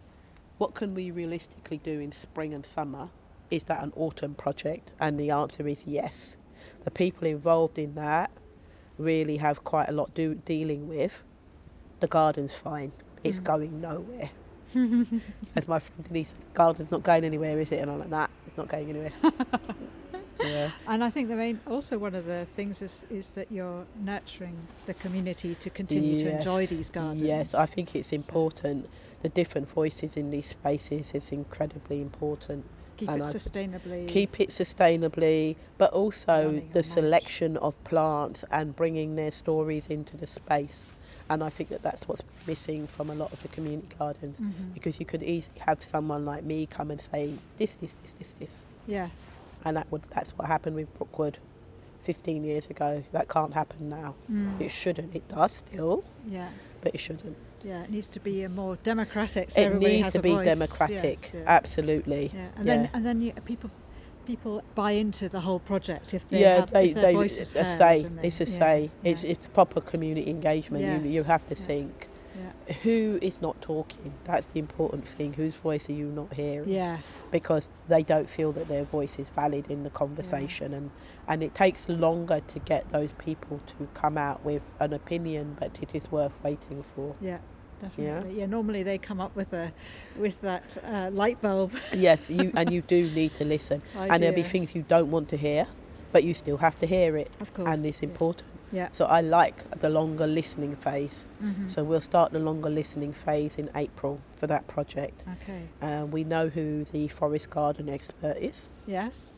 what 0.58 0.74
can 0.74 0.94
we 0.94 1.10
realistically 1.10 1.78
do 1.78 2.00
in 2.00 2.10
spring 2.12 2.52
and 2.54 2.64
summer 2.66 3.10
is 3.50 3.64
that 3.64 3.82
an 3.82 3.92
autumn 3.96 4.34
project 4.34 4.90
and 4.98 5.20
the 5.20 5.30
answer 5.30 5.66
is 5.68 5.84
yes 5.86 6.36
the 6.84 6.90
people 6.90 7.28
involved 7.28 7.78
in 7.78 7.94
that 7.94 8.30
really 8.98 9.36
have 9.36 9.62
quite 9.62 9.88
a 9.88 9.92
lot 9.92 10.12
do, 10.14 10.34
dealing 10.34 10.88
with 10.88 11.22
the 12.00 12.06
garden's 12.08 12.54
fine 12.54 12.90
it's 13.22 13.38
Mm. 13.40 13.44
going 13.44 13.80
nowhere 13.80 14.30
as 14.74 15.68
my 15.68 15.78
friend 15.78 16.04
Denise 16.06 16.28
said, 16.28 16.54
garden's 16.54 16.90
not 16.90 17.02
going 17.02 17.24
anywhere 17.24 17.58
is 17.58 17.72
it 17.72 17.80
and 17.80 17.90
i'm 17.90 17.98
like 17.98 18.10
that 18.10 18.30
it's 18.46 18.56
not 18.56 18.68
going 18.68 18.88
anywhere 18.88 19.12
yeah 20.42 20.70
And 20.86 21.02
I 21.02 21.10
think 21.10 21.28
the 21.28 21.36
main, 21.36 21.60
also 21.66 21.98
one 21.98 22.14
of 22.14 22.26
the 22.26 22.46
things 22.56 22.82
is 22.82 23.04
is 23.10 23.30
that 23.30 23.50
you're 23.50 23.86
nurturing 24.04 24.56
the 24.86 24.94
community 24.94 25.54
to 25.54 25.70
continue 25.70 26.18
to 26.18 26.28
enjoy 26.36 26.66
these 26.66 26.90
gardens. 26.90 27.22
Yes, 27.22 27.54
I 27.54 27.66
think 27.66 27.94
it's 27.94 28.12
important. 28.12 28.88
The 29.22 29.28
different 29.28 29.68
voices 29.70 30.16
in 30.16 30.30
these 30.30 30.48
spaces 30.48 31.12
is 31.14 31.32
incredibly 31.32 32.00
important. 32.00 32.64
keep 32.96 33.10
and 33.10 33.20
it 33.22 33.26
I- 33.26 33.32
sustainably. 33.32 34.08
Keep 34.08 34.40
it 34.40 34.50
sustainably, 34.50 35.56
but 35.78 35.92
also 35.92 36.62
the 36.72 36.82
selection 36.82 37.56
of 37.58 37.72
plants 37.84 38.44
and 38.50 38.74
bringing 38.76 39.16
their 39.16 39.32
stories 39.32 39.86
into 39.88 40.16
the 40.16 40.26
space. 40.26 40.86
And 41.28 41.42
I 41.42 41.48
think 41.50 41.70
that 41.70 41.82
that's 41.82 42.06
what's 42.06 42.22
missing 42.46 42.86
from 42.86 43.10
a 43.10 43.14
lot 43.14 43.32
of 43.32 43.42
the 43.42 43.48
community 43.48 43.88
gardens. 43.98 44.36
Mhm. 44.38 44.74
Because 44.74 45.00
you 45.00 45.06
could 45.06 45.22
easily 45.22 45.58
have 45.60 45.82
someone 45.82 46.24
like 46.24 46.44
me 46.44 46.66
come 46.66 46.90
and 46.90 47.00
say 47.00 47.34
this, 47.58 47.74
this, 47.76 47.96
this, 48.02 48.12
this, 48.14 48.32
this, 48.38 48.60
Yes. 48.86 49.10
and 49.64 49.76
that 49.76 49.90
would 49.90 50.02
that's 50.10 50.30
what 50.38 50.46
happened 50.46 50.76
with 50.76 50.92
Brookwood 50.96 51.38
15 52.02 52.44
years 52.44 52.68
ago. 52.68 53.02
That 53.12 53.28
can't 53.28 53.54
happen 53.54 53.88
now. 53.88 54.14
Mm. 54.30 54.60
It 54.60 54.70
shouldn't. 54.70 55.14
It 55.16 55.26
does 55.26 55.50
still, 55.52 56.04
Yeah. 56.28 56.50
but 56.80 56.94
it 56.94 56.98
shouldn't. 56.98 57.36
Yeah, 57.64 57.82
it 57.82 57.90
needs 57.90 58.06
to 58.08 58.20
be 58.20 58.44
a 58.44 58.48
more 58.48 58.76
democratic. 58.84 59.50
So 59.50 59.60
It 59.60 59.74
needs 59.80 60.12
to 60.12 60.22
be 60.22 60.30
voice. 60.34 60.44
democratic. 60.44 61.18
Yes, 61.22 61.30
yeah. 61.34 61.40
Absolutely. 61.46 62.30
Yeah, 62.32 62.48
and 62.56 62.66
Yeah. 62.66 62.76
then 62.76 62.90
and 62.94 63.04
then 63.04 63.20
you, 63.20 63.32
people 63.44 63.70
people 64.26 64.62
buy 64.74 64.92
into 64.92 65.28
the 65.28 65.40
whole 65.40 65.60
project 65.60 66.12
if 66.14 66.28
they 66.28 66.40
yeah, 66.40 66.56
have 66.60 66.70
they, 66.70 66.88
if 66.90 66.94
their 66.94 67.02
they 67.04 67.12
voice 67.14 67.38
is 67.38 67.54
a 67.54 67.64
heard 67.64 67.78
say. 67.78 68.02
they- 68.02 68.28
It's 68.28 68.40
a 68.40 68.44
yeah, 68.44 68.58
say. 68.58 68.90
It's 69.04 69.24
yeah, 69.24 69.30
it's 69.32 69.48
proper 69.48 69.80
community 69.80 70.28
engagement. 70.30 70.84
You 71.04 71.10
you 71.10 71.22
have 71.24 71.46
to 71.46 71.54
think 71.54 72.08
who 72.82 73.18
is 73.22 73.40
not 73.40 73.60
talking. 73.62 74.12
That's 74.24 74.46
the 74.46 74.58
important 74.58 75.06
thing. 75.06 75.34
Whose 75.34 75.54
voice 75.54 75.88
are 75.88 75.92
you 75.92 76.06
not 76.06 76.32
hearing? 76.32 76.68
Yes. 76.68 77.04
Because 77.30 77.70
they 77.88 78.02
don't 78.02 78.28
feel 78.28 78.52
that 78.52 78.68
their 78.68 78.84
voice 78.84 79.18
is 79.18 79.30
valid 79.30 79.70
in 79.70 79.84
the 79.84 79.90
conversation, 79.90 80.74
and 80.74 80.90
and 81.28 81.42
it 81.42 81.54
takes 81.54 81.88
longer 81.88 82.40
to 82.40 82.58
get 82.60 82.90
those 82.90 83.12
people 83.12 83.60
to 83.78 83.88
come 83.94 84.18
out 84.18 84.44
with 84.44 84.62
an 84.80 84.92
opinion, 84.92 85.56
but 85.60 85.78
it 85.80 85.90
is 85.94 86.10
worth 86.10 86.32
waiting 86.42 86.82
for. 86.82 87.14
Yeah. 87.20 87.38
Definitely. 87.80 88.38
Yeah. 88.38 88.46
Normally 88.46 88.82
they 88.82 88.98
come 88.98 89.20
up 89.20 89.34
with 89.36 89.52
a 89.52 89.72
with 90.18 90.40
that 90.40 90.76
uh, 90.84 91.10
light 91.12 91.40
bulb. 91.42 91.72
yes, 91.94 92.30
you 92.30 92.52
and 92.56 92.72
you 92.72 92.82
do 92.82 93.10
need 93.10 93.34
to 93.34 93.44
listen, 93.44 93.82
I 93.96 94.08
and 94.08 94.22
there'll 94.22 94.34
be 94.34 94.42
things 94.42 94.74
you 94.74 94.82
don't 94.88 95.10
want 95.10 95.28
to 95.30 95.36
hear, 95.36 95.66
but 96.12 96.24
you 96.24 96.34
still 96.34 96.56
have 96.58 96.78
to 96.78 96.86
hear 96.86 97.16
it, 97.16 97.30
Of 97.40 97.52
course. 97.54 97.68
and 97.68 97.84
it's 97.84 98.02
important. 98.02 98.48
Yeah. 98.72 98.88
So 98.92 99.04
I 99.04 99.20
like 99.20 99.78
the 99.78 99.88
longer 99.88 100.26
listening 100.26 100.74
phase. 100.76 101.24
Mhm. 101.42 101.70
So 101.70 101.84
we'll 101.84 102.00
start 102.00 102.32
the 102.32 102.40
longer 102.40 102.68
listening 102.70 103.12
phase 103.12 103.54
in 103.56 103.70
April 103.76 104.20
for 104.36 104.46
that 104.48 104.66
project. 104.66 105.22
Okay. 105.42 105.62
Uh, 105.80 106.04
we 106.06 106.24
know 106.24 106.48
who 106.48 106.84
the 106.84 107.06
forest 107.08 107.50
garden 107.50 107.88
expert 107.88 108.36
is, 108.38 108.70
Yes. 108.86 109.30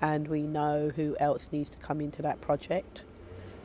and 0.00 0.28
we 0.28 0.42
know 0.42 0.90
who 0.94 1.16
else 1.18 1.48
needs 1.50 1.68
to 1.70 1.78
come 1.78 2.00
into 2.00 2.22
that 2.22 2.40
project. 2.40 3.02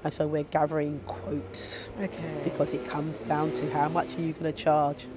And 0.05 0.13
so 0.13 0.27
we're 0.27 0.43
gathering 0.43 1.01
quotes 1.07 1.89
Okay. 1.99 2.41
because 2.43 2.71
it 2.73 2.85
comes 2.85 3.21
down 3.21 3.51
to 3.53 3.71
how 3.71 3.89
much 3.89 4.15
are 4.17 4.21
you 4.21 4.33
going 4.33 4.43
to 4.43 4.51
charge. 4.53 5.07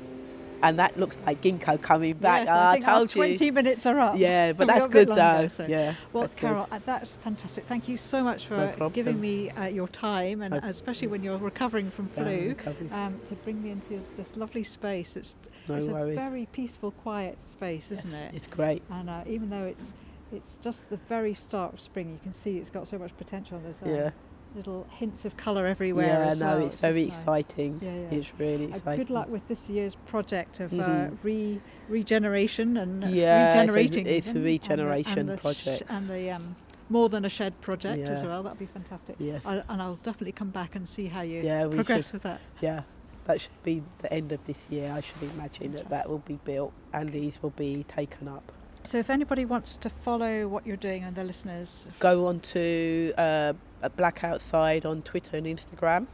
And 0.63 0.79
that 0.79 0.99
looks 0.99 1.19
like 1.27 1.43
ginkgo 1.43 1.81
coming 1.83 2.15
back. 2.15 2.47
Yes, 2.47 2.49
Ah, 2.51 2.69
I 2.69 2.71
I 2.71 2.73
think 2.73 2.89
our 2.89 2.95
told 3.01 3.15
you. 3.15 3.21
20 3.37 3.51
minutes 3.51 3.85
are 3.85 4.01
up. 4.01 4.17
Yeah, 4.17 4.55
but 4.55 4.67
that's 4.69 4.87
good 4.87 5.09
longer, 5.11 5.43
though. 5.43 5.49
so- 5.49 5.67
Yeah. 5.69 5.93
Well, 6.15 6.23
that's. 6.23 6.35
Carol, 6.37 6.67
uh, 6.73 6.81
that's 6.87 7.15
fantastic. 7.17 7.67
Thank 7.67 7.87
you 7.87 7.99
so 7.99 8.25
much 8.25 8.47
for 8.47 8.75
No 8.81 8.89
giving 8.89 9.21
me 9.21 9.51
uh, 9.51 9.67
your 9.67 9.89
time, 9.89 10.41
and 10.41 10.55
No- 10.55 10.61
especially 10.65 11.09
when 11.09 11.23
you're 11.23 11.37
recovering 11.37 11.91
from 11.91 12.09
Yeah, 12.17 12.23
flu, 12.25 12.49
recovery. 12.49 12.89
um, 12.91 13.21
to 13.29 13.35
bring 13.35 13.63
me 13.63 13.71
into 13.73 14.03
this 14.17 14.37
lovely 14.39 14.65
space. 14.65 15.17
It's, 15.19 15.37
no 15.69 15.75
it's 15.75 15.87
a 15.87 15.93
very 15.93 16.49
peaceful, 16.51 16.93
quiet 16.93 17.37
space, 17.47 17.93
isn't 17.93 18.11
Yes, 18.11 18.33
it? 18.33 18.37
It's 18.37 18.47
great. 18.47 18.83
And 18.91 19.11
uh, 19.11 19.21
even 19.27 19.51
though 19.51 19.65
it's 19.65 19.93
it's 20.33 20.57
just 20.63 20.89
the 20.91 20.97
very 21.09 21.35
start 21.35 21.75
of 21.75 21.81
spring, 21.81 22.11
you 22.11 22.19
can 22.23 22.33
see 22.33 22.57
it's 22.57 22.71
got 22.71 22.89
so 22.89 22.99
much 22.99 23.15
potential. 23.19 23.61
There's 23.63 23.77
Yeah. 23.97 24.11
Little 24.59 24.87
hints 24.91 25.25
of 25.25 25.37
colour 25.37 25.67
everywhere 25.67 26.07
Yeah, 26.25 26.27
as 26.33 26.41
no, 26.41 26.47
well. 26.47 26.67
it's 26.67 26.75
very 26.75 27.05
nice. 27.07 27.17
exciting. 27.17 27.81
Yeah, 27.81 27.95
yeah. 27.95 28.19
It's 28.19 28.33
really 28.39 28.73
Uh, 28.75 28.97
good 28.97 29.09
luck 29.09 29.29
with 29.31 29.47
this 29.49 29.71
year's 29.71 29.95
project 30.13 30.61
of 30.61 30.73
uh, 30.75 30.77
Mhm. 30.77 31.17
re 31.23 31.61
regeneration 31.89 32.77
and 32.77 33.05
uh, 33.05 33.07
Yeah, 33.09 33.49
it's 33.49 33.57
a- 33.57 33.61
it's 33.63 33.75
a 33.75 33.81
even, 33.81 34.07
and 34.29 34.37
the- 34.37 34.41
regeneration 34.53 35.19
and 35.21 35.29
the 35.31 35.37
sh- 35.39 35.41
project. 35.41 35.83
and 35.91 36.09
the 36.09 36.31
um, 36.33 36.57
more 36.91 37.09
than 37.09 37.25
a 37.25 37.29
shed 37.31 37.59
project 37.63 38.09
as 38.09 38.25
well. 38.25 38.43
That'd 38.43 38.59
be 38.59 38.67
fantastic. 38.67 39.17
Yes. 39.19 39.47
I, 39.47 39.63
and 39.69 39.81
I'll 39.81 40.01
definitely 40.03 40.33
come 40.33 40.51
back 40.51 40.75
and 40.77 40.87
see 40.89 41.07
how 41.07 41.23
you 41.23 41.41
Yeah, 41.43 41.67
progress 41.69 42.07
should. 42.07 42.15
with 42.15 42.23
that. 42.25 42.41
Yeah, 42.61 42.83
that 43.27 43.41
should 43.41 43.63
be 43.63 43.83
the 44.03 44.13
end 44.13 44.33
of 44.33 44.45
this 44.45 44.67
year. 44.71 44.93
I 44.93 45.01
should 45.01 45.23
imagine 45.35 45.73
that 45.73 45.89
that 45.91 46.09
will 46.11 46.23
be 46.27 46.39
built 46.45 46.73
and 46.93 47.11
these 47.13 47.43
will 47.43 47.55
be 47.57 47.85
taken 47.89 48.27
up. 48.29 48.53
So 48.85 48.97
if 48.99 49.11
anybody 49.11 49.45
wants 49.45 49.77
to 49.79 49.91
follow 49.91 50.47
what 50.49 50.67
you're 50.67 50.77
doing 50.77 51.03
and 51.05 51.15
the 51.17 51.25
listeners, 51.25 51.89
Go 51.99 52.27
on 52.27 52.41
to 52.55 53.13
uh, 53.19 53.53
a 53.83 53.91
Blak 53.91 54.25
Outside 54.25 54.85
on 54.87 55.03
Twitter 55.03 55.37
and 55.37 55.47
Instagram. 55.47 56.07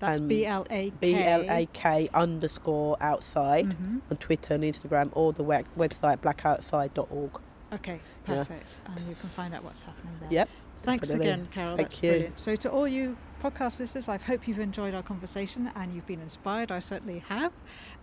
that's 0.00 0.20
Um, 0.20 0.28
B 0.28 0.46
L 0.46 0.66
A 0.70 0.90
K. 0.90 0.92
B 1.00 1.14
L 1.16 1.44
A 1.48 1.66
K 1.72 2.08
underscore 2.14 2.96
outside 3.00 3.66
Mhm. 3.66 4.00
on 4.10 4.16
Twitter 4.18 4.54
and 4.54 4.64
Instagram 4.64 5.10
or 5.14 5.32
the 5.32 5.42
web- 5.42 5.66
website 5.76 6.18
blakoutside.org. 6.18 7.40
Okay, 7.72 8.00
Yeah. 8.26 8.34
perfect. 8.36 8.78
And 8.86 9.00
you 9.00 9.14
can 9.14 9.28
find 9.30 9.54
out 9.54 9.62
what's 9.64 9.82
happening 9.82 10.14
there. 10.20 10.28
Yep. 10.32 10.48
Thanks 10.82 11.08
definitely. 11.08 11.32
again, 11.32 11.48
Carol. 11.52 11.76
Thank 11.76 11.88
That's 11.90 12.02
you. 12.02 12.10
brilliant. 12.10 12.38
So, 12.38 12.56
to 12.56 12.70
all 12.70 12.86
you 12.88 13.16
podcast 13.42 13.80
listeners, 13.80 14.08
I 14.08 14.16
hope 14.16 14.46
you've 14.46 14.60
enjoyed 14.60 14.94
our 14.94 15.02
conversation 15.02 15.70
and 15.74 15.92
you've 15.92 16.06
been 16.06 16.20
inspired. 16.20 16.70
I 16.70 16.78
certainly 16.78 17.18
have. 17.28 17.52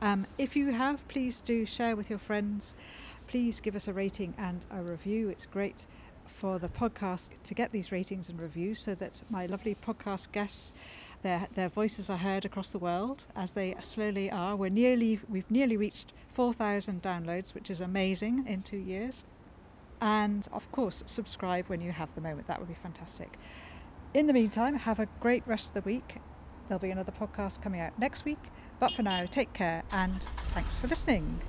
Um, 0.02 0.28
if 0.38 0.56
you 0.58 0.72
have, 0.74 1.08
please 1.08 1.40
do 1.42 1.66
share 1.66 1.96
with 1.96 2.10
your 2.10 2.20
friends. 2.20 2.76
Please 3.28 3.60
give 3.62 3.76
us 3.76 3.88
a 3.88 3.94
rating 3.94 4.34
and 4.38 4.66
a 4.70 4.82
review. 4.84 5.30
It's 5.30 5.46
great 5.46 5.88
for 6.28 6.60
the 6.60 6.68
podcast 6.68 7.30
to 7.44 7.54
get 7.54 7.72
these 7.72 7.92
ratings 7.92 8.30
and 8.30 8.40
reviews 8.40 8.80
so 8.80 8.96
that 8.96 9.22
my 9.30 9.46
lovely 9.46 9.76
podcast 9.76 10.32
guests. 10.32 10.74
Their, 11.24 11.48
their 11.56 11.70
voices 11.70 12.10
are 12.12 12.18
heard 12.18 12.46
across 12.46 12.70
the 12.70 12.78
world 12.78 13.26
as 13.36 13.54
they 13.54 13.76
slowly 13.82 14.30
are. 14.30 14.56
We're 14.56 14.70
nearly 14.70 15.20
we've 15.28 15.50
nearly 15.50 15.76
reached 15.76 16.14
4,000 16.34 17.02
downloads, 17.02 17.56
which 17.56 17.72
is 17.72 17.82
amazing 17.82 18.46
in 18.48 18.62
two 18.62 18.78
years. 18.78 19.24
And 20.02 20.48
of 20.54 20.72
course 20.72 21.02
subscribe 21.08 21.66
when 21.68 21.82
you 21.82 21.92
have 21.92 22.14
the 22.14 22.22
moment. 22.22 22.48
That 22.48 22.60
would 22.60 22.68
be 22.68 22.76
fantastic. 22.76 23.38
In 24.14 24.28
the 24.28 24.34
meantime 24.34 24.76
have 24.76 25.00
a 25.00 25.08
great 25.20 25.42
rest 25.48 25.70
of 25.70 25.74
the 25.74 25.90
week. 25.90 26.18
There'll 26.68 26.80
be 26.80 26.92
another 26.92 27.12
podcast 27.12 27.62
coming 27.62 27.82
out 27.82 27.98
next 27.98 28.24
week. 28.24 28.52
But 28.80 28.92
for 28.92 29.02
now 29.02 29.26
take 29.26 29.52
care 29.54 29.84
and 29.92 30.22
thanks 30.54 30.78
for 30.78 30.88
listening 30.88 31.40